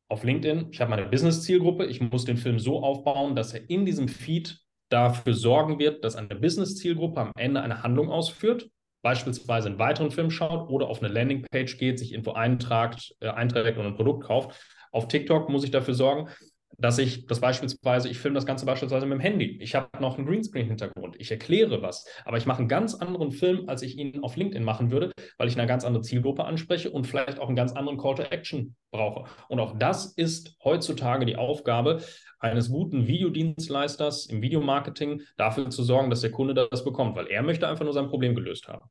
Auf 0.08 0.24
LinkedIn, 0.24 0.68
ich 0.70 0.80
habe 0.80 0.88
meine 0.88 1.04
Business-Zielgruppe, 1.04 1.84
ich 1.84 2.00
muss 2.00 2.24
den 2.24 2.38
Film 2.38 2.58
so 2.58 2.82
aufbauen, 2.82 3.36
dass 3.36 3.52
er 3.52 3.68
in 3.68 3.84
diesem 3.84 4.08
Feed 4.08 4.58
dafür 4.88 5.34
sorgen 5.34 5.78
wird, 5.78 6.04
dass 6.04 6.16
eine 6.16 6.34
Business-Zielgruppe 6.34 7.20
am 7.20 7.32
Ende 7.36 7.60
eine 7.60 7.82
Handlung 7.82 8.10
ausführt, 8.10 8.70
beispielsweise 9.02 9.68
einen 9.68 9.78
weiteren 9.78 10.10
Film 10.10 10.30
schaut 10.30 10.70
oder 10.70 10.88
auf 10.88 11.02
eine 11.02 11.12
Landingpage 11.12 11.76
geht, 11.76 11.98
sich 11.98 12.12
irgendwo 12.12 12.32
eintragt, 12.32 13.14
äh, 13.20 13.28
einträgt 13.28 13.76
und 13.76 13.84
ein 13.84 13.94
Produkt 13.94 14.24
kauft. 14.24 14.58
Auf 14.90 15.06
TikTok 15.08 15.50
muss 15.50 15.64
ich 15.64 15.70
dafür 15.70 15.92
sorgen, 15.92 16.30
dass 16.76 16.98
ich 16.98 17.26
das 17.26 17.40
beispielsweise, 17.40 18.08
ich 18.08 18.18
filme 18.18 18.36
das 18.36 18.46
Ganze 18.46 18.66
beispielsweise 18.66 19.06
mit 19.06 19.18
dem 19.18 19.20
Handy. 19.20 19.58
Ich 19.60 19.74
habe 19.74 19.88
noch 20.00 20.16
einen 20.16 20.26
Greenscreen-Hintergrund. 20.26 21.16
Ich 21.18 21.30
erkläre 21.30 21.82
was, 21.82 22.06
aber 22.24 22.36
ich 22.36 22.46
mache 22.46 22.60
einen 22.60 22.68
ganz 22.68 22.94
anderen 22.94 23.32
Film, 23.32 23.68
als 23.68 23.82
ich 23.82 23.96
ihn 23.96 24.22
auf 24.22 24.36
LinkedIn 24.36 24.62
machen 24.62 24.90
würde, 24.90 25.10
weil 25.38 25.48
ich 25.48 25.58
eine 25.58 25.66
ganz 25.66 25.84
andere 25.84 26.02
Zielgruppe 26.02 26.44
anspreche 26.44 26.90
und 26.90 27.06
vielleicht 27.06 27.40
auch 27.40 27.48
einen 27.48 27.56
ganz 27.56 27.72
anderen 27.72 27.98
Call 27.98 28.14
to 28.16 28.22
Action 28.22 28.76
brauche. 28.90 29.28
Und 29.48 29.58
auch 29.60 29.78
das 29.78 30.12
ist 30.12 30.56
heutzutage 30.62 31.26
die 31.26 31.36
Aufgabe 31.36 32.02
eines 32.38 32.70
guten 32.70 33.08
Videodienstleisters 33.08 34.26
im 34.26 34.42
Videomarketing, 34.42 35.22
dafür 35.36 35.70
zu 35.70 35.82
sorgen, 35.82 36.10
dass 36.10 36.20
der 36.20 36.30
Kunde 36.30 36.54
das 36.54 36.84
bekommt, 36.84 37.16
weil 37.16 37.26
er 37.26 37.42
möchte 37.42 37.66
einfach 37.66 37.84
nur 37.84 37.94
sein 37.94 38.08
Problem 38.08 38.34
gelöst 38.34 38.68
haben. 38.68 38.88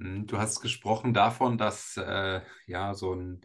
Hm, 0.00 0.26
du 0.26 0.38
hast 0.38 0.60
gesprochen 0.60 1.14
davon, 1.14 1.58
dass 1.58 1.96
äh, 1.96 2.40
ja 2.66 2.94
so 2.94 3.14
ein 3.14 3.42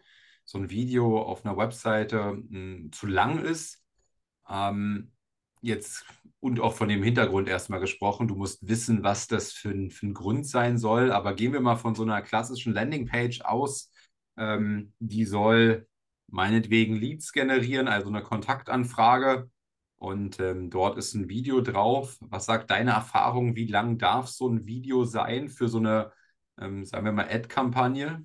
so 0.47 0.57
ein 0.57 0.69
Video 0.69 1.21
auf 1.21 1.45
einer 1.45 1.57
Webseite 1.57 2.33
mh, 2.33 2.49
hm, 2.49 2.91
zu 2.93 3.05
lang 3.05 3.39
ist. 3.43 3.83
Ähm, 4.49 5.11
jetzt 5.61 6.05
und 6.39 6.61
auch 6.61 6.73
von 6.73 6.87
dem 6.87 7.03
Hintergrund 7.03 7.49
erstmal 7.49 7.81
gesprochen. 7.81 8.27
Du 8.29 8.35
musst 8.35 8.65
wissen, 8.67 9.03
was 9.03 9.27
das 9.27 9.51
für 9.51 9.69
ein, 9.69 9.91
für 9.91 10.07
ein 10.07 10.13
Grund 10.13 10.47
sein 10.47 10.77
soll. 10.77 11.11
Aber 11.11 11.33
gehen 11.33 11.51
wir 11.51 11.59
mal 11.59 11.75
von 11.75 11.95
so 11.95 12.03
einer 12.03 12.21
klassischen 12.21 12.73
Landingpage 12.73 13.41
aus. 13.41 13.91
Ähm, 14.37 14.93
die 14.99 15.25
soll 15.25 15.87
meinetwegen 16.27 16.95
Leads 16.95 17.33
generieren, 17.33 17.87
also 17.89 18.07
eine 18.07 18.23
Kontaktanfrage. 18.23 19.49
Und 19.97 20.39
ähm, 20.39 20.69
dort 20.69 20.97
ist 20.97 21.13
ein 21.15 21.27
Video 21.27 21.59
drauf. 21.61 22.17
Was 22.21 22.45
sagt 22.45 22.71
deine 22.71 22.91
Erfahrung? 22.91 23.55
Wie 23.55 23.67
lang 23.67 23.97
darf 23.97 24.27
so 24.29 24.47
ein 24.47 24.65
Video 24.65 25.03
sein 25.03 25.49
für 25.49 25.67
so 25.67 25.79
eine, 25.79 26.13
ähm, 26.57 26.85
sagen 26.85 27.05
wir 27.05 27.11
mal, 27.11 27.27
Ad-Kampagne? 27.29 28.23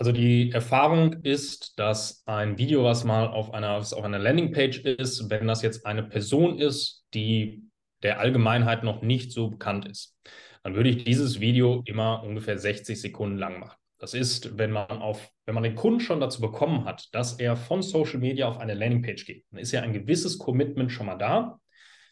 Also 0.00 0.12
die 0.12 0.50
Erfahrung 0.50 1.12
ist, 1.24 1.78
dass 1.78 2.22
ein 2.24 2.56
Video, 2.56 2.84
was 2.84 3.04
mal 3.04 3.28
auf 3.28 3.52
einer, 3.52 3.78
was 3.78 3.92
auf 3.92 4.02
einer 4.02 4.18
Landingpage 4.18 4.78
ist, 4.78 5.28
wenn 5.28 5.46
das 5.46 5.60
jetzt 5.60 5.84
eine 5.84 6.02
Person 6.02 6.58
ist, 6.58 7.04
die 7.12 7.64
der 8.02 8.18
Allgemeinheit 8.18 8.82
noch 8.82 9.02
nicht 9.02 9.30
so 9.30 9.50
bekannt 9.50 9.84
ist, 9.84 10.16
dann 10.62 10.74
würde 10.74 10.88
ich 10.88 11.04
dieses 11.04 11.40
Video 11.40 11.82
immer 11.84 12.22
ungefähr 12.22 12.56
60 12.56 12.98
Sekunden 12.98 13.36
lang 13.36 13.60
machen. 13.60 13.76
Das 13.98 14.14
ist, 14.14 14.56
wenn 14.56 14.70
man 14.70 14.88
auf, 14.88 15.30
wenn 15.44 15.54
man 15.54 15.64
den 15.64 15.74
Kunden 15.74 16.00
schon 16.00 16.18
dazu 16.18 16.40
bekommen 16.40 16.86
hat, 16.86 17.14
dass 17.14 17.34
er 17.34 17.54
von 17.54 17.82
Social 17.82 18.20
Media 18.20 18.48
auf 18.48 18.56
eine 18.56 18.72
Landingpage 18.72 19.26
geht, 19.26 19.44
dann 19.50 19.60
ist 19.60 19.70
ja 19.70 19.82
ein 19.82 19.92
gewisses 19.92 20.38
Commitment 20.38 20.90
schon 20.90 21.04
mal 21.04 21.18
da. 21.18 21.60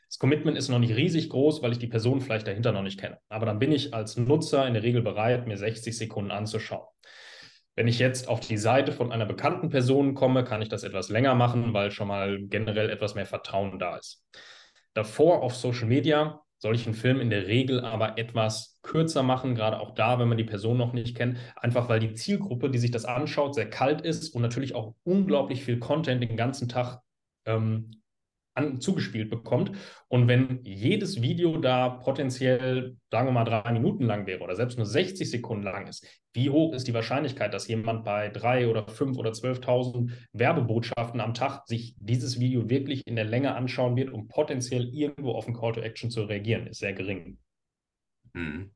Das 0.09 0.19
Commitment 0.19 0.59
ist 0.59 0.69
noch 0.69 0.79
nicht 0.79 0.95
riesig 0.95 1.31
groß, 1.31 1.63
weil 1.63 1.73
ich 1.73 1.79
die 1.79 1.87
Person 1.87 2.21
vielleicht 2.21 2.49
dahinter 2.49 2.73
noch 2.73 2.83
nicht 2.83 3.01
kenne. 3.01 3.17
Aber 3.31 3.47
dann 3.47 3.59
bin 3.59 3.73
ich 3.73 3.95
als 3.95 4.19
Nutzer 4.19 4.67
in 4.67 4.75
der 4.75 4.83
Regel 4.83 5.01
bereit, 5.01 5.47
mir 5.47 5.57
60 5.57 5.97
Sekunden 5.97 6.31
anzuschauen. 6.31 6.87
Wenn 7.79 7.87
ich 7.87 8.01
jetzt 8.01 8.27
auf 8.27 8.41
die 8.41 8.57
Seite 8.57 8.91
von 8.91 9.13
einer 9.13 9.25
bekannten 9.25 9.69
Person 9.69 10.17
komme, 10.17 10.43
kann 10.43 10.61
ich 10.61 10.69
das 10.69 10.83
etwas 10.83 11.11
länger 11.11 11.37
machen, 11.37 11.73
weil 11.75 11.93
schon 11.93 12.09
mal 12.09 12.43
generell 12.43 12.91
etwas 12.91 13.15
mehr 13.15 13.25
Vertrauen 13.25 13.79
da 13.79 13.97
ist. 13.97 14.25
Davor 14.95 15.45
auf 15.45 15.55
Social 15.55 15.87
Media 15.87 16.41
soll 16.59 16.75
ich 16.75 16.87
einen 16.87 16.97
Film 16.97 17.21
in 17.21 17.31
der 17.31 17.47
Regel 17.47 17.85
aber 17.85 18.19
etwas 18.19 18.81
kürzer 18.83 19.23
machen, 19.23 19.55
gerade 19.55 19.79
auch 19.79 19.95
da, 19.95 20.19
wenn 20.19 20.27
man 20.27 20.39
die 20.39 20.43
Person 20.43 20.77
noch 20.77 20.93
nicht 20.93 21.17
kennt, 21.17 21.39
einfach 21.55 21.89
weil 21.89 22.01
die 22.01 22.15
Zielgruppe, 22.15 22.69
die 22.69 22.79
sich 22.79 22.91
das 22.91 23.05
anschaut, 23.05 23.55
sehr 23.55 23.71
kalt 23.71 24.01
ist 24.01 24.35
und 24.35 24.43
natürlich 24.43 24.75
auch 24.75 24.97
unglaublich 25.05 25.63
viel 25.63 25.79
Content 25.79 26.21
den 26.21 26.37
ganzen 26.37 26.69
Tag 26.69 26.99
ähm, 27.47 28.03
an, 28.59 28.81
zugespielt 28.81 29.31
bekommt. 29.31 29.73
Und 30.09 30.29
wenn 30.29 30.61
jedes 30.65 31.23
Video 31.23 31.57
da 31.59 31.89
potenziell, 31.89 32.97
sagen 33.11 33.29
wir 33.29 33.33
mal, 33.33 33.45
drei 33.45 33.73
Minuten 33.73 34.05
lang 34.05 34.27
wäre 34.27 34.41
oder 34.41 34.57
selbst 34.57 34.77
nur 34.77 34.87
60 34.87 35.31
Sekunden 35.31 35.65
lang 35.65 35.87
ist, 35.87 36.07
wie 36.35 36.51
hoch 36.51 36.75
ist 36.75 36.87
die 36.87 36.95
Wahrscheinlichkeit, 36.95 37.55
dass 37.55 37.69
jemand 37.69 38.05
bei 38.05 38.29
drei 38.29 38.69
oder 38.69 38.87
fünf 38.89 39.17
oder 39.17 39.31
12.000 39.31 40.11
Werbebotschaften 40.33 41.21
am 41.21 41.35
Tag 41.35 41.67
sich 41.67 41.95
dieses 41.99 42.39
Video 42.39 42.69
wirklich 42.69 43.07
in 43.07 43.17
der 43.17 43.25
Länge 43.25 43.55
anschauen 43.55 43.97
wird, 43.97 44.11
um 44.11 44.29
potenziell 44.29 44.89
irgendwo 44.93 45.33
auf 45.33 45.49
ein 45.49 45.55
Call 45.55 45.73
to 45.73 45.81
Action 45.81 46.11
zu 46.11 46.25
reagieren, 46.25 46.67
ist 46.67 46.81
sehr 46.81 46.93
gering. 46.93 47.39
Mhm. 48.35 48.73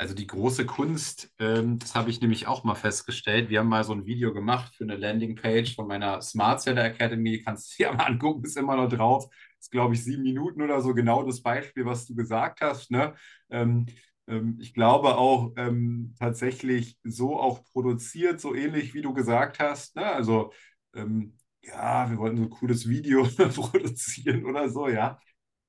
Also 0.00 0.14
die 0.14 0.28
große 0.28 0.64
Kunst, 0.64 1.28
ähm, 1.40 1.78
das 1.80 1.96
habe 1.96 2.08
ich 2.10 2.20
nämlich 2.20 2.46
auch 2.46 2.62
mal 2.62 2.76
festgestellt. 2.76 3.50
Wir 3.50 3.58
haben 3.60 3.68
mal 3.68 3.82
so 3.82 3.92
ein 3.92 4.06
Video 4.06 4.32
gemacht 4.32 4.72
für 4.76 4.84
eine 4.84 4.96
Landingpage 4.96 5.74
von 5.74 5.88
meiner 5.88 6.22
Smart 6.22 6.60
Seller 6.62 6.84
Academy. 6.84 7.42
Kannst 7.44 7.72
du 7.78 7.82
dir 7.84 7.92
mal 7.94 8.04
angucken, 8.04 8.44
ist 8.44 8.56
immer 8.56 8.76
noch 8.76 8.88
drauf. 8.88 9.26
Ist, 9.60 9.72
glaube 9.72 9.94
ich, 9.94 10.04
sieben 10.04 10.22
Minuten 10.22 10.62
oder 10.62 10.80
so 10.82 10.94
genau 10.94 11.24
das 11.24 11.42
Beispiel, 11.42 11.84
was 11.84 12.06
du 12.06 12.14
gesagt 12.14 12.60
hast. 12.60 12.92
Ne? 12.92 13.14
Ähm, 13.50 13.86
ähm, 14.28 14.56
ich 14.60 14.72
glaube 14.72 15.16
auch 15.16 15.52
ähm, 15.56 16.14
tatsächlich 16.18 16.96
so 17.02 17.38
auch 17.40 17.64
produziert, 17.64 18.40
so 18.40 18.54
ähnlich 18.54 18.94
wie 18.94 19.02
du 19.02 19.12
gesagt 19.14 19.58
hast. 19.58 19.96
Ne? 19.96 20.06
Also 20.06 20.52
ähm, 20.94 21.36
ja, 21.62 22.08
wir 22.08 22.18
wollten 22.18 22.36
so 22.36 22.44
ein 22.44 22.50
cooles 22.50 22.88
Video 22.88 23.24
produzieren 23.54 24.44
oder 24.44 24.68
so, 24.68 24.88
ja. 24.88 25.18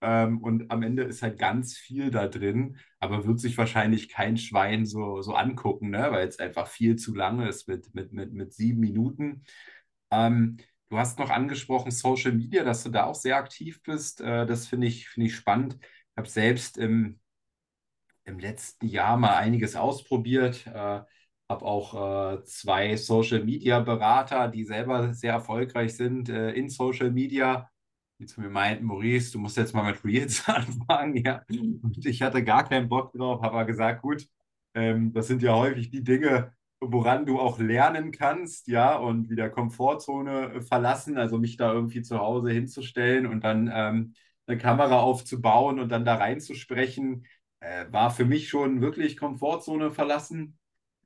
Ähm, 0.02 0.42
und 0.42 0.72
am 0.72 0.84
Ende 0.84 1.04
ist 1.04 1.22
halt 1.22 1.38
ganz 1.40 1.78
viel 1.78 2.12
da 2.12 2.28
drin, 2.28 2.78
aber 3.00 3.26
wird 3.26 3.40
sich 3.40 3.58
wahrscheinlich 3.58 4.10
kein 4.10 4.38
Schwein 4.38 4.86
so, 4.86 5.22
so 5.22 5.34
angucken, 5.34 5.90
ne? 5.90 6.08
weil 6.12 6.28
es 6.28 6.40
einfach 6.40 6.68
viel 6.68 6.96
zu 6.96 7.14
lang 7.16 7.42
ist 7.42 7.68
mit, 7.68 7.94
mit, 7.94 8.14
mit, 8.14 8.34
mit 8.34 8.54
sieben 8.54 8.80
Minuten. 8.80 9.44
Ähm, 10.12 10.58
du 10.90 10.98
hast 10.98 11.20
noch 11.20 11.30
angesprochen 11.30 11.92
Social 11.92 12.32
Media, 12.32 12.64
dass 12.64 12.84
du 12.84 12.90
da 12.90 13.06
auch 13.06 13.16
sehr 13.16 13.38
aktiv 13.38 13.82
bist. 13.84 14.22
Äh, 14.22 14.46
das 14.46 14.68
finde 14.68 14.88
ich, 14.88 15.10
find 15.10 15.28
ich 15.28 15.36
spannend. 15.36 15.78
Ich 15.82 16.18
habe 16.18 16.30
selbst 16.30 16.78
im, 16.78 17.20
im 18.24 18.40
letzten 18.40 18.88
Jahr 18.88 19.18
mal 19.18 19.36
einiges 19.36 19.76
ausprobiert. 19.76 20.66
Äh, 20.68 21.02
habe 21.50 21.66
auch 21.66 22.38
äh, 22.38 22.44
zwei 22.44 22.96
Social 22.96 23.44
Media 23.44 23.80
Berater, 23.80 24.48
die 24.48 24.64
selber 24.64 25.14
sehr 25.14 25.34
erfolgreich 25.34 25.96
sind 25.98 26.30
äh, 26.30 26.52
in 26.52 26.70
Social 26.70 27.12
Media 27.12 27.70
die 28.20 28.26
zu 28.26 28.42
mir 28.42 28.50
meinten, 28.50 28.86
Maurice, 28.86 29.32
du 29.32 29.40
musst 29.40 29.58
jetzt 29.58 29.74
mal 29.74 29.92
mit 29.92 30.04
Reels 30.04 30.48
anfangen. 30.48 31.16
Ja. 31.16 31.44
Und 31.50 32.06
ich 32.06 32.22
hatte 32.22 32.44
gar 32.44 32.68
keinen 32.68 32.90
Bock 32.90 33.14
drauf, 33.14 33.42
habe 33.42 33.56
aber 33.56 33.66
gesagt, 33.66 34.02
gut, 34.02 34.28
ähm, 34.74 35.14
das 35.14 35.28
sind 35.28 35.42
ja 35.42 35.56
häufig 35.56 35.90
die 35.90 36.04
Dinge, 36.04 36.54
woran 36.82 37.26
du 37.26 37.40
auch 37.40 37.60
lernen 37.60 38.12
kannst, 38.12 38.68
ja, 38.68 38.96
und 38.96 39.30
wieder 39.30 39.50
Komfortzone 39.50 40.62
verlassen, 40.62 41.18
also 41.18 41.38
mich 41.38 41.58
da 41.58 41.74
irgendwie 41.74 42.02
zu 42.02 42.20
Hause 42.20 42.52
hinzustellen 42.52 43.26
und 43.26 43.44
dann 43.44 43.70
ähm, 43.74 44.14
eine 44.48 44.58
Kamera 44.58 45.00
aufzubauen 45.00 45.80
und 45.80 45.90
dann 45.90 46.06
da 46.06 46.16
reinzusprechen, 46.16 47.26
äh, 47.62 47.86
war 47.92 48.12
für 48.12 48.26
mich 48.26 48.50
schon 48.50 48.82
wirklich 48.82 49.18
Komfortzone 49.18 49.92
verlassen. 49.92 50.59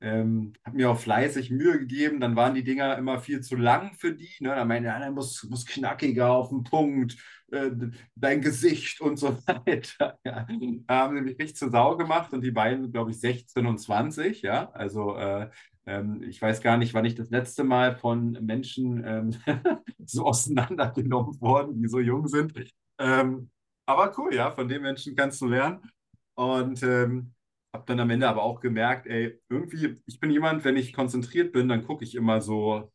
Ähm, 0.04 0.52
habe 0.64 0.76
mir 0.76 0.90
auch 0.90 0.98
fleißig 0.98 1.50
Mühe 1.50 1.78
gegeben. 1.78 2.20
Dann 2.20 2.36
waren 2.36 2.54
die 2.54 2.62
Dinger 2.62 2.98
immer 2.98 3.18
viel 3.20 3.40
zu 3.40 3.56
lang 3.56 3.94
für 3.94 4.12
die. 4.12 4.30
Ne? 4.40 4.50
Dann 4.50 4.68
meinte 4.68 4.92
einer, 4.92 5.10
muss, 5.10 5.42
muss 5.44 5.64
knackiger 5.64 6.30
auf 6.30 6.50
den 6.50 6.62
Punkt, 6.62 7.16
äh, 7.50 7.70
dein 8.14 8.42
Gesicht 8.42 9.00
und 9.00 9.18
so 9.18 9.38
weiter. 9.46 10.18
Ja. 10.24 10.46
Da 10.86 10.94
haben 10.94 11.16
sie 11.16 11.22
mich 11.22 11.38
richtig 11.38 11.56
zur 11.56 11.70
Sau 11.70 11.96
gemacht 11.96 12.32
und 12.34 12.44
die 12.44 12.50
beiden 12.50 12.92
glaube 12.92 13.12
ich, 13.12 13.20
16 13.20 13.64
und 13.66 13.78
20. 13.78 14.42
Ja, 14.42 14.70
also 14.72 15.16
äh, 15.16 15.48
ähm, 15.86 16.22
ich 16.22 16.40
weiß 16.40 16.60
gar 16.60 16.76
nicht, 16.76 16.92
wann 16.92 17.06
ich 17.06 17.14
das 17.14 17.30
letzte 17.30 17.64
Mal 17.64 17.96
von 17.96 18.32
Menschen 18.42 19.02
ähm, 19.06 19.30
so 20.04 20.26
auseinandergenommen 20.26 21.40
worden, 21.40 21.80
die 21.80 21.88
so 21.88 21.98
jung 21.98 22.28
sind. 22.28 22.52
Ähm, 22.98 23.50
aber 23.86 24.12
cool, 24.18 24.34
ja, 24.34 24.50
von 24.50 24.68
den 24.68 24.82
Menschen 24.82 25.16
kannst 25.16 25.40
du 25.40 25.46
lernen. 25.46 25.80
Und 26.34 26.82
ähm, 26.82 27.33
habe 27.74 27.84
dann 27.86 28.00
am 28.00 28.10
Ende 28.10 28.28
aber 28.28 28.42
auch 28.42 28.60
gemerkt, 28.60 29.06
ey, 29.06 29.40
irgendwie, 29.50 30.00
ich 30.06 30.20
bin 30.20 30.30
jemand, 30.30 30.64
wenn 30.64 30.76
ich 30.76 30.92
konzentriert 30.94 31.52
bin, 31.52 31.68
dann 31.68 31.84
gucke 31.84 32.04
ich 32.04 32.14
immer 32.14 32.40
so, 32.40 32.90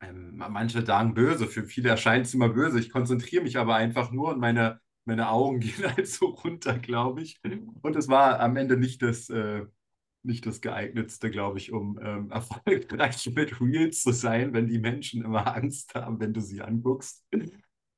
ähm, 0.00 0.36
manche 0.36 0.84
sagen 0.84 1.14
böse, 1.14 1.46
für 1.46 1.64
viele 1.64 1.90
erscheint 1.90 2.26
es 2.26 2.34
immer 2.34 2.48
böse. 2.48 2.78
Ich 2.80 2.90
konzentriere 2.90 3.42
mich 3.42 3.58
aber 3.58 3.76
einfach 3.76 4.10
nur 4.10 4.30
und 4.30 4.40
meine, 4.40 4.80
meine 5.04 5.28
Augen 5.30 5.60
gehen 5.60 5.84
halt 5.84 6.08
so 6.08 6.26
runter, 6.26 6.78
glaube 6.78 7.22
ich. 7.22 7.40
Und 7.82 7.96
es 7.96 8.08
war 8.08 8.40
am 8.40 8.56
Ende 8.56 8.76
nicht 8.76 9.02
das, 9.02 9.28
äh, 9.30 9.64
nicht 10.22 10.46
das 10.46 10.60
geeignetste, 10.60 11.30
glaube 11.30 11.58
ich, 11.58 11.72
um 11.72 11.98
ähm, 12.02 12.30
erfolgreich 12.32 13.30
mit 13.34 13.60
Reels 13.60 14.02
zu 14.02 14.12
sein, 14.12 14.52
wenn 14.54 14.68
die 14.68 14.78
Menschen 14.78 15.22
immer 15.24 15.54
Angst 15.54 15.94
haben, 15.94 16.18
wenn 16.20 16.32
du 16.32 16.40
sie 16.40 16.62
anguckst. 16.62 17.24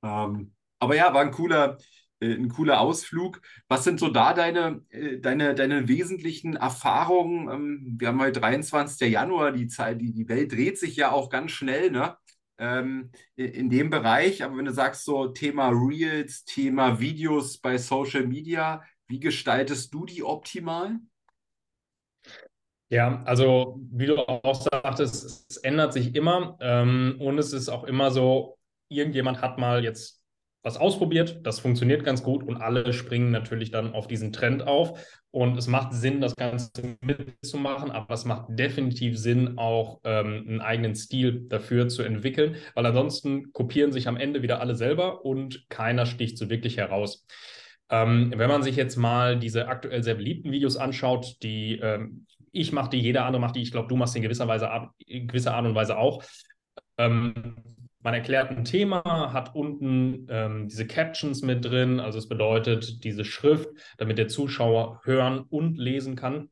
Ähm, 0.03 0.55
aber 0.81 0.95
ja, 0.97 1.13
war 1.15 1.23
ein 1.23 1.33
cooler, 1.33 1.79
ein 2.21 2.49
cooler 2.49 2.81
Ausflug. 2.81 3.41
Was 3.69 3.85
sind 3.85 4.01
so 4.01 4.09
da 4.09 4.35
deine, 4.35 4.83
äh, 4.91 5.19
deine, 5.19 5.55
deine 5.55 5.89
wesentlichen 5.89 6.57
Erfahrungen? 6.57 7.49
Ähm, 7.49 7.97
wir 7.99 8.09
haben 8.09 8.21
heute 8.21 8.41
23. 8.41 9.09
Januar, 9.11 9.53
die 9.53 9.69
Zeit, 9.69 10.01
die, 10.01 10.13
die 10.13 10.29
Welt 10.29 10.53
dreht 10.53 10.79
sich 10.79 10.97
ja 10.97 11.13
auch 11.13 11.31
ganz 11.31 11.53
schnell, 11.53 11.91
ne? 11.91 12.17
Ähm, 12.59 13.13
in 13.37 13.71
dem 13.71 13.89
Bereich. 13.89 14.43
Aber 14.43 14.57
wenn 14.57 14.65
du 14.65 14.73
sagst, 14.73 15.05
so 15.05 15.29
Thema 15.29 15.69
Reels, 15.69 16.45
Thema 16.45 16.99
Videos 16.99 17.59
bei 17.59 17.79
Social 17.79 18.27
Media, 18.27 18.83
wie 19.07 19.21
gestaltest 19.21 19.95
du 19.95 20.05
die 20.05 20.25
optimal? 20.25 20.99
Ja, 22.91 23.23
also 23.25 23.81
wie 23.93 24.07
du 24.07 24.17
auch 24.27 24.61
sagtest, 24.61 25.51
es 25.51 25.57
ändert 25.59 25.93
sich 25.93 26.15
immer 26.15 26.57
ähm, 26.61 27.17
und 27.21 27.39
es 27.39 27.53
ist 27.53 27.69
auch 27.69 27.85
immer 27.85 28.11
so, 28.11 28.59
irgendjemand 28.89 29.43
hat 29.43 29.59
mal 29.59 29.85
jetzt 29.85 30.18
was 30.63 30.77
ausprobiert, 30.77 31.41
das 31.45 31.61
funktioniert 31.61 32.05
ganz 32.05 32.23
gut 32.23 32.43
und 32.43 32.57
alle 32.57 32.93
springen 32.93 33.31
natürlich 33.31 33.71
dann 33.71 33.95
auf 33.95 34.07
diesen 34.07 34.33
Trend 34.33 34.67
auf. 34.67 35.01
Und 35.31 35.57
es 35.59 35.67
macht 35.67 35.93
Sinn, 35.93 36.21
das 36.21 36.35
Ganze 36.37 36.71
mitzumachen, 37.01 37.91
aber 37.91 38.15
es 38.15 38.25
macht 38.25 38.47
definitiv 38.51 39.19
Sinn, 39.19 39.59
auch 39.59 40.01
ähm, 40.05 40.45
einen 40.49 40.61
eigenen 40.61 40.95
Stil 40.95 41.47
dafür 41.49 41.89
zu 41.89 42.03
entwickeln, 42.03 42.57
weil 42.75 42.87
ansonsten 42.87 43.53
kopieren 43.53 43.93
sich 43.93 44.09
am 44.09 44.17
Ende 44.17 44.43
wieder 44.43 44.61
alle 44.61 44.75
selber 44.75 45.25
und 45.25 45.69
keiner 45.69 46.07
sticht 46.07 46.39
so 46.39 46.51
wirklich 46.51 46.79
heraus. 46.79 47.27
Ähm, 47.91 48.33
wenn 48.37 48.49
man 48.49 48.63
sich 48.63 48.77
jetzt 48.77 48.97
mal 48.97 49.39
diese 49.39 49.69
aktuell 49.69 50.03
sehr 50.03 50.15
beliebten 50.15 50.51
Videos 50.51 50.77
anschaut, 50.77 51.37
die 51.43 51.79
ähm, 51.79 52.27
ich 52.53 52.73
mache 52.73 52.91
die, 52.91 53.01
jeder 53.01 53.25
andere 53.25 53.41
macht 53.41 53.57
die, 53.57 53.63
ich 53.63 53.71
glaube, 53.71 53.89
du 53.89 53.97
machst 53.97 54.17
in 54.17 54.23
gewisser, 54.23 54.49
Weise, 54.49 54.69
in 55.07 55.29
gewisser 55.29 55.55
Art 55.55 55.67
und 55.67 55.75
Weise 55.75 55.99
auch. 55.99 56.23
Ähm, 56.97 57.57
man 58.01 58.15
erklärt 58.15 58.51
ein 58.51 58.65
Thema, 58.65 59.33
hat 59.33 59.55
unten 59.55 60.27
ähm, 60.31 60.69
diese 60.69 60.87
Captions 60.87 61.43
mit 61.43 61.65
drin, 61.65 62.01
also 62.01 62.19
es 62.19 62.29
bedeutet 62.29 63.03
diese 63.05 63.25
Schrift, 63.25 63.69
damit 63.97 64.19
der 64.19 64.29
Zuschauer 64.29 65.01
hören 65.05 65.41
und 65.41 65.79
lesen 65.79 66.15
kann. 66.15 66.51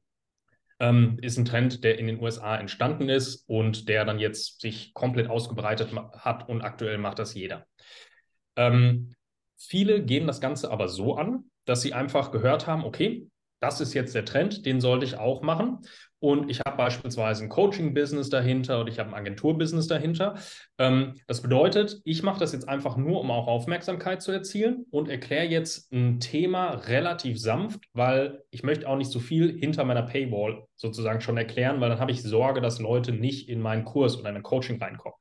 Ähm, 0.78 1.18
ist 1.22 1.38
ein 1.38 1.44
Trend, 1.44 1.84
der 1.84 1.98
in 1.98 2.06
den 2.06 2.20
USA 2.20 2.56
entstanden 2.56 3.08
ist 3.08 3.44
und 3.48 3.88
der 3.88 4.04
dann 4.04 4.18
jetzt 4.18 4.60
sich 4.60 4.92
komplett 4.92 5.30
ausgebreitet 5.30 5.90
hat 6.18 6.48
und 6.48 6.62
aktuell 6.62 6.98
macht 6.98 7.18
das 7.18 7.34
jeder. 7.34 7.66
Ähm, 8.56 9.14
viele 9.56 10.04
gehen 10.04 10.26
das 10.26 10.40
Ganze 10.40 10.70
aber 10.70 10.88
so 10.88 11.16
an, 11.16 11.44
dass 11.64 11.80
sie 11.80 11.94
einfach 11.94 12.30
gehört 12.30 12.66
haben, 12.66 12.84
okay, 12.84 13.28
das 13.60 13.80
ist 13.80 13.94
jetzt 13.94 14.14
der 14.14 14.24
Trend, 14.24 14.66
den 14.66 14.80
sollte 14.80 15.06
ich 15.06 15.16
auch 15.16 15.42
machen. 15.42 15.78
Und 16.18 16.50
ich 16.50 16.60
habe 16.60 16.76
beispielsweise 16.76 17.44
ein 17.44 17.50
Coaching-Business 17.50 18.30
dahinter 18.30 18.80
und 18.80 18.88
ich 18.88 18.98
habe 18.98 19.10
ein 19.10 19.14
Agentur-Business 19.14 19.86
dahinter. 19.86 20.36
Ähm, 20.78 21.14
das 21.26 21.42
bedeutet, 21.42 22.00
ich 22.04 22.22
mache 22.22 22.40
das 22.40 22.52
jetzt 22.52 22.68
einfach 22.68 22.96
nur, 22.96 23.20
um 23.20 23.30
auch 23.30 23.46
Aufmerksamkeit 23.46 24.22
zu 24.22 24.32
erzielen 24.32 24.86
und 24.90 25.10
erkläre 25.10 25.46
jetzt 25.46 25.92
ein 25.92 26.18
Thema 26.18 26.70
relativ 26.70 27.38
sanft, 27.38 27.84
weil 27.92 28.42
ich 28.50 28.62
möchte 28.62 28.88
auch 28.88 28.96
nicht 28.96 29.10
so 29.10 29.20
viel 29.20 29.58
hinter 29.58 29.84
meiner 29.84 30.02
Paywall 30.02 30.64
sozusagen 30.76 31.20
schon 31.20 31.36
erklären, 31.36 31.80
weil 31.80 31.90
dann 31.90 32.00
habe 32.00 32.12
ich 32.12 32.22
Sorge, 32.22 32.62
dass 32.62 32.80
Leute 32.80 33.12
nicht 33.12 33.48
in 33.50 33.60
meinen 33.60 33.84
Kurs 33.84 34.18
oder 34.18 34.30
in 34.30 34.36
ein 34.36 34.42
Coaching 34.42 34.82
reinkommen. 34.82 35.18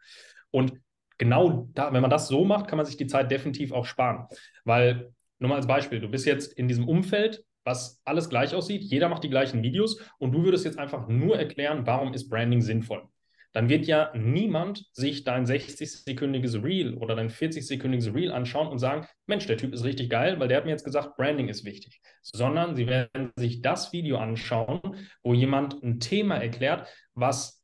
Und 0.50 0.74
genau 1.18 1.68
da, 1.74 1.92
wenn 1.92 2.02
man 2.02 2.10
das 2.10 2.30
so 2.30 2.46
macht, 2.46 2.68
kann 2.68 2.78
man 2.78 2.86
sich 2.86 2.98
die 2.98 3.08
Zeit 3.08 3.32
definitiv 3.32 3.74
auch 3.74 3.86
sparen. 3.86 4.28
Weil, 4.64 5.14
nur 5.40 5.50
mal 5.50 5.58
als 5.58 5.68
Beispiel, 5.68 6.00
du 6.00 6.08
bist 6.08 6.26
jetzt 6.26 6.54
in 6.54 6.70
diesem 6.70 6.88
Umfeld, 6.88 7.44
was 7.66 8.02
alles 8.06 8.30
gleich 8.30 8.56
aussieht. 8.56 8.84
Jeder 8.84 9.10
macht 9.10 9.24
die 9.24 9.30
gleichen 9.30 9.64
Videos 9.64 10.00
und 10.20 10.32
du 10.32 10.44
würdest 10.44 10.64
jetzt 10.64 10.80
einfach 10.80 11.08
nur 11.10 11.38
erklären, 11.38 11.86
warum 11.86 12.14
ist 12.14 12.30
Branding 12.30 12.62
sinnvoll. 12.62 13.04
Dann 13.52 13.70
wird 13.70 13.88
ja 13.88 14.12
niemand 14.14 14.86
sich 14.92 15.24
dein 15.24 15.46
60-sekündiges 15.46 16.62
Reel 16.62 16.94
oder 16.96 17.16
dein 17.16 17.30
40-sekündiges 17.30 18.14
Reel 18.14 18.32
anschauen 18.34 18.68
und 18.68 18.80
sagen, 18.80 19.08
Mensch, 19.28 19.48
der 19.48 19.58
Typ 19.58 19.74
ist 19.74 19.86
richtig 19.86 20.10
geil, 20.10 20.40
weil 20.40 20.50
der 20.50 20.58
hat 20.58 20.66
mir 20.66 20.72
jetzt 20.72 20.84
gesagt, 20.84 21.16
Branding 21.16 21.48
ist 21.48 21.64
wichtig. 21.64 22.02
Sondern 22.22 22.76
sie 22.76 22.86
werden 22.88 23.32
sich 23.38 23.62
das 23.62 23.94
Video 23.94 24.18
anschauen, 24.18 24.82
wo 25.24 25.34
jemand 25.34 25.82
ein 25.84 26.02
Thema 26.02 26.36
erklärt, 26.36 26.90
was 27.14 27.64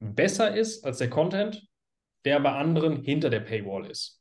besser 0.00 0.54
ist 0.54 0.84
als 0.84 0.98
der 0.98 1.08
Content, 1.08 1.66
der 2.26 2.38
bei 2.40 2.52
anderen 2.52 3.02
hinter 3.02 3.30
der 3.30 3.40
Paywall 3.40 3.86
ist. 3.86 4.20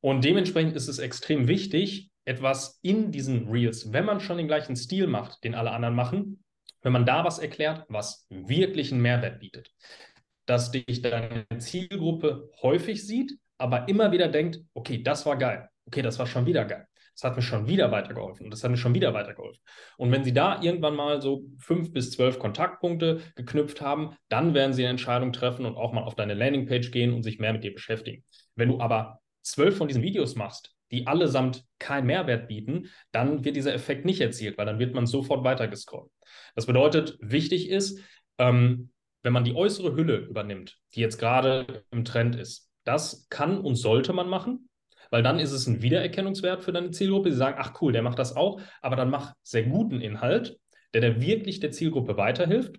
Und 0.00 0.24
dementsprechend 0.24 0.76
ist 0.76 0.86
es 0.86 1.00
extrem 1.00 1.48
wichtig, 1.48 2.12
etwas 2.26 2.78
in 2.82 3.12
diesen 3.12 3.48
Reels, 3.48 3.92
wenn 3.92 4.04
man 4.04 4.20
schon 4.20 4.36
den 4.36 4.48
gleichen 4.48 4.76
Stil 4.76 5.06
macht, 5.06 5.42
den 5.44 5.54
alle 5.54 5.70
anderen 5.70 5.94
machen, 5.94 6.44
wenn 6.82 6.92
man 6.92 7.06
da 7.06 7.24
was 7.24 7.38
erklärt, 7.38 7.86
was 7.88 8.26
wirklich 8.28 8.92
einen 8.92 9.00
Mehrwert 9.00 9.40
bietet. 9.40 9.70
Dass 10.44 10.70
dich 10.70 11.02
deine 11.02 11.46
Zielgruppe 11.58 12.50
häufig 12.62 13.04
sieht, 13.06 13.38
aber 13.58 13.88
immer 13.88 14.12
wieder 14.12 14.28
denkt, 14.28 14.60
okay, 14.74 15.02
das 15.02 15.24
war 15.24 15.36
geil, 15.36 15.68
okay, 15.86 16.02
das 16.02 16.18
war 16.18 16.26
schon 16.26 16.46
wieder 16.46 16.64
geil. 16.64 16.86
Das 17.14 17.24
hat 17.24 17.36
mir 17.36 17.42
schon 17.42 17.66
wieder 17.66 17.90
weitergeholfen 17.90 18.44
und 18.44 18.50
das 18.50 18.62
hat 18.62 18.70
mir 18.70 18.76
schon 18.76 18.94
wieder 18.94 19.14
weitergeholfen. 19.14 19.62
Und 19.96 20.12
wenn 20.12 20.22
Sie 20.22 20.34
da 20.34 20.60
irgendwann 20.60 20.94
mal 20.94 21.22
so 21.22 21.46
fünf 21.58 21.90
bis 21.94 22.10
zwölf 22.10 22.38
Kontaktpunkte 22.38 23.22
geknüpft 23.36 23.80
haben, 23.80 24.14
dann 24.28 24.52
werden 24.52 24.74
Sie 24.74 24.82
eine 24.82 24.90
Entscheidung 24.90 25.32
treffen 25.32 25.64
und 25.64 25.76
auch 25.76 25.92
mal 25.94 26.02
auf 26.02 26.14
deine 26.14 26.34
Landingpage 26.34 26.90
gehen 26.90 27.14
und 27.14 27.22
sich 27.22 27.38
mehr 27.38 27.54
mit 27.54 27.64
dir 27.64 27.72
beschäftigen. 27.72 28.22
Wenn 28.54 28.68
du 28.68 28.80
aber 28.80 29.20
zwölf 29.40 29.78
von 29.78 29.88
diesen 29.88 30.02
Videos 30.02 30.34
machst, 30.34 30.75
die 30.90 31.06
allesamt 31.06 31.64
keinen 31.78 32.06
Mehrwert 32.06 32.48
bieten, 32.48 32.90
dann 33.12 33.44
wird 33.44 33.56
dieser 33.56 33.74
Effekt 33.74 34.04
nicht 34.04 34.20
erzielt, 34.20 34.58
weil 34.58 34.66
dann 34.66 34.78
wird 34.78 34.94
man 34.94 35.06
sofort 35.06 35.44
weitergescrollt. 35.44 36.10
Das 36.54 36.66
bedeutet, 36.66 37.16
wichtig 37.20 37.68
ist, 37.68 38.00
ähm, 38.38 38.90
wenn 39.22 39.32
man 39.32 39.44
die 39.44 39.54
äußere 39.54 39.96
Hülle 39.96 40.18
übernimmt, 40.18 40.78
die 40.94 41.00
jetzt 41.00 41.18
gerade 41.18 41.84
im 41.90 42.04
Trend 42.04 42.36
ist, 42.36 42.70
das 42.84 43.26
kann 43.28 43.58
und 43.58 43.74
sollte 43.74 44.12
man 44.12 44.28
machen, 44.28 44.68
weil 45.10 45.22
dann 45.22 45.38
ist 45.38 45.52
es 45.52 45.66
ein 45.66 45.82
Wiedererkennungswert 45.82 46.62
für 46.62 46.72
deine 46.72 46.90
Zielgruppe. 46.90 47.30
Sie 47.32 47.36
sagen, 47.36 47.56
ach 47.58 47.80
cool, 47.80 47.92
der 47.92 48.02
macht 48.02 48.18
das 48.18 48.36
auch, 48.36 48.60
aber 48.82 48.96
dann 48.96 49.10
mach 49.10 49.34
sehr 49.42 49.64
guten 49.64 50.00
Inhalt, 50.00 50.58
der, 50.94 51.00
der 51.00 51.20
wirklich 51.20 51.60
der 51.60 51.72
Zielgruppe 51.72 52.16
weiterhilft 52.16 52.76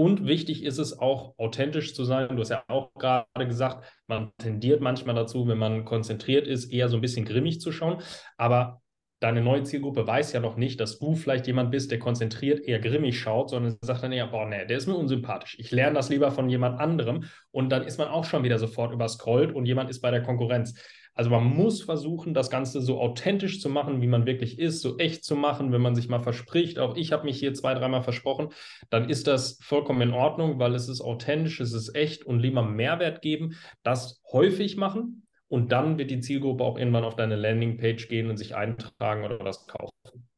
und 0.00 0.26
wichtig 0.26 0.64
ist 0.64 0.78
es 0.78 0.98
auch, 0.98 1.34
authentisch 1.36 1.94
zu 1.94 2.06
sein. 2.06 2.34
Du 2.34 2.38
hast 2.38 2.48
ja 2.48 2.64
auch 2.68 2.90
gerade 2.94 3.26
gesagt, 3.46 3.84
man 4.06 4.32
tendiert 4.38 4.80
manchmal 4.80 5.14
dazu, 5.14 5.46
wenn 5.46 5.58
man 5.58 5.84
konzentriert 5.84 6.46
ist, 6.46 6.72
eher 6.72 6.88
so 6.88 6.96
ein 6.96 7.02
bisschen 7.02 7.26
grimmig 7.26 7.60
zu 7.60 7.70
schauen. 7.70 8.00
Aber 8.38 8.80
deine 9.20 9.42
neue 9.42 9.62
Zielgruppe 9.64 10.06
weiß 10.06 10.32
ja 10.32 10.40
noch 10.40 10.56
nicht, 10.56 10.80
dass 10.80 10.98
du 10.98 11.16
vielleicht 11.16 11.46
jemand 11.46 11.70
bist, 11.70 11.90
der 11.90 11.98
konzentriert 11.98 12.60
eher 12.60 12.78
grimmig 12.78 13.20
schaut, 13.20 13.50
sondern 13.50 13.76
sagt 13.82 14.02
dann 14.02 14.12
eher, 14.12 14.28
boah, 14.28 14.48
nee, 14.48 14.64
der 14.64 14.78
ist 14.78 14.86
mir 14.86 14.96
unsympathisch. 14.96 15.58
Ich 15.58 15.70
lerne 15.70 15.96
das 15.96 16.08
lieber 16.08 16.30
von 16.30 16.48
jemand 16.48 16.80
anderem. 16.80 17.24
Und 17.50 17.68
dann 17.68 17.82
ist 17.82 17.98
man 17.98 18.08
auch 18.08 18.24
schon 18.24 18.42
wieder 18.42 18.58
sofort 18.58 18.94
überscrollt 18.94 19.54
und 19.54 19.66
jemand 19.66 19.90
ist 19.90 20.00
bei 20.00 20.10
der 20.10 20.22
Konkurrenz. 20.22 20.80
Also 21.14 21.30
man 21.30 21.44
muss 21.44 21.82
versuchen, 21.82 22.34
das 22.34 22.50
Ganze 22.50 22.80
so 22.80 23.00
authentisch 23.00 23.60
zu 23.60 23.68
machen, 23.68 24.00
wie 24.00 24.06
man 24.06 24.26
wirklich 24.26 24.58
ist, 24.58 24.80
so 24.80 24.96
echt 24.98 25.24
zu 25.24 25.36
machen, 25.36 25.72
wenn 25.72 25.82
man 25.82 25.94
sich 25.94 26.08
mal 26.08 26.22
verspricht. 26.22 26.78
Auch 26.78 26.96
ich 26.96 27.12
habe 27.12 27.24
mich 27.24 27.38
hier 27.38 27.52
zwei, 27.54 27.74
dreimal 27.74 28.02
versprochen, 28.02 28.48
dann 28.90 29.10
ist 29.10 29.26
das 29.26 29.58
vollkommen 29.62 30.02
in 30.02 30.12
Ordnung, 30.12 30.58
weil 30.58 30.74
es 30.74 30.88
ist 30.88 31.00
authentisch, 31.00 31.60
es 31.60 31.72
ist 31.72 31.94
echt 31.94 32.24
und 32.24 32.40
lieber 32.40 32.62
Mehrwert 32.62 33.22
geben, 33.22 33.56
das 33.82 34.22
häufig 34.32 34.76
machen 34.76 35.26
und 35.48 35.72
dann 35.72 35.98
wird 35.98 36.10
die 36.10 36.20
Zielgruppe 36.20 36.64
auch 36.64 36.78
irgendwann 36.78 37.04
auf 37.04 37.16
deine 37.16 37.36
Landingpage 37.36 38.08
gehen 38.08 38.30
und 38.30 38.36
sich 38.36 38.54
eintragen 38.54 39.24
oder 39.24 39.40
was 39.40 39.66
kaufen. 39.66 40.28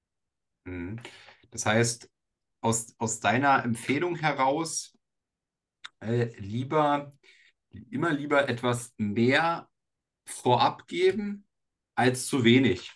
Mhm. 0.65 1.01
Das 1.51 1.67
heißt, 1.67 2.11
aus, 2.63 2.95
aus 2.99 3.21
deiner 3.21 3.63
Empfehlung 3.63 4.17
heraus, 4.17 4.97
äh, 6.01 6.35
lieber, 6.39 7.13
immer 7.91 8.13
lieber 8.13 8.49
etwas 8.49 8.95
mehr 8.97 9.69
vorab 10.25 10.87
geben 10.87 11.47
als 11.95 12.27
zu 12.27 12.45
wenig. 12.45 12.93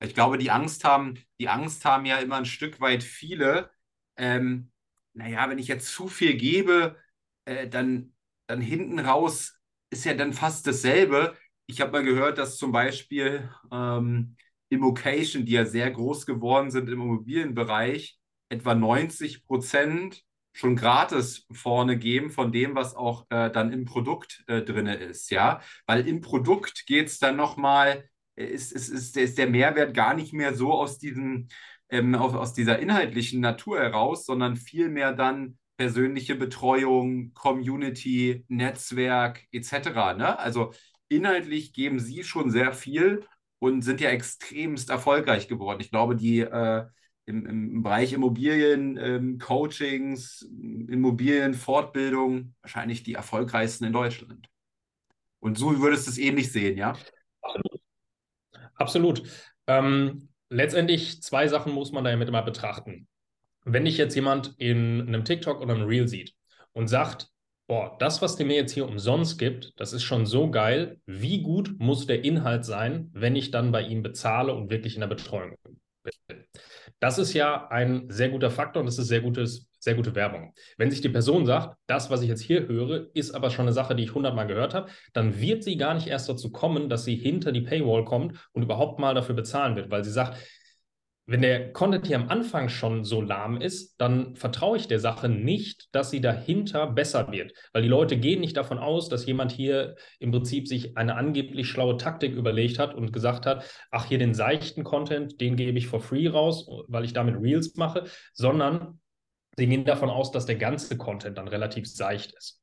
Ich 0.00 0.14
glaube, 0.14 0.38
die 0.38 0.50
Angst 0.50 0.84
haben, 0.84 1.18
die 1.38 1.48
Angst 1.48 1.84
haben 1.84 2.06
ja 2.06 2.18
immer 2.18 2.36
ein 2.36 2.44
Stück 2.44 2.80
weit 2.80 3.02
viele, 3.04 3.70
ähm, 4.16 4.72
naja, 5.14 5.48
wenn 5.48 5.58
ich 5.58 5.68
jetzt 5.68 5.92
zu 5.92 6.08
viel 6.08 6.36
gebe, 6.36 6.96
äh, 7.44 7.68
dann, 7.68 8.14
dann 8.46 8.60
hinten 8.60 8.98
raus 8.98 9.58
ist 9.90 10.04
ja 10.04 10.14
dann 10.14 10.32
fast 10.32 10.66
dasselbe. 10.66 11.36
Ich 11.66 11.80
habe 11.80 11.92
mal 11.92 12.02
gehört, 12.02 12.38
dass 12.38 12.56
zum 12.56 12.72
Beispiel 12.72 13.48
ähm, 13.70 14.36
Immocation, 14.70 15.44
die 15.44 15.52
ja 15.52 15.66
sehr 15.66 15.90
groß 15.90 16.26
geworden 16.26 16.70
sind 16.70 16.88
im 16.88 17.00
Immobilienbereich, 17.02 18.18
etwa 18.48 18.74
90 18.74 19.44
Prozent 19.44 20.24
schon 20.52 20.76
gratis 20.76 21.46
vorne 21.50 21.98
geben 21.98 22.30
von 22.30 22.52
dem, 22.52 22.74
was 22.74 22.94
auch 22.94 23.26
äh, 23.30 23.50
dann 23.50 23.72
im 23.72 23.84
Produkt 23.84 24.44
äh, 24.46 24.62
drin 24.62 24.86
ist, 24.86 25.30
ja. 25.30 25.60
Weil 25.86 26.06
im 26.06 26.20
Produkt 26.20 26.86
geht 26.86 27.08
es 27.08 27.18
dann 27.18 27.36
nochmal, 27.36 28.08
äh, 28.36 28.44
ist, 28.44 28.72
ist, 28.72 28.88
ist, 28.88 29.16
ist 29.16 29.38
der 29.38 29.48
Mehrwert 29.48 29.94
gar 29.94 30.14
nicht 30.14 30.32
mehr 30.32 30.54
so 30.54 30.72
aus 30.72 30.98
diesem, 30.98 31.48
ähm, 31.88 32.14
aus, 32.14 32.34
aus 32.34 32.52
dieser 32.52 32.78
inhaltlichen 32.78 33.40
Natur 33.40 33.80
heraus, 33.80 34.26
sondern 34.26 34.56
vielmehr 34.56 35.12
dann 35.12 35.58
persönliche 35.76 36.34
Betreuung, 36.34 37.32
Community, 37.34 38.44
Netzwerk 38.48 39.44
etc. 39.52 40.14
Ne? 40.16 40.38
Also 40.38 40.72
inhaltlich 41.08 41.72
geben 41.72 41.98
sie 41.98 42.24
schon 42.24 42.50
sehr 42.50 42.72
viel 42.72 43.26
und 43.58 43.82
sind 43.82 44.00
ja 44.00 44.10
extremst 44.10 44.90
erfolgreich 44.90 45.48
geworden. 45.48 45.80
Ich 45.80 45.90
glaube, 45.90 46.16
die 46.16 46.40
äh, 46.40 46.84
im, 47.26 47.46
im 47.46 47.82
Bereich 47.82 48.12
Immobilien, 48.12 48.96
ähm, 48.96 49.38
Coachings, 49.38 50.42
Immobilienfortbildung 50.42 52.54
wahrscheinlich 52.62 53.02
die 53.02 53.14
erfolgreichsten 53.14 53.84
in 53.84 53.92
Deutschland. 53.92 54.48
Und 55.40 55.58
so 55.58 55.80
würdest 55.80 56.06
du 56.06 56.12
es 56.12 56.18
ähnlich 56.18 56.52
sehen, 56.52 56.78
ja? 56.78 56.94
Absolut. 58.74 59.22
Ähm, 59.66 60.28
letztendlich 60.48 61.22
zwei 61.22 61.48
Sachen 61.48 61.72
muss 61.72 61.92
man 61.92 62.04
da 62.04 62.16
mit 62.16 62.28
immer 62.28 62.42
betrachten. 62.42 63.08
Wenn 63.64 63.84
dich 63.84 63.96
jetzt 63.96 64.14
jemand 64.14 64.54
in 64.58 65.02
einem 65.02 65.24
TikTok 65.24 65.60
oder 65.60 65.74
einem 65.74 65.86
Reel 65.86 66.08
sieht 66.08 66.34
und 66.72 66.88
sagt, 66.88 67.28
boah, 67.66 67.96
das, 67.98 68.22
was 68.22 68.36
der 68.36 68.46
mir 68.46 68.56
jetzt 68.56 68.72
hier 68.72 68.88
umsonst 68.88 69.38
gibt, 69.38 69.78
das 69.80 69.92
ist 69.92 70.02
schon 70.02 70.26
so 70.26 70.50
geil, 70.50 71.00
wie 71.06 71.42
gut 71.42 71.78
muss 71.78 72.06
der 72.06 72.24
Inhalt 72.24 72.64
sein, 72.64 73.10
wenn 73.12 73.36
ich 73.36 73.50
dann 73.50 73.72
bei 73.72 73.82
ihm 73.82 74.02
bezahle 74.02 74.54
und 74.54 74.70
wirklich 74.70 74.94
in 74.94 75.00
der 75.00 75.08
Betreuung 75.08 75.56
bin? 75.62 75.81
Das 77.00 77.18
ist 77.18 77.32
ja 77.32 77.68
ein 77.68 78.08
sehr 78.10 78.28
guter 78.28 78.50
Faktor 78.50 78.80
und 78.80 78.86
das 78.86 78.98
ist 78.98 79.08
sehr, 79.08 79.20
gutes, 79.20 79.68
sehr 79.78 79.94
gute 79.94 80.14
Werbung. 80.14 80.54
Wenn 80.76 80.90
sich 80.90 81.00
die 81.00 81.08
Person 81.08 81.46
sagt, 81.46 81.76
das, 81.86 82.10
was 82.10 82.22
ich 82.22 82.28
jetzt 82.28 82.42
hier 82.42 82.68
höre, 82.68 83.08
ist 83.14 83.34
aber 83.34 83.50
schon 83.50 83.66
eine 83.66 83.72
Sache, 83.72 83.94
die 83.94 84.04
ich 84.04 84.14
hundertmal 84.14 84.46
gehört 84.46 84.74
habe, 84.74 84.90
dann 85.12 85.40
wird 85.40 85.64
sie 85.64 85.76
gar 85.76 85.94
nicht 85.94 86.06
erst 86.06 86.28
dazu 86.28 86.50
kommen, 86.50 86.88
dass 86.88 87.04
sie 87.04 87.16
hinter 87.16 87.52
die 87.52 87.62
Paywall 87.62 88.04
kommt 88.04 88.48
und 88.52 88.62
überhaupt 88.62 88.98
mal 88.98 89.14
dafür 89.14 89.34
bezahlen 89.34 89.76
wird, 89.76 89.90
weil 89.90 90.04
sie 90.04 90.12
sagt, 90.12 90.38
wenn 91.32 91.40
der 91.40 91.72
Content 91.72 92.06
hier 92.06 92.16
am 92.16 92.28
Anfang 92.28 92.68
schon 92.68 93.04
so 93.04 93.22
lahm 93.22 93.58
ist, 93.58 93.94
dann 93.98 94.36
vertraue 94.36 94.76
ich 94.76 94.86
der 94.86 95.00
Sache 95.00 95.30
nicht, 95.30 95.88
dass 95.92 96.10
sie 96.10 96.20
dahinter 96.20 96.86
besser 96.86 97.32
wird. 97.32 97.54
Weil 97.72 97.80
die 97.80 97.88
Leute 97.88 98.18
gehen 98.18 98.40
nicht 98.40 98.58
davon 98.58 98.76
aus, 98.76 99.08
dass 99.08 99.24
jemand 99.24 99.50
hier 99.50 99.96
im 100.18 100.30
Prinzip 100.30 100.68
sich 100.68 100.98
eine 100.98 101.14
angeblich 101.14 101.68
schlaue 101.68 101.96
Taktik 101.96 102.34
überlegt 102.34 102.78
hat 102.78 102.94
und 102.94 103.14
gesagt 103.14 103.46
hat, 103.46 103.64
ach, 103.90 104.04
hier 104.04 104.18
den 104.18 104.34
seichten 104.34 104.84
Content, 104.84 105.40
den 105.40 105.56
gebe 105.56 105.78
ich 105.78 105.86
for 105.86 106.02
free 106.02 106.28
raus, 106.28 106.68
weil 106.88 107.06
ich 107.06 107.14
damit 107.14 107.40
Reels 107.40 107.76
mache, 107.76 108.04
sondern 108.34 109.00
sie 109.56 109.66
gehen 109.66 109.86
davon 109.86 110.10
aus, 110.10 110.32
dass 110.32 110.44
der 110.44 110.56
ganze 110.56 110.98
Content 110.98 111.38
dann 111.38 111.48
relativ 111.48 111.88
seicht 111.88 112.34
ist. 112.34 112.60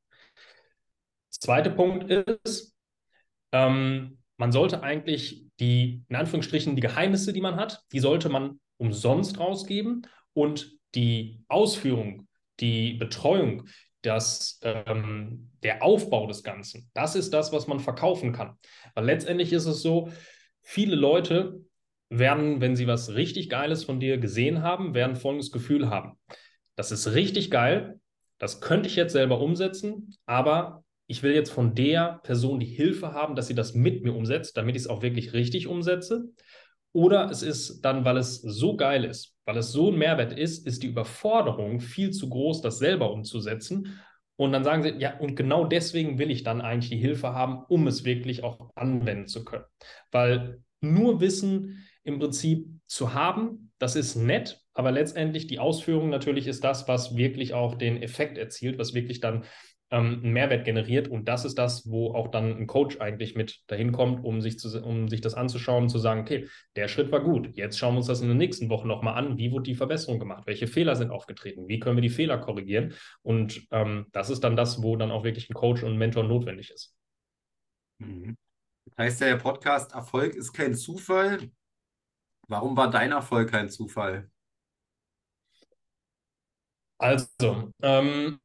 Zweiter 1.31 1.71
Punkt 1.71 2.11
ist, 2.11 2.75
ähm, 3.51 4.18
man 4.39 4.53
sollte 4.53 4.81
eigentlich 4.81 5.43
die, 5.59 6.03
in 6.07 6.15
Anführungsstrichen, 6.15 6.75
die 6.75 6.81
Geheimnisse, 6.81 7.33
die 7.33 7.41
man 7.41 7.57
hat, 7.57 7.83
die 7.91 7.99
sollte 7.99 8.29
man 8.29 8.59
umsonst 8.77 9.37
rausgeben 9.37 10.07
und 10.33 10.77
die 10.95 11.43
Ausführung, 11.49 12.27
die 12.61 12.93
Betreuung, 12.93 13.67
das, 14.01 14.59
ähm, 14.63 15.51
der 15.61 15.83
Aufbau 15.83 16.25
des 16.25 16.41
Ganzen, 16.41 16.89
das 16.93 17.15
ist 17.15 17.33
das, 17.33 17.51
was 17.51 17.67
man 17.67 17.81
verkaufen 17.81 18.31
kann. 18.31 18.57
Weil 18.95 19.05
letztendlich 19.05 19.51
ist 19.51 19.65
es 19.65 19.81
so, 19.81 20.09
viele 20.61 20.95
Leute 20.95 21.59
werden, 22.09 22.61
wenn 22.61 22.77
sie 22.77 22.87
was 22.87 23.15
richtig 23.15 23.49
Geiles 23.49 23.83
von 23.83 23.99
dir 23.99 24.19
gesehen 24.19 24.63
haben, 24.63 24.93
werden 24.93 25.17
folgendes 25.17 25.51
Gefühl 25.51 25.89
haben. 25.89 26.17
Das 26.75 26.93
ist 26.93 27.13
richtig 27.13 27.51
geil, 27.51 27.99
das 28.37 28.61
könnte 28.61 28.87
ich 28.87 28.95
jetzt 28.95 29.11
selber 29.11 29.41
umsetzen, 29.41 30.15
aber 30.25 30.85
ich 31.09 31.23
will 31.23 31.33
jetzt 31.33 31.49
von 31.49 31.73
der 31.73 32.19
Person 32.21 32.59
die 32.59 32.67
Hilfe 32.67 33.13
haben, 33.13 33.35
dass 33.35 33.47
sie 33.47 33.55
das 33.55 33.73
mit 33.73 34.03
mir 34.03 34.13
umsetzt, 34.13 34.55
damit 34.55 34.75
ich 34.75 34.83
es 34.83 34.87
auch 34.87 35.01
wirklich 35.01 35.33
richtig 35.33 35.65
umsetze. 35.65 36.29
Oder 36.93 37.31
es 37.31 37.41
ist 37.41 37.81
dann, 37.81 38.05
weil 38.05 38.17
es 38.17 38.41
so 38.41 38.77
geil 38.77 39.03
ist, 39.03 39.35
weil 39.43 39.57
es 39.57 39.71
so 39.71 39.91
ein 39.91 39.97
Mehrwert 39.97 40.37
ist, 40.37 40.67
ist 40.67 40.83
die 40.83 40.87
Überforderung 40.87 41.79
viel 41.79 42.11
zu 42.11 42.29
groß, 42.29 42.61
das 42.61 42.77
selber 42.77 43.11
umzusetzen. 43.11 43.99
Und 44.35 44.51
dann 44.51 44.63
sagen 44.63 44.83
sie, 44.83 44.89
ja, 44.99 45.17
und 45.17 45.35
genau 45.35 45.65
deswegen 45.65 46.19
will 46.19 46.29
ich 46.29 46.43
dann 46.43 46.61
eigentlich 46.61 46.91
die 46.91 46.97
Hilfe 46.97 47.33
haben, 47.33 47.63
um 47.67 47.87
es 47.87 48.05
wirklich 48.05 48.43
auch 48.43 48.69
anwenden 48.75 49.25
zu 49.25 49.43
können. 49.43 49.65
Weil 50.11 50.61
nur 50.79 51.21
Wissen 51.21 51.87
im 52.03 52.19
Prinzip 52.19 52.67
zu 52.85 53.15
haben, 53.15 53.71
das 53.79 53.95
ist 53.95 54.15
nett, 54.15 54.61
aber 54.73 54.91
letztendlich 54.91 55.47
die 55.47 55.59
Ausführung 55.59 56.09
natürlich 56.09 56.45
ist 56.45 56.63
das, 56.63 56.87
was 56.87 57.17
wirklich 57.17 57.55
auch 57.55 57.75
den 57.75 58.01
Effekt 58.01 58.37
erzielt, 58.37 58.77
was 58.77 58.93
wirklich 58.93 59.19
dann 59.19 59.43
ähm, 59.91 60.21
einen 60.23 60.33
Mehrwert 60.33 60.65
generiert. 60.65 61.07
Und 61.07 61.27
das 61.27 61.45
ist 61.45 61.57
das, 61.57 61.89
wo 61.89 62.13
auch 62.13 62.27
dann 62.29 62.57
ein 62.57 62.67
Coach 62.67 62.99
eigentlich 62.99 63.35
mit 63.35 63.61
dahin 63.67 63.91
kommt, 63.91 64.23
um 64.23 64.41
sich, 64.41 64.59
zu, 64.59 64.81
um 64.83 65.07
sich 65.07 65.21
das 65.21 65.33
anzuschauen 65.33 65.83
und 65.83 65.89
zu 65.89 65.97
sagen, 65.97 66.21
okay, 66.21 66.47
der 66.75 66.87
Schritt 66.87 67.11
war 67.11 67.21
gut. 67.21 67.55
Jetzt 67.55 67.77
schauen 67.77 67.93
wir 67.93 67.99
uns 67.99 68.07
das 68.07 68.21
in 68.21 68.27
der 68.27 68.35
nächsten 68.37 68.69
Woche 68.69 68.87
nochmal 68.87 69.15
an. 69.15 69.37
Wie 69.37 69.51
wurde 69.51 69.63
die 69.63 69.75
Verbesserung 69.75 70.19
gemacht? 70.19 70.45
Welche 70.45 70.67
Fehler 70.67 70.95
sind 70.95 71.11
aufgetreten? 71.11 71.67
Wie 71.67 71.79
können 71.79 71.97
wir 71.97 72.01
die 72.01 72.09
Fehler 72.09 72.37
korrigieren? 72.37 72.93
Und 73.21 73.67
ähm, 73.71 74.07
das 74.11 74.29
ist 74.29 74.43
dann 74.43 74.55
das, 74.55 74.83
wo 74.83 74.95
dann 74.95 75.11
auch 75.11 75.23
wirklich 75.23 75.49
ein 75.49 75.55
Coach 75.55 75.83
und 75.83 75.93
ein 75.93 75.97
Mentor 75.97 76.23
notwendig 76.23 76.71
ist. 76.71 76.95
Mhm. 77.99 78.37
Heißt 78.97 79.21
der 79.21 79.37
Podcast 79.37 79.93
Erfolg 79.93 80.35
ist 80.35 80.53
kein 80.53 80.73
Zufall. 80.73 81.51
Warum 82.47 82.75
war 82.75 82.89
dein 82.89 83.11
Erfolg 83.11 83.51
kein 83.51 83.69
Zufall? 83.69 84.29
Also, 86.97 87.71
ähm, 87.81 88.39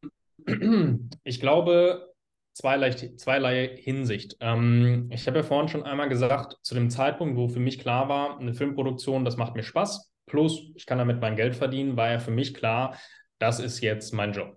Ich 1.24 1.40
glaube, 1.40 2.14
zweierlei, 2.54 2.90
zweierlei 2.90 3.76
Hinsicht. 3.76 4.36
Ähm, 4.40 5.08
ich 5.10 5.26
habe 5.26 5.38
ja 5.38 5.42
vorhin 5.42 5.68
schon 5.68 5.82
einmal 5.82 6.08
gesagt, 6.08 6.56
zu 6.62 6.74
dem 6.74 6.90
Zeitpunkt, 6.90 7.36
wo 7.36 7.48
für 7.48 7.60
mich 7.60 7.78
klar 7.78 8.08
war, 8.08 8.38
eine 8.38 8.54
Filmproduktion, 8.54 9.24
das 9.24 9.36
macht 9.36 9.54
mir 9.54 9.62
Spaß, 9.62 10.12
plus 10.26 10.70
ich 10.74 10.86
kann 10.86 10.98
damit 10.98 11.20
mein 11.20 11.36
Geld 11.36 11.54
verdienen, 11.54 11.96
war 11.96 12.10
ja 12.10 12.18
für 12.18 12.30
mich 12.30 12.54
klar, 12.54 12.98
das 13.38 13.60
ist 13.60 13.80
jetzt 13.80 14.12
mein 14.12 14.32
Job. 14.32 14.56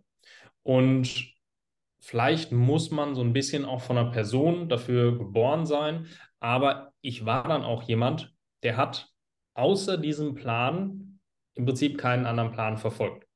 Und 0.63 1.33
vielleicht 1.99 2.51
muss 2.51 2.91
man 2.91 3.15
so 3.15 3.21
ein 3.21 3.33
bisschen 3.33 3.65
auch 3.65 3.81
von 3.81 3.97
einer 3.97 4.11
Person 4.11 4.69
dafür 4.69 5.17
geboren 5.17 5.65
sein, 5.65 6.07
aber 6.39 6.93
ich 7.01 7.25
war 7.25 7.47
dann 7.47 7.63
auch 7.63 7.83
jemand, 7.83 8.33
der 8.63 8.77
hat 8.77 9.09
außer 9.55 9.97
diesem 9.97 10.35
Plan 10.35 11.19
im 11.55 11.65
Prinzip 11.65 11.97
keinen 11.97 12.27
anderen 12.27 12.51
Plan 12.51 12.77
verfolgt. 12.77 13.26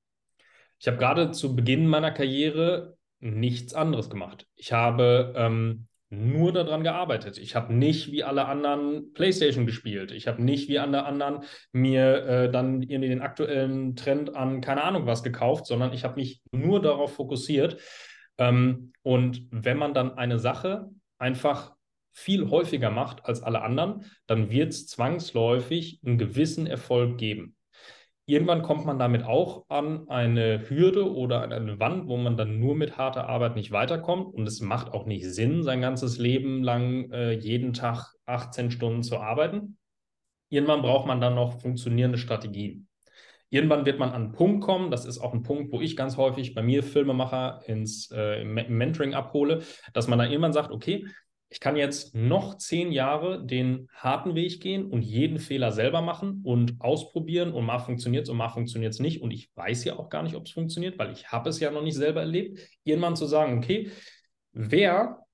Ich 0.82 0.88
habe 0.88 0.97
gerade 0.97 1.29
zu 1.29 1.55
Beginn 1.55 1.86
meiner 1.86 2.09
Karriere 2.09 2.97
nichts 3.19 3.75
anderes 3.75 4.09
gemacht. 4.09 4.47
Ich 4.55 4.73
habe 4.73 5.32
ähm, 5.38 5.86
nur 6.09 6.51
daran 6.53 6.82
gearbeitet. 6.82 7.38
Ich 7.38 7.55
habe 7.55 7.71
nicht 7.71 8.11
wie 8.11 8.23
alle 8.23 8.45
anderen 8.45 9.13
PlayStation 9.13 9.67
gespielt. 9.67 10.11
Ich 10.11 10.27
habe 10.27 10.41
nicht 10.41 10.69
wie 10.69 10.79
alle 10.79 11.05
anderen 11.05 11.43
mir 11.71 12.25
äh, 12.25 12.51
dann 12.51 12.82
in 12.82 13.01
den 13.03 13.21
aktuellen 13.21 13.95
Trend 13.95 14.36
an 14.36 14.59
keine 14.61 14.84
Ahnung 14.84 15.05
was 15.05 15.21
gekauft, 15.21 15.67
sondern 15.67 15.93
ich 15.93 16.03
habe 16.03 16.15
mich 16.15 16.41
nur 16.51 16.82
darauf 16.82 17.13
fokussiert. 17.13 17.77
Ähm, 18.39 18.91
und 19.03 19.47
wenn 19.51 19.77
man 19.77 19.93
dann 19.93 20.17
eine 20.17 20.39
Sache 20.39 20.89
einfach 21.19 21.75
viel 22.11 22.49
häufiger 22.49 22.89
macht 22.89 23.27
als 23.27 23.43
alle 23.43 23.61
anderen, 23.61 24.05
dann 24.25 24.49
wird 24.49 24.69
es 24.69 24.88
zwangsläufig 24.88 26.01
einen 26.03 26.17
gewissen 26.17 26.65
Erfolg 26.65 27.19
geben. 27.19 27.55
Irgendwann 28.26 28.61
kommt 28.61 28.86
man 28.86 28.99
damit 28.99 29.24
auch 29.24 29.65
an 29.67 30.07
eine 30.07 30.69
Hürde 30.69 31.13
oder 31.13 31.41
an 31.41 31.51
eine 31.51 31.80
Wand, 31.80 32.07
wo 32.07 32.17
man 32.17 32.38
dann 32.38 32.59
nur 32.59 32.76
mit 32.76 32.97
harter 32.97 33.28
Arbeit 33.28 33.55
nicht 33.55 33.72
weiterkommt. 33.72 34.34
Und 34.34 34.47
es 34.47 34.61
macht 34.61 34.93
auch 34.93 35.05
nicht 35.05 35.26
Sinn, 35.26 35.63
sein 35.63 35.82
ganzes 35.82 36.17
Leben 36.17 36.63
lang 36.63 37.11
äh, 37.11 37.32
jeden 37.32 37.74
Tag 37.74 38.13
18 38.26 38.72
Stunden 38.72 39.03
zu 39.03 39.17
arbeiten. 39.17 39.78
Irgendwann 40.49 40.82
braucht 40.82 41.07
man 41.07 41.19
dann 41.19 41.36
noch 41.36 41.61
funktionierende 41.61 42.17
Strategien. 42.17 42.88
Irgendwann 43.49 43.86
wird 43.86 43.99
man 43.99 44.09
an 44.11 44.24
einen 44.24 44.32
Punkt 44.32 44.63
kommen, 44.63 44.91
das 44.91 45.05
ist 45.05 45.19
auch 45.19 45.34
ein 45.34 45.43
Punkt, 45.43 45.74
wo 45.74 45.82
ich 45.82 45.97
ganz 45.97 46.15
häufig 46.15 46.53
bei 46.53 46.61
mir 46.61 46.84
Filmemacher 46.84 47.61
ins 47.65 48.09
äh, 48.11 48.45
Mentoring 48.45 49.13
abhole, 49.13 49.61
dass 49.93 50.07
man 50.07 50.19
dann 50.19 50.30
irgendwann 50.30 50.53
sagt, 50.53 50.72
okay, 50.72 51.05
ich 51.51 51.59
kann 51.59 51.75
jetzt 51.75 52.15
noch 52.15 52.57
zehn 52.57 52.93
Jahre 52.93 53.45
den 53.45 53.89
harten 53.93 54.35
Weg 54.35 54.61
gehen 54.61 54.85
und 54.85 55.01
jeden 55.01 55.37
Fehler 55.37 55.73
selber 55.73 56.01
machen 56.01 56.43
und 56.45 56.79
ausprobieren 56.79 57.51
und 57.51 57.65
mal 57.65 57.79
funktioniert 57.79 58.23
es 58.23 58.29
und 58.29 58.37
mal 58.37 58.47
funktioniert 58.47 58.93
es 58.93 58.99
nicht. 58.99 59.21
Und 59.21 59.31
ich 59.31 59.51
weiß 59.55 59.83
ja 59.83 59.99
auch 59.99 60.09
gar 60.09 60.23
nicht, 60.23 60.35
ob 60.35 60.45
es 60.45 60.53
funktioniert, 60.53 60.97
weil 60.97 61.11
ich 61.11 61.29
habe 61.29 61.49
es 61.49 61.59
ja 61.59 61.69
noch 61.69 61.83
nicht 61.83 61.97
selber 61.97 62.21
erlebt. 62.21 62.57
Irgendwann 62.85 63.17
zu 63.17 63.25
sagen, 63.25 63.57
okay, 63.57 63.91
wer 64.53 65.25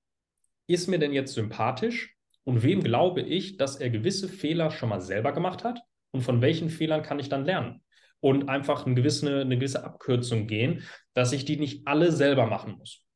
ist 0.66 0.88
mir 0.88 0.98
denn 0.98 1.14
jetzt 1.14 1.36
sympathisch 1.36 2.16
und 2.44 2.64
wem 2.64 2.82
glaube 2.82 3.22
ich, 3.22 3.58
dass 3.58 3.76
er 3.76 3.92
gewisse 3.92 4.28
Fehler 4.28 4.72
schon 4.72 4.90
mal 4.90 5.02
selber 5.02 5.34
gemacht 5.34 5.64
hat 5.64 5.82
und 6.10 6.22
von 6.22 6.42
welchen 6.42 6.72
Fehlern 6.72 7.04
kann 7.04 7.20
ich 7.20 7.30
dann 7.30 7.46
lernen? 7.46 7.84
und 8.20 8.50
einfach 8.50 8.88
eine 8.88 8.96
gewisse, 8.96 9.42
eine 9.42 9.56
gewisse 9.56 9.84
Abkürzung 9.84 10.48
gehen, 10.48 10.82
dass 11.14 11.34
ich 11.34 11.46
die 11.46 11.58
nicht 11.58 11.88
alle 11.88 12.12
selber 12.12 12.48
machen 12.48 12.76
muss. 12.80 13.07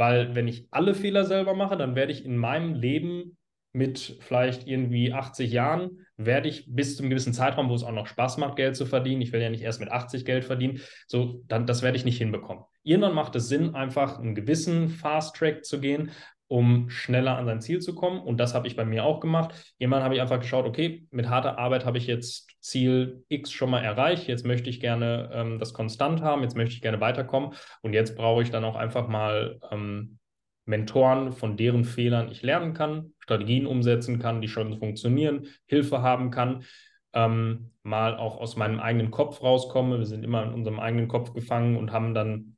Weil 0.00 0.34
wenn 0.34 0.48
ich 0.48 0.66
alle 0.70 0.94
Fehler 0.94 1.26
selber 1.26 1.52
mache, 1.52 1.76
dann 1.76 1.94
werde 1.94 2.10
ich 2.10 2.24
in 2.24 2.38
meinem 2.38 2.72
Leben 2.72 3.36
mit 3.74 4.16
vielleicht 4.20 4.66
irgendwie 4.66 5.12
80 5.12 5.52
Jahren, 5.52 6.06
werde 6.16 6.48
ich 6.48 6.64
bis 6.74 6.96
zu 6.96 7.02
einem 7.02 7.10
gewissen 7.10 7.34
Zeitraum, 7.34 7.68
wo 7.68 7.74
es 7.74 7.82
auch 7.82 7.92
noch 7.92 8.06
Spaß 8.06 8.38
macht, 8.38 8.56
Geld 8.56 8.76
zu 8.76 8.86
verdienen, 8.86 9.20
ich 9.20 9.30
will 9.34 9.42
ja 9.42 9.50
nicht 9.50 9.62
erst 9.62 9.78
mit 9.78 9.92
80 9.92 10.24
Geld 10.24 10.46
verdienen, 10.46 10.80
so, 11.06 11.44
dann, 11.48 11.66
das 11.66 11.82
werde 11.82 11.98
ich 11.98 12.06
nicht 12.06 12.16
hinbekommen. 12.16 12.64
Irgendwann 12.82 13.14
macht 13.14 13.36
es 13.36 13.48
Sinn, 13.48 13.74
einfach 13.74 14.18
einen 14.18 14.34
gewissen 14.34 14.88
Fast-Track 14.88 15.66
zu 15.66 15.80
gehen, 15.80 16.10
um 16.50 16.90
schneller 16.90 17.38
an 17.38 17.46
sein 17.46 17.60
Ziel 17.60 17.78
zu 17.78 17.94
kommen. 17.94 18.20
Und 18.20 18.38
das 18.38 18.54
habe 18.54 18.66
ich 18.66 18.74
bei 18.74 18.84
mir 18.84 19.04
auch 19.04 19.20
gemacht. 19.20 19.54
Irgendwann 19.78 20.02
habe 20.02 20.16
ich 20.16 20.20
einfach 20.20 20.40
geschaut, 20.40 20.66
okay, 20.66 21.06
mit 21.12 21.28
harter 21.28 21.58
Arbeit 21.58 21.84
habe 21.84 21.96
ich 21.96 22.08
jetzt 22.08 22.50
Ziel 22.58 23.24
X 23.28 23.52
schon 23.52 23.70
mal 23.70 23.84
erreicht. 23.84 24.26
Jetzt 24.26 24.44
möchte 24.44 24.68
ich 24.68 24.80
gerne 24.80 25.30
ähm, 25.32 25.60
das 25.60 25.72
konstant 25.74 26.22
haben. 26.22 26.42
Jetzt 26.42 26.56
möchte 26.56 26.74
ich 26.74 26.82
gerne 26.82 27.00
weiterkommen. 27.00 27.52
Und 27.82 27.92
jetzt 27.92 28.16
brauche 28.16 28.42
ich 28.42 28.50
dann 28.50 28.64
auch 28.64 28.74
einfach 28.74 29.06
mal 29.06 29.60
ähm, 29.70 30.18
Mentoren, 30.64 31.32
von 31.32 31.56
deren 31.56 31.84
Fehlern 31.84 32.32
ich 32.32 32.42
lernen 32.42 32.74
kann, 32.74 33.12
Strategien 33.20 33.66
umsetzen 33.66 34.18
kann, 34.18 34.40
die 34.40 34.48
schon 34.48 34.76
funktionieren, 34.76 35.46
Hilfe 35.66 36.02
haben 36.02 36.32
kann. 36.32 36.64
Ähm, 37.12 37.70
mal 37.84 38.16
auch 38.16 38.38
aus 38.38 38.56
meinem 38.56 38.80
eigenen 38.80 39.12
Kopf 39.12 39.40
rauskomme. 39.40 39.98
Wir 39.98 40.06
sind 40.06 40.24
immer 40.24 40.42
in 40.42 40.52
unserem 40.52 40.80
eigenen 40.80 41.06
Kopf 41.06 41.32
gefangen 41.32 41.76
und 41.76 41.92
haben 41.92 42.12
dann 42.12 42.56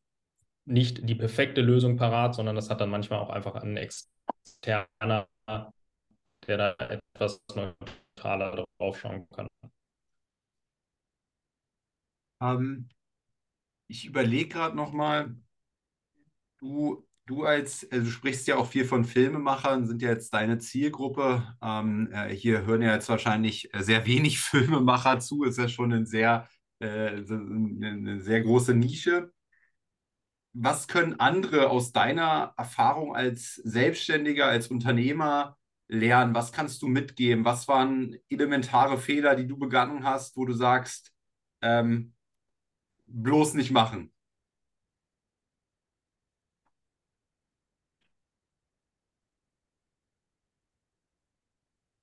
nicht 0.64 1.08
die 1.08 1.14
perfekte 1.14 1.60
Lösung 1.60 1.96
parat, 1.96 2.34
sondern 2.34 2.56
das 2.56 2.70
hat 2.70 2.80
dann 2.80 2.90
manchmal 2.90 3.18
auch 3.18 3.30
einfach 3.30 3.56
ein 3.56 3.76
externer, 3.76 5.28
der 6.46 6.56
da 6.56 6.74
etwas 6.78 7.42
neutraler 7.54 8.64
drauf 8.78 8.98
schauen 8.98 9.26
kann. 9.30 9.48
Ähm, 12.40 12.88
ich 13.88 14.04
überlege 14.06 14.48
gerade 14.48 14.76
nochmal, 14.76 15.36
du, 16.58 17.06
du 17.26 17.44
als, 17.44 17.90
also 17.90 18.04
du 18.04 18.10
sprichst 18.10 18.46
ja 18.46 18.56
auch 18.56 18.66
viel 18.66 18.84
von 18.84 19.04
Filmemachern, 19.04 19.86
sind 19.86 20.02
ja 20.02 20.10
jetzt 20.10 20.32
deine 20.32 20.58
Zielgruppe. 20.58 21.56
Ähm, 21.62 22.10
äh, 22.12 22.34
hier 22.34 22.64
hören 22.66 22.82
ja 22.82 22.94
jetzt 22.94 23.08
wahrscheinlich 23.08 23.70
sehr 23.78 24.06
wenig 24.06 24.40
Filmemacher 24.40 25.20
zu, 25.20 25.44
ist 25.44 25.58
ja 25.58 25.68
schon 25.68 25.92
ein 25.92 26.06
sehr, 26.06 26.48
äh, 26.80 26.86
eine 26.88 28.20
sehr 28.20 28.42
große 28.42 28.74
Nische 28.74 29.32
was 30.52 30.88
können 30.88 31.18
andere 31.20 31.70
aus 31.70 31.92
deiner 31.92 32.54
Erfahrung 32.56 33.14
als 33.16 33.56
Selbstständiger, 33.56 34.46
als 34.46 34.68
Unternehmer 34.68 35.56
lernen? 35.88 36.34
Was 36.34 36.52
kannst 36.52 36.82
du 36.82 36.88
mitgeben? 36.88 37.44
Was 37.44 37.68
waren 37.68 38.16
elementare 38.28 38.98
Fehler, 38.98 39.34
die 39.36 39.46
du 39.46 39.58
begangen 39.58 40.04
hast, 40.04 40.36
wo 40.36 40.44
du 40.44 40.52
sagst, 40.54 41.12
ähm, 41.62 42.14
bloß 43.06 43.54
nicht 43.54 43.70
machen? 43.72 44.12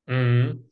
Mhm. 0.08 0.70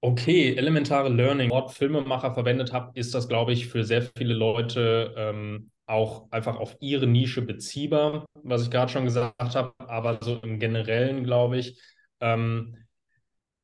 Okay, 0.00 0.54
elementare 0.56 1.08
Learning. 1.08 1.50
Wort 1.50 1.72
Filmemacher 1.72 2.32
verwendet 2.34 2.72
habe, 2.72 2.92
ist 2.98 3.14
das, 3.14 3.28
glaube 3.28 3.52
ich, 3.52 3.66
für 3.66 3.82
sehr 3.84 4.02
viele 4.16 4.34
Leute 4.34 5.14
ähm, 5.16 5.70
auch 5.86 6.30
einfach 6.32 6.56
auf 6.56 6.76
ihre 6.80 7.06
Nische 7.06 7.42
beziehbar, 7.42 8.26
was 8.42 8.62
ich 8.62 8.70
gerade 8.70 8.90
schon 8.90 9.04
gesagt 9.04 9.54
habe, 9.54 9.72
aber 9.78 10.18
so 10.20 10.36
im 10.42 10.58
Generellen 10.58 11.24
glaube 11.24 11.58
ich, 11.58 11.80
ähm, 12.20 12.76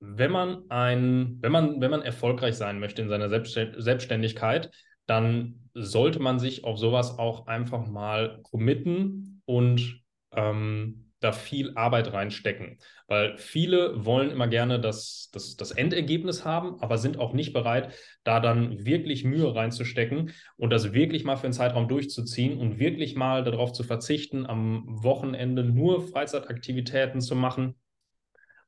wenn 0.00 0.32
man 0.32 0.68
ein, 0.68 1.38
wenn 1.40 1.52
man, 1.52 1.80
wenn 1.80 1.90
man 1.90 2.02
erfolgreich 2.02 2.56
sein 2.56 2.80
möchte 2.80 3.02
in 3.02 3.08
seiner 3.08 3.28
Selbstständigkeit, 3.28 4.70
dann 5.06 5.68
sollte 5.74 6.20
man 6.20 6.38
sich 6.38 6.64
auf 6.64 6.78
sowas 6.78 7.18
auch 7.18 7.46
einfach 7.46 7.86
mal 7.86 8.40
committen 8.42 9.42
und 9.44 10.02
ähm, 10.32 11.01
da 11.22 11.32
viel 11.32 11.72
Arbeit 11.76 12.12
reinstecken. 12.12 12.78
Weil 13.06 13.36
viele 13.38 14.04
wollen 14.04 14.30
immer 14.30 14.48
gerne 14.48 14.80
das, 14.80 15.30
das, 15.32 15.56
das 15.56 15.70
Endergebnis 15.70 16.44
haben, 16.44 16.80
aber 16.80 16.98
sind 16.98 17.18
auch 17.18 17.32
nicht 17.32 17.52
bereit, 17.52 17.94
da 18.24 18.40
dann 18.40 18.84
wirklich 18.84 19.24
Mühe 19.24 19.54
reinzustecken 19.54 20.32
und 20.56 20.70
das 20.70 20.92
wirklich 20.92 21.24
mal 21.24 21.36
für 21.36 21.44
einen 21.44 21.52
Zeitraum 21.52 21.88
durchzuziehen 21.88 22.58
und 22.58 22.78
wirklich 22.78 23.14
mal 23.14 23.44
darauf 23.44 23.72
zu 23.72 23.84
verzichten, 23.84 24.46
am 24.46 24.84
Wochenende 24.86 25.64
nur 25.64 26.08
Freizeitaktivitäten 26.08 27.20
zu 27.20 27.36
machen 27.36 27.76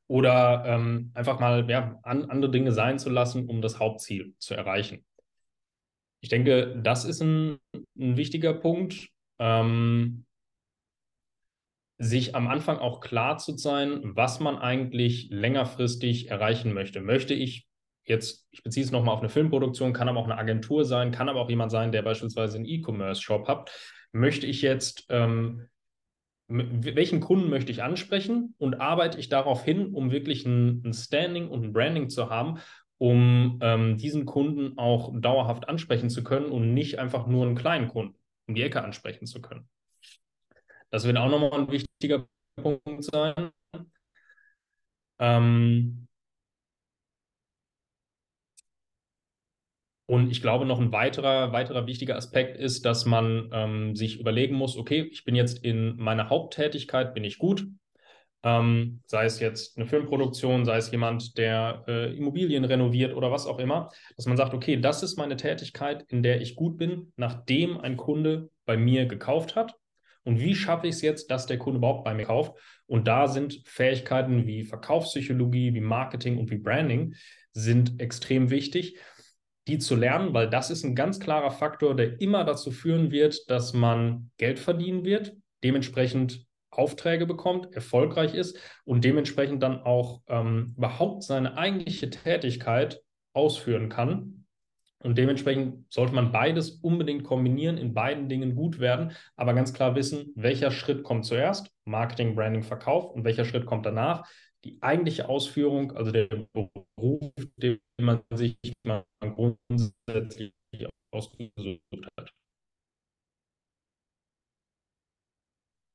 oder 0.07 0.63
ähm, 0.65 1.11
einfach 1.13 1.39
mal 1.39 1.69
ja, 1.69 1.99
an, 2.03 2.25
andere 2.25 2.51
Dinge 2.51 2.71
sein 2.71 2.99
zu 2.99 3.09
lassen, 3.09 3.47
um 3.47 3.61
das 3.61 3.79
Hauptziel 3.79 4.35
zu 4.37 4.53
erreichen. 4.53 5.03
Ich 6.21 6.29
denke, 6.29 6.79
das 6.81 7.05
ist 7.05 7.21
ein, 7.21 7.57
ein 7.97 8.17
wichtiger 8.17 8.53
Punkt. 8.53 9.09
Ähm, 9.39 10.24
sich 11.97 12.35
am 12.35 12.47
Anfang 12.47 12.77
auch 12.77 12.99
klar 12.99 13.37
zu 13.37 13.57
sein, 13.57 14.01
was 14.03 14.39
man 14.39 14.57
eigentlich 14.57 15.29
längerfristig 15.29 16.29
erreichen 16.29 16.73
möchte. 16.73 17.01
Möchte 17.01 17.33
ich 17.33 17.67
jetzt, 18.03 18.47
ich 18.51 18.63
beziehe 18.63 18.85
es 18.85 18.91
nochmal 18.91 19.13
auf 19.13 19.21
eine 19.21 19.29
Filmproduktion, 19.29 19.93
kann 19.93 20.09
aber 20.09 20.19
auch 20.19 20.25
eine 20.25 20.37
Agentur 20.37 20.85
sein, 20.85 21.11
kann 21.11 21.29
aber 21.29 21.41
auch 21.41 21.49
jemand 21.49 21.71
sein, 21.71 21.91
der 21.91 22.01
beispielsweise 22.01 22.57
einen 22.57 22.65
E-Commerce-Shop 22.65 23.47
hat. 23.47 23.71
Möchte 24.11 24.45
ich 24.45 24.61
jetzt, 24.61 25.05
ähm, 25.09 25.67
welchen 26.47 27.21
Kunden 27.21 27.49
möchte 27.49 27.71
ich 27.71 27.81
ansprechen 27.81 28.53
und 28.57 28.75
arbeite 28.75 29.19
ich 29.19 29.29
darauf 29.29 29.63
hin, 29.63 29.93
um 29.93 30.11
wirklich 30.11 30.45
ein, 30.45 30.83
ein 30.85 30.93
Standing 30.93 31.47
und 31.47 31.63
ein 31.63 31.73
Branding 31.73 32.09
zu 32.09 32.29
haben, 32.29 32.59
um 32.97 33.59
ähm, 33.61 33.97
diesen 33.97 34.25
Kunden 34.25 34.77
auch 34.77 35.11
dauerhaft 35.19 35.67
ansprechen 35.67 36.09
zu 36.09 36.23
können 36.23 36.47
und 36.47 36.73
nicht 36.73 36.99
einfach 36.99 37.25
nur 37.25 37.45
einen 37.45 37.55
kleinen 37.55 37.87
Kunden 37.87 38.15
um 38.47 38.55
die 38.55 38.61
Ecke 38.61 38.83
ansprechen 38.83 39.25
zu 39.25 39.41
können. 39.41 39.67
Das 40.91 41.05
wird 41.05 41.17
auch 41.17 41.29
nochmal 41.29 41.53
ein 41.53 41.71
wichtiger 41.71 42.27
Punkt 42.61 43.03
sein. 43.03 43.51
Ähm, 45.19 46.07
Und 50.07 50.29
ich 50.31 50.41
glaube, 50.41 50.65
noch 50.65 50.79
ein 50.79 50.91
weiterer, 50.91 51.51
weiterer 51.51 51.87
wichtiger 51.87 52.15
Aspekt 52.15 52.57
ist, 52.57 52.85
dass 52.85 53.05
man 53.05 53.49
ähm, 53.51 53.95
sich 53.95 54.19
überlegen 54.19 54.55
muss, 54.55 54.77
okay, 54.77 55.09
ich 55.11 55.23
bin 55.23 55.35
jetzt 55.35 55.63
in 55.63 55.95
meiner 55.97 56.29
Haupttätigkeit, 56.29 57.13
bin 57.15 57.23
ich 57.23 57.39
gut. 57.39 57.67
Ähm, 58.43 59.01
sei 59.07 59.25
es 59.25 59.39
jetzt 59.39 59.77
eine 59.77 59.87
Filmproduktion, 59.87 60.65
sei 60.65 60.77
es 60.77 60.91
jemand, 60.91 61.37
der 61.39 61.83
äh, 61.87 62.15
Immobilien 62.15 62.65
renoviert 62.65 63.15
oder 63.15 63.31
was 63.31 63.47
auch 63.47 63.57
immer, 63.57 63.89
dass 64.15 64.27
man 64.27 64.37
sagt, 64.37 64.53
okay, 64.53 64.77
das 64.79 65.01
ist 65.01 65.17
meine 65.17 65.37
Tätigkeit, 65.37 66.03
in 66.09 66.21
der 66.21 66.41
ich 66.41 66.55
gut 66.55 66.77
bin, 66.77 67.11
nachdem 67.15 67.79
ein 67.79 67.97
Kunde 67.97 68.51
bei 68.65 68.77
mir 68.77 69.07
gekauft 69.07 69.55
hat. 69.55 69.75
Und 70.25 70.39
wie 70.39 70.55
schaffe 70.55 70.87
ich 70.87 70.95
es 70.95 71.01
jetzt, 71.01 71.31
dass 71.31 71.45
der 71.45 71.57
Kunde 71.57 71.77
überhaupt 71.77 72.03
bei 72.03 72.13
mir 72.13 72.25
kauft? 72.25 72.53
Und 72.87 73.07
da 73.07 73.27
sind 73.27 73.61
Fähigkeiten 73.65 74.45
wie 74.45 74.63
Verkaufspsychologie, 74.63 75.73
wie 75.73 75.81
Marketing 75.81 76.37
und 76.37 76.51
wie 76.51 76.57
Branding 76.57 77.15
sind 77.53 78.01
extrem 78.01 78.49
wichtig, 78.49 78.99
die 79.67 79.77
zu 79.77 79.95
lernen, 79.95 80.33
weil 80.33 80.49
das 80.49 80.69
ist 80.69 80.83
ein 80.83 80.95
ganz 80.95 81.19
klarer 81.19 81.51
Faktor, 81.51 81.95
der 81.95 82.19
immer 82.19 82.43
dazu 82.43 82.71
führen 82.71 83.11
wird, 83.11 83.49
dass 83.49 83.73
man 83.73 84.31
Geld 84.37 84.59
verdienen 84.59 85.05
wird, 85.05 85.35
dementsprechend 85.63 86.45
Aufträge 86.69 87.25
bekommt, 87.25 87.73
erfolgreich 87.73 88.33
ist 88.33 88.59
und 88.83 89.05
dementsprechend 89.05 89.63
dann 89.63 89.81
auch 89.81 90.21
ähm, 90.27 90.73
überhaupt 90.77 91.23
seine 91.23 91.57
eigentliche 91.57 92.09
Tätigkeit 92.09 93.01
ausführen 93.33 93.89
kann 93.89 94.44
und 95.05 95.17
dementsprechend 95.17 95.85
sollte 95.93 96.15
man 96.15 96.31
beides 96.31 96.71
unbedingt 96.71 97.23
kombinieren, 97.23 97.77
in 97.77 97.93
beiden 97.93 98.27
Dingen 98.27 98.55
gut 98.55 98.79
werden, 98.79 99.11
aber 99.35 99.53
ganz 99.53 99.71
klar 99.71 99.95
wissen, 99.95 100.33
welcher 100.35 100.71
Schritt 100.71 101.03
kommt 101.03 101.25
zuerst, 101.25 101.71
Marketing, 101.85 102.35
Branding, 102.35 102.63
Verkauf 102.63 103.11
und 103.11 103.23
welcher 103.23 103.45
Schritt 103.45 103.67
kommt 103.67 103.85
danach. 103.85 104.27
Die 104.63 104.81
eigentliche 104.81 105.29
Ausführung, 105.29 105.91
also 105.95 106.11
der 106.11 106.25
Beruf, 106.25 107.31
den 107.57 107.79
man 108.01 108.21
sich 108.33 108.57
mal 108.83 109.05
grundsätzlich 109.21 110.53
ausgesucht 111.13 111.51
hat. 112.17 112.33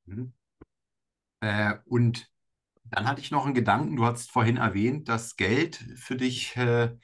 Mhm. 0.06 0.32
Äh, 1.40 1.74
und 1.86 2.30
dann 2.84 3.08
hatte 3.08 3.20
ich 3.20 3.30
noch 3.30 3.44
einen 3.44 3.54
Gedanken, 3.54 3.96
du 3.96 4.04
hast 4.04 4.30
vorhin 4.30 4.56
erwähnt, 4.56 5.08
dass 5.08 5.36
Geld 5.36 5.76
für 5.96 6.16
dich 6.16 6.56
äh, 6.56 6.96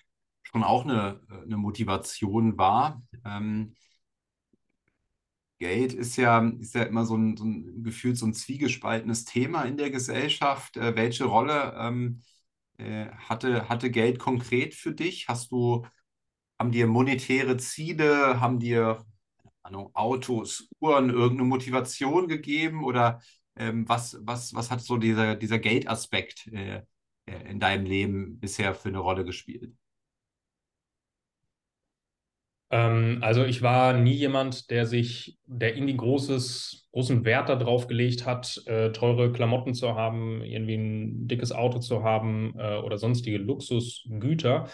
schon 0.57 0.65
auch 0.65 0.85
eine, 0.85 1.21
eine 1.45 1.59
Motivation 1.59 2.57
war. 2.57 3.03
Ähm, 3.27 3.75
Geld 5.59 5.93
ist 5.93 6.17
ja, 6.17 6.47
ist 6.61 6.75
ja 6.75 6.83
immer 6.85 7.05
so 7.05 7.17
ein, 7.17 7.37
so 7.37 7.45
ein 7.45 7.83
gefühlt 7.83 8.17
so 8.17 8.27
ein 8.27 8.33
zwiegespaltenes 8.35 9.25
Thema 9.25 9.65
in 9.65 9.77
der 9.77 9.91
Gesellschaft. 9.91 10.77
Äh, 10.79 10.97
welche 10.97 11.25
Rolle 11.25 11.75
ähm, 11.79 12.23
äh, 12.79 13.07
hatte, 13.11 13.69
hatte 13.69 13.91
Geld 13.91 14.19
konkret 14.19 14.75
für 14.75 14.93
dich? 14.93 15.29
Hast 15.29 15.53
du, 15.53 15.87
haben 16.59 16.73
dir 16.73 16.87
monetäre 16.87 17.59
Ziele, 17.59 18.41
haben 18.41 18.59
dir 18.61 19.05
Ahnung, 19.63 19.91
Autos, 19.95 20.69
Uhren 20.81 21.11
irgendeine 21.11 21.49
Motivation 21.49 22.29
gegeben 22.29 22.85
oder 22.85 23.21
ähm, 23.57 23.89
was, 23.89 24.19
was, 24.23 24.55
was 24.55 24.71
hat 24.71 24.81
so 24.83 24.97
dieser, 24.97 25.37
dieser 25.37 25.59
Geldaspekt 25.59 26.47
äh, 26.49 26.83
in 27.27 27.61
deinem 27.61 27.85
Leben 27.87 28.39
bisher 28.41 28.75
für 28.75 28.89
eine 28.89 28.99
Rolle 28.99 29.25
gespielt? 29.25 29.75
Ähm, 32.71 33.19
also 33.23 33.45
ich 33.45 33.63
war 33.63 33.93
nie 33.93 34.15
jemand, 34.15 34.71
der 34.71 34.87
sich, 34.87 35.39
der 35.47 35.77
irgendwie 35.77 35.97
großes, 35.97 36.89
großen 36.93 37.25
Wert 37.25 37.49
darauf 37.49 37.87
gelegt 37.87 38.27
hat, 38.27 38.63
äh, 38.67 38.91
teure 38.93 39.33
Klamotten 39.33 39.75
zu 39.75 39.95
haben, 39.95 40.43
irgendwie 40.43 40.75
ein 40.77 41.29
dickes 41.29 41.53
Auto 41.53 41.79
zu 41.79 42.03
haben 42.03 42.55
äh, 42.59 42.79
oder 42.79 42.99
sonstige 42.99 43.39
Luxusgüter. 43.39 44.69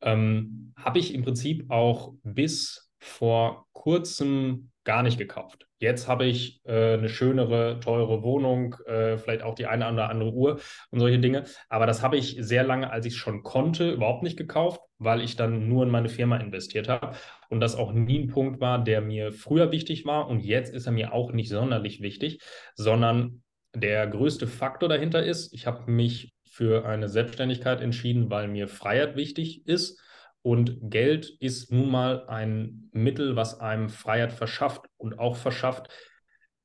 Ähm, 0.00 0.74
Habe 0.76 0.98
ich 0.98 1.14
im 1.14 1.22
Prinzip 1.22 1.70
auch 1.70 2.12
bis 2.22 2.90
vor 2.98 3.66
kurzem 3.72 4.70
gar 4.84 5.02
nicht 5.02 5.18
gekauft. 5.18 5.67
Jetzt 5.80 6.08
habe 6.08 6.26
ich 6.26 6.60
äh, 6.64 6.94
eine 6.94 7.08
schönere, 7.08 7.78
teure 7.80 8.22
Wohnung, 8.22 8.74
äh, 8.86 9.16
vielleicht 9.16 9.42
auch 9.42 9.54
die 9.54 9.66
eine 9.66 9.90
oder 9.92 10.10
andere 10.10 10.32
Uhr 10.32 10.60
und 10.90 10.98
solche 10.98 11.20
Dinge. 11.20 11.44
Aber 11.68 11.86
das 11.86 12.02
habe 12.02 12.16
ich 12.16 12.36
sehr 12.40 12.64
lange, 12.64 12.90
als 12.90 13.06
ich 13.06 13.12
es 13.12 13.18
schon 13.18 13.44
konnte, 13.44 13.92
überhaupt 13.92 14.24
nicht 14.24 14.36
gekauft, 14.36 14.80
weil 14.98 15.20
ich 15.22 15.36
dann 15.36 15.68
nur 15.68 15.84
in 15.84 15.90
meine 15.90 16.08
Firma 16.08 16.36
investiert 16.38 16.88
habe. 16.88 17.12
Und 17.48 17.60
das 17.60 17.76
auch 17.76 17.92
nie 17.92 18.18
ein 18.18 18.28
Punkt 18.28 18.60
war, 18.60 18.82
der 18.82 19.00
mir 19.00 19.32
früher 19.32 19.70
wichtig 19.70 20.04
war. 20.04 20.28
Und 20.28 20.40
jetzt 20.40 20.74
ist 20.74 20.86
er 20.86 20.92
mir 20.92 21.12
auch 21.12 21.32
nicht 21.32 21.48
sonderlich 21.48 22.02
wichtig, 22.02 22.42
sondern 22.74 23.42
der 23.74 24.06
größte 24.08 24.48
Faktor 24.48 24.88
dahinter 24.88 25.22
ist, 25.22 25.52
ich 25.52 25.66
habe 25.66 25.90
mich 25.90 26.34
für 26.50 26.86
eine 26.86 27.08
Selbstständigkeit 27.08 27.80
entschieden, 27.80 28.30
weil 28.30 28.48
mir 28.48 28.66
Freiheit 28.66 29.14
wichtig 29.14 29.64
ist 29.66 30.00
und 30.42 30.78
Geld 30.90 31.28
ist 31.40 31.72
nun 31.72 31.90
mal 31.90 32.26
ein 32.28 32.90
Mittel, 32.92 33.36
was 33.36 33.60
einem 33.60 33.88
Freiheit 33.88 34.32
verschafft 34.32 34.86
und 34.96 35.18
auch 35.18 35.36
verschafft, 35.36 35.88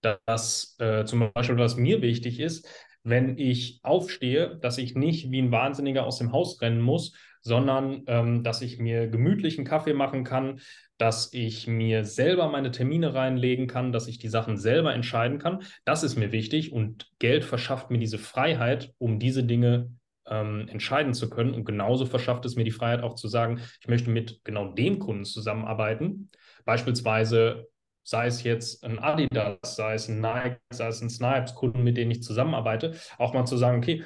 dass 0.01 0.75
äh, 0.79 1.05
zum 1.05 1.31
Beispiel, 1.33 1.57
was 1.57 1.77
mir 1.77 2.01
wichtig 2.01 2.39
ist, 2.39 2.67
wenn 3.03 3.37
ich 3.37 3.79
aufstehe, 3.83 4.57
dass 4.61 4.77
ich 4.77 4.95
nicht 4.95 5.31
wie 5.31 5.41
ein 5.41 5.51
Wahnsinniger 5.51 6.05
aus 6.05 6.17
dem 6.17 6.31
Haus 6.31 6.61
rennen 6.61 6.81
muss, 6.81 7.13
sondern 7.41 8.03
ähm, 8.07 8.43
dass 8.43 8.61
ich 8.61 8.79
mir 8.79 9.07
gemütlichen 9.07 9.65
Kaffee 9.65 9.93
machen 9.93 10.23
kann, 10.23 10.61
dass 10.97 11.33
ich 11.33 11.67
mir 11.67 12.05
selber 12.05 12.49
meine 12.49 12.71
Termine 12.71 13.13
reinlegen 13.13 13.67
kann, 13.67 13.91
dass 13.91 14.07
ich 14.07 14.19
die 14.19 14.29
Sachen 14.29 14.57
selber 14.57 14.93
entscheiden 14.93 15.39
kann. 15.39 15.63
Das 15.83 16.03
ist 16.03 16.15
mir 16.15 16.31
wichtig 16.31 16.71
und 16.71 17.11
Geld 17.19 17.43
verschafft 17.43 17.91
mir 17.91 17.97
diese 17.97 18.17
Freiheit, 18.17 18.93
um 18.97 19.19
diese 19.19 19.43
Dinge 19.43 19.91
ähm, 20.27 20.67
entscheiden 20.69 21.13
zu 21.13 21.29
können. 21.29 21.53
Und 21.53 21.65
genauso 21.65 22.05
verschafft 22.05 22.45
es 22.45 22.55
mir 22.55 22.63
die 22.63 22.71
Freiheit 22.71 23.03
auch 23.03 23.15
zu 23.15 23.27
sagen, 23.27 23.61
ich 23.81 23.87
möchte 23.87 24.09
mit 24.09 24.43
genau 24.43 24.73
dem 24.73 24.99
Kunden 24.99 25.25
zusammenarbeiten. 25.25 26.29
Beispielsweise 26.65 27.67
sei 28.03 28.27
es 28.27 28.43
jetzt 28.43 28.83
ein 28.83 28.99
Adidas, 28.99 29.75
sei 29.75 29.93
es 29.93 30.09
ein 30.09 30.19
Nike, 30.19 30.59
sei 30.71 30.87
es 30.87 31.01
ein 31.01 31.09
Snipes, 31.09 31.55
Kunden, 31.55 31.83
mit 31.83 31.97
denen 31.97 32.11
ich 32.11 32.21
zusammenarbeite, 32.21 32.95
auch 33.17 33.33
mal 33.33 33.45
zu 33.45 33.57
sagen, 33.57 33.77
okay, 33.77 34.03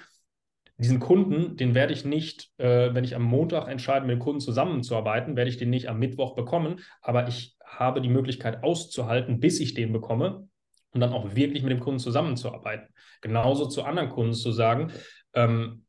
diesen 0.78 1.00
Kunden, 1.00 1.58
den 1.58 1.74
werde 1.74 1.94
ich 1.94 2.06
nicht, 2.06 2.52
äh, 2.58 2.94
wenn 2.94 3.04
ich 3.04 3.16
am 3.16 3.24
Montag 3.24 3.68
entscheide, 3.68 4.06
mit 4.06 4.16
dem 4.16 4.20
Kunden 4.20 4.42
zusammenzuarbeiten, 4.42 5.36
werde 5.36 5.50
ich 5.50 5.58
den 5.58 5.72
nicht 5.72 5.90
am 5.90 5.98
Mittwoch 5.98 6.36
bekommen, 6.36 6.82
aber 7.02 7.28
ich 7.28 7.58
habe 7.66 8.00
die 8.00 8.10
Möglichkeit 8.10 8.64
auszuhalten, 8.64 9.40
bis 9.40 9.60
ich 9.60 9.74
den 9.74 9.92
bekomme 9.92 10.48
und 10.92 11.02
dann 11.02 11.14
auch 11.14 11.36
wirklich 11.36 11.64
mit 11.64 11.72
dem 11.72 11.80
Kunden 11.80 12.00
zusammenzuarbeiten. 12.00 12.94
Genauso 13.22 13.66
zu 13.66 13.84
anderen 13.84 14.10
Kunden 14.10 14.34
zu 14.34 14.52
sagen, 14.52 14.92
ähm, 15.34 15.87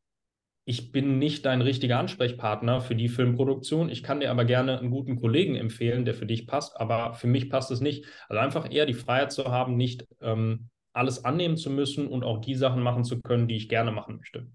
ich 0.68 0.92
bin 0.92 1.18
nicht 1.18 1.46
dein 1.46 1.62
richtiger 1.62 1.98
Ansprechpartner 1.98 2.82
für 2.82 2.94
die 2.94 3.08
Filmproduktion. 3.08 3.88
Ich 3.88 4.02
kann 4.02 4.20
dir 4.20 4.30
aber 4.30 4.44
gerne 4.44 4.78
einen 4.78 4.90
guten 4.90 5.16
Kollegen 5.16 5.54
empfehlen, 5.54 6.04
der 6.04 6.12
für 6.12 6.26
dich 6.26 6.46
passt, 6.46 6.78
aber 6.78 7.14
für 7.14 7.26
mich 7.26 7.48
passt 7.48 7.70
es 7.70 7.80
nicht. 7.80 8.04
Also 8.28 8.40
einfach 8.40 8.70
eher 8.70 8.84
die 8.84 8.92
Freiheit 8.92 9.32
zu 9.32 9.46
haben, 9.46 9.78
nicht 9.78 10.06
ähm, 10.20 10.68
alles 10.92 11.24
annehmen 11.24 11.56
zu 11.56 11.70
müssen 11.70 12.06
und 12.06 12.22
auch 12.22 12.42
die 12.42 12.54
Sachen 12.54 12.82
machen 12.82 13.04
zu 13.04 13.18
können, 13.22 13.48
die 13.48 13.56
ich 13.56 13.70
gerne 13.70 13.92
machen 13.92 14.18
möchte. 14.18 14.46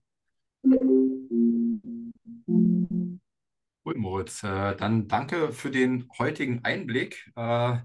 Gut, 3.83 3.97
Moritz. 3.97 4.43
Äh, 4.43 4.75
dann 4.75 5.07
danke 5.07 5.51
für 5.51 5.71
den 5.71 6.07
heutigen 6.19 6.63
Einblick. 6.63 7.31
Äh, 7.35 7.77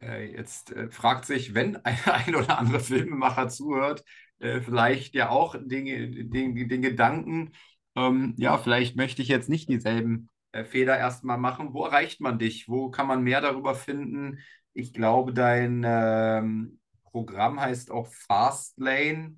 äh, 0.00 0.32
jetzt 0.32 0.72
fragt 0.90 1.24
sich, 1.24 1.54
wenn 1.54 1.74
ein, 1.78 1.98
ein 2.04 2.36
oder 2.36 2.56
andere 2.56 2.78
Filmemacher 2.78 3.48
zuhört, 3.48 4.04
äh, 4.44 4.60
vielleicht 4.60 5.14
ja 5.14 5.30
auch 5.30 5.56
den, 5.58 6.30
den, 6.30 6.68
den 6.68 6.82
Gedanken, 6.82 7.52
ähm, 7.96 8.34
ja, 8.38 8.58
vielleicht 8.58 8.96
möchte 8.96 9.22
ich 9.22 9.28
jetzt 9.28 9.48
nicht 9.48 9.68
dieselben 9.68 10.28
äh, 10.52 10.64
Fehler 10.64 10.98
erstmal 10.98 11.38
machen. 11.38 11.72
Wo 11.74 11.84
erreicht 11.84 12.20
man 12.20 12.38
dich? 12.38 12.68
Wo 12.68 12.90
kann 12.90 13.06
man 13.06 13.22
mehr 13.22 13.40
darüber 13.40 13.74
finden? 13.74 14.38
Ich 14.74 14.92
glaube, 14.92 15.32
dein 15.32 15.82
ähm, 15.86 16.80
Programm 17.04 17.60
heißt 17.60 17.90
auch 17.90 18.08
Fastlane. 18.08 19.36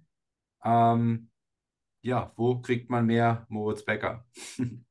Ähm, 0.65 1.31
ja, 2.03 2.33
wo 2.37 2.61
kriegt 2.61 2.91
man 2.91 3.07
mehr 3.07 3.47
Moritz 3.49 3.85
Becker? 3.85 4.27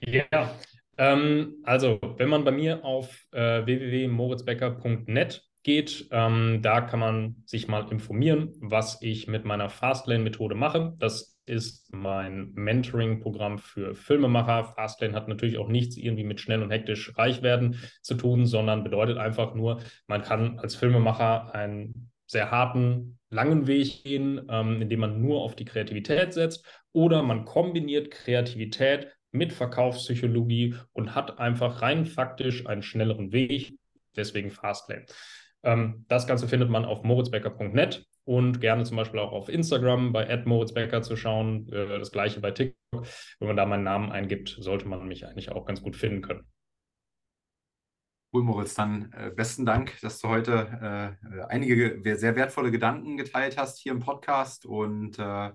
ja, 0.00 0.58
ähm, 0.98 1.56
also 1.64 1.98
wenn 2.16 2.28
man 2.28 2.44
bei 2.44 2.52
mir 2.52 2.84
auf 2.84 3.26
äh, 3.32 3.64
www.moritzbecker.net 3.66 5.45
geht. 5.66 6.06
Ähm, 6.12 6.60
da 6.62 6.80
kann 6.80 7.00
man 7.00 7.42
sich 7.44 7.66
mal 7.66 7.90
informieren, 7.90 8.52
was 8.60 9.02
ich 9.02 9.26
mit 9.26 9.44
meiner 9.44 9.68
Fastlane-Methode 9.68 10.54
mache. 10.54 10.94
Das 10.98 11.36
ist 11.44 11.92
mein 11.92 12.52
Mentoring-Programm 12.54 13.58
für 13.58 13.96
Filmemacher. 13.96 14.64
Fastlane 14.76 15.14
hat 15.14 15.26
natürlich 15.26 15.58
auch 15.58 15.68
nichts 15.68 15.96
irgendwie 15.96 16.22
mit 16.22 16.40
schnell 16.40 16.62
und 16.62 16.70
hektisch 16.70 17.12
reich 17.18 17.42
werden 17.42 17.80
zu 18.00 18.14
tun, 18.14 18.46
sondern 18.46 18.84
bedeutet 18.84 19.18
einfach 19.18 19.54
nur, 19.54 19.80
man 20.06 20.22
kann 20.22 20.60
als 20.60 20.76
Filmemacher 20.76 21.52
einen 21.52 22.12
sehr 22.26 22.52
harten, 22.52 23.18
langen 23.30 23.66
Weg 23.66 24.04
gehen, 24.04 24.46
ähm, 24.48 24.80
indem 24.80 25.00
man 25.00 25.20
nur 25.20 25.42
auf 25.42 25.56
die 25.56 25.64
Kreativität 25.64 26.32
setzt 26.32 26.64
oder 26.92 27.24
man 27.24 27.44
kombiniert 27.44 28.12
Kreativität 28.12 29.08
mit 29.32 29.52
Verkaufspsychologie 29.52 30.76
und 30.92 31.16
hat 31.16 31.40
einfach 31.40 31.82
rein 31.82 32.06
faktisch 32.06 32.66
einen 32.66 32.82
schnelleren 32.82 33.32
Weg. 33.32 33.74
Deswegen 34.14 34.52
Fastlane. 34.52 35.06
Ähm, 35.66 36.04
das 36.06 36.28
Ganze 36.28 36.46
findet 36.46 36.70
man 36.70 36.84
auf 36.84 37.02
moritzbecker.net 37.02 38.06
und 38.24 38.60
gerne 38.60 38.84
zum 38.84 38.96
Beispiel 38.96 39.18
auch 39.18 39.32
auf 39.32 39.48
Instagram 39.48 40.12
bei 40.12 40.44
moritzbecker 40.44 41.02
zu 41.02 41.16
schauen. 41.16 41.68
Äh, 41.72 41.98
das 41.98 42.12
gleiche 42.12 42.40
bei 42.40 42.52
TikTok. 42.52 43.04
Wenn 43.40 43.48
man 43.48 43.56
da 43.56 43.66
meinen 43.66 43.82
Namen 43.82 44.12
eingibt, 44.12 44.56
sollte 44.60 44.86
man 44.86 45.06
mich 45.08 45.26
eigentlich 45.26 45.50
auch 45.50 45.66
ganz 45.66 45.82
gut 45.82 45.96
finden 45.96 46.22
können. 46.22 46.46
Cool, 48.32 48.44
Moritz. 48.44 48.74
Dann 48.74 49.12
äh, 49.12 49.32
besten 49.34 49.66
Dank, 49.66 50.00
dass 50.02 50.20
du 50.20 50.28
heute 50.28 51.16
äh, 51.20 51.42
einige 51.48 52.00
sehr 52.16 52.36
wertvolle 52.36 52.70
Gedanken 52.70 53.16
geteilt 53.16 53.58
hast 53.58 53.78
hier 53.80 53.90
im 53.90 54.00
Podcast 54.00 54.66
und 54.66 55.18
äh, 55.18 55.50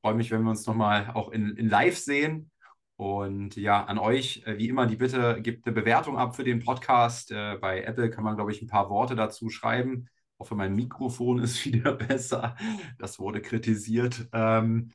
freue 0.00 0.14
mich, 0.14 0.30
wenn 0.30 0.42
wir 0.42 0.50
uns 0.50 0.64
nochmal 0.64 1.10
auch 1.14 1.30
in, 1.30 1.56
in 1.56 1.68
Live 1.68 1.98
sehen. 1.98 2.52
Und 3.00 3.56
ja, 3.56 3.82
an 3.84 3.98
euch, 3.98 4.42
äh, 4.44 4.58
wie 4.58 4.68
immer, 4.68 4.86
die 4.86 4.96
Bitte, 4.96 5.40
gebt 5.40 5.66
eine 5.66 5.74
Bewertung 5.74 6.18
ab 6.18 6.36
für 6.36 6.44
den 6.44 6.62
Podcast. 6.62 7.32
Äh, 7.32 7.56
bei 7.58 7.82
Apple 7.82 8.10
kann 8.10 8.24
man, 8.24 8.36
glaube 8.36 8.52
ich, 8.52 8.60
ein 8.60 8.68
paar 8.68 8.90
Worte 8.90 9.16
dazu 9.16 9.48
schreiben. 9.48 10.06
Ich 10.34 10.38
hoffe, 10.38 10.54
mein 10.54 10.74
Mikrofon 10.74 11.38
ist 11.38 11.64
wieder 11.64 11.94
besser. 11.94 12.56
Das 12.98 13.18
wurde 13.18 13.40
kritisiert. 13.40 14.28
Ähm, 14.34 14.92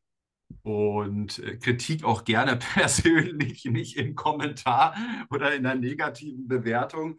und 0.62 1.40
äh, 1.40 1.58
Kritik 1.58 2.04
auch 2.04 2.26
gerne 2.26 2.58
persönlich, 2.76 3.66
nicht 3.66 3.98
im 3.98 4.14
Kommentar 4.14 4.96
oder 5.32 5.56
in 5.56 5.66
einer 5.66 5.80
negativen 5.80 6.48
Bewertung. 6.48 7.18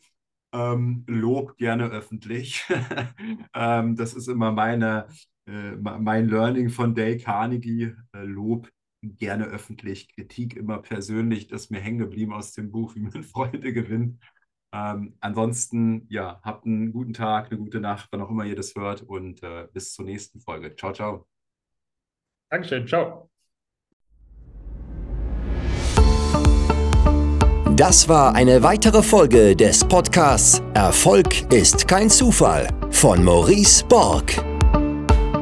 Ähm, 0.52 1.02
Lob 1.08 1.56
gerne 1.56 1.86
öffentlich. 1.86 2.64
ähm, 3.54 3.96
das 3.96 4.14
ist 4.14 4.28
immer 4.28 4.52
meine, 4.52 5.08
mein 5.46 6.28
Learning 6.28 6.70
von 6.70 6.94
Dale 6.94 7.18
Carnegie. 7.18 7.92
Äh, 8.12 8.22
Lob 8.22 8.68
gerne 9.14 9.44
öffentlich, 9.44 10.08
Kritik 10.14 10.56
immer 10.56 10.78
persönlich. 10.78 11.48
Das 11.48 11.62
ist 11.62 11.70
mir 11.70 11.80
hängen 11.80 11.98
geblieben 11.98 12.32
aus 12.32 12.52
dem 12.52 12.70
Buch, 12.70 12.94
wie 12.94 13.00
man 13.00 13.22
Freunde 13.24 13.72
gewinnt. 13.72 14.20
Ähm, 14.72 15.16
ansonsten, 15.20 16.06
ja, 16.10 16.40
habt 16.42 16.66
einen 16.66 16.92
guten 16.92 17.12
Tag, 17.12 17.50
eine 17.50 17.58
gute 17.58 17.80
Nacht, 17.80 18.08
wann 18.10 18.20
auch 18.20 18.30
immer 18.30 18.44
ihr 18.44 18.56
das 18.56 18.74
hört 18.74 19.02
und 19.02 19.42
äh, 19.42 19.68
bis 19.72 19.94
zur 19.94 20.04
nächsten 20.04 20.40
Folge. 20.40 20.74
Ciao, 20.76 20.92
ciao. 20.92 21.26
Dankeschön, 22.50 22.86
ciao. 22.86 23.30
Das 27.76 28.08
war 28.08 28.34
eine 28.34 28.62
weitere 28.62 29.02
Folge 29.02 29.54
des 29.54 29.84
Podcasts 29.84 30.62
Erfolg 30.72 31.52
ist 31.52 31.86
kein 31.86 32.08
Zufall 32.08 32.68
von 32.90 33.22
Maurice 33.22 33.84
Borg. 33.84 34.55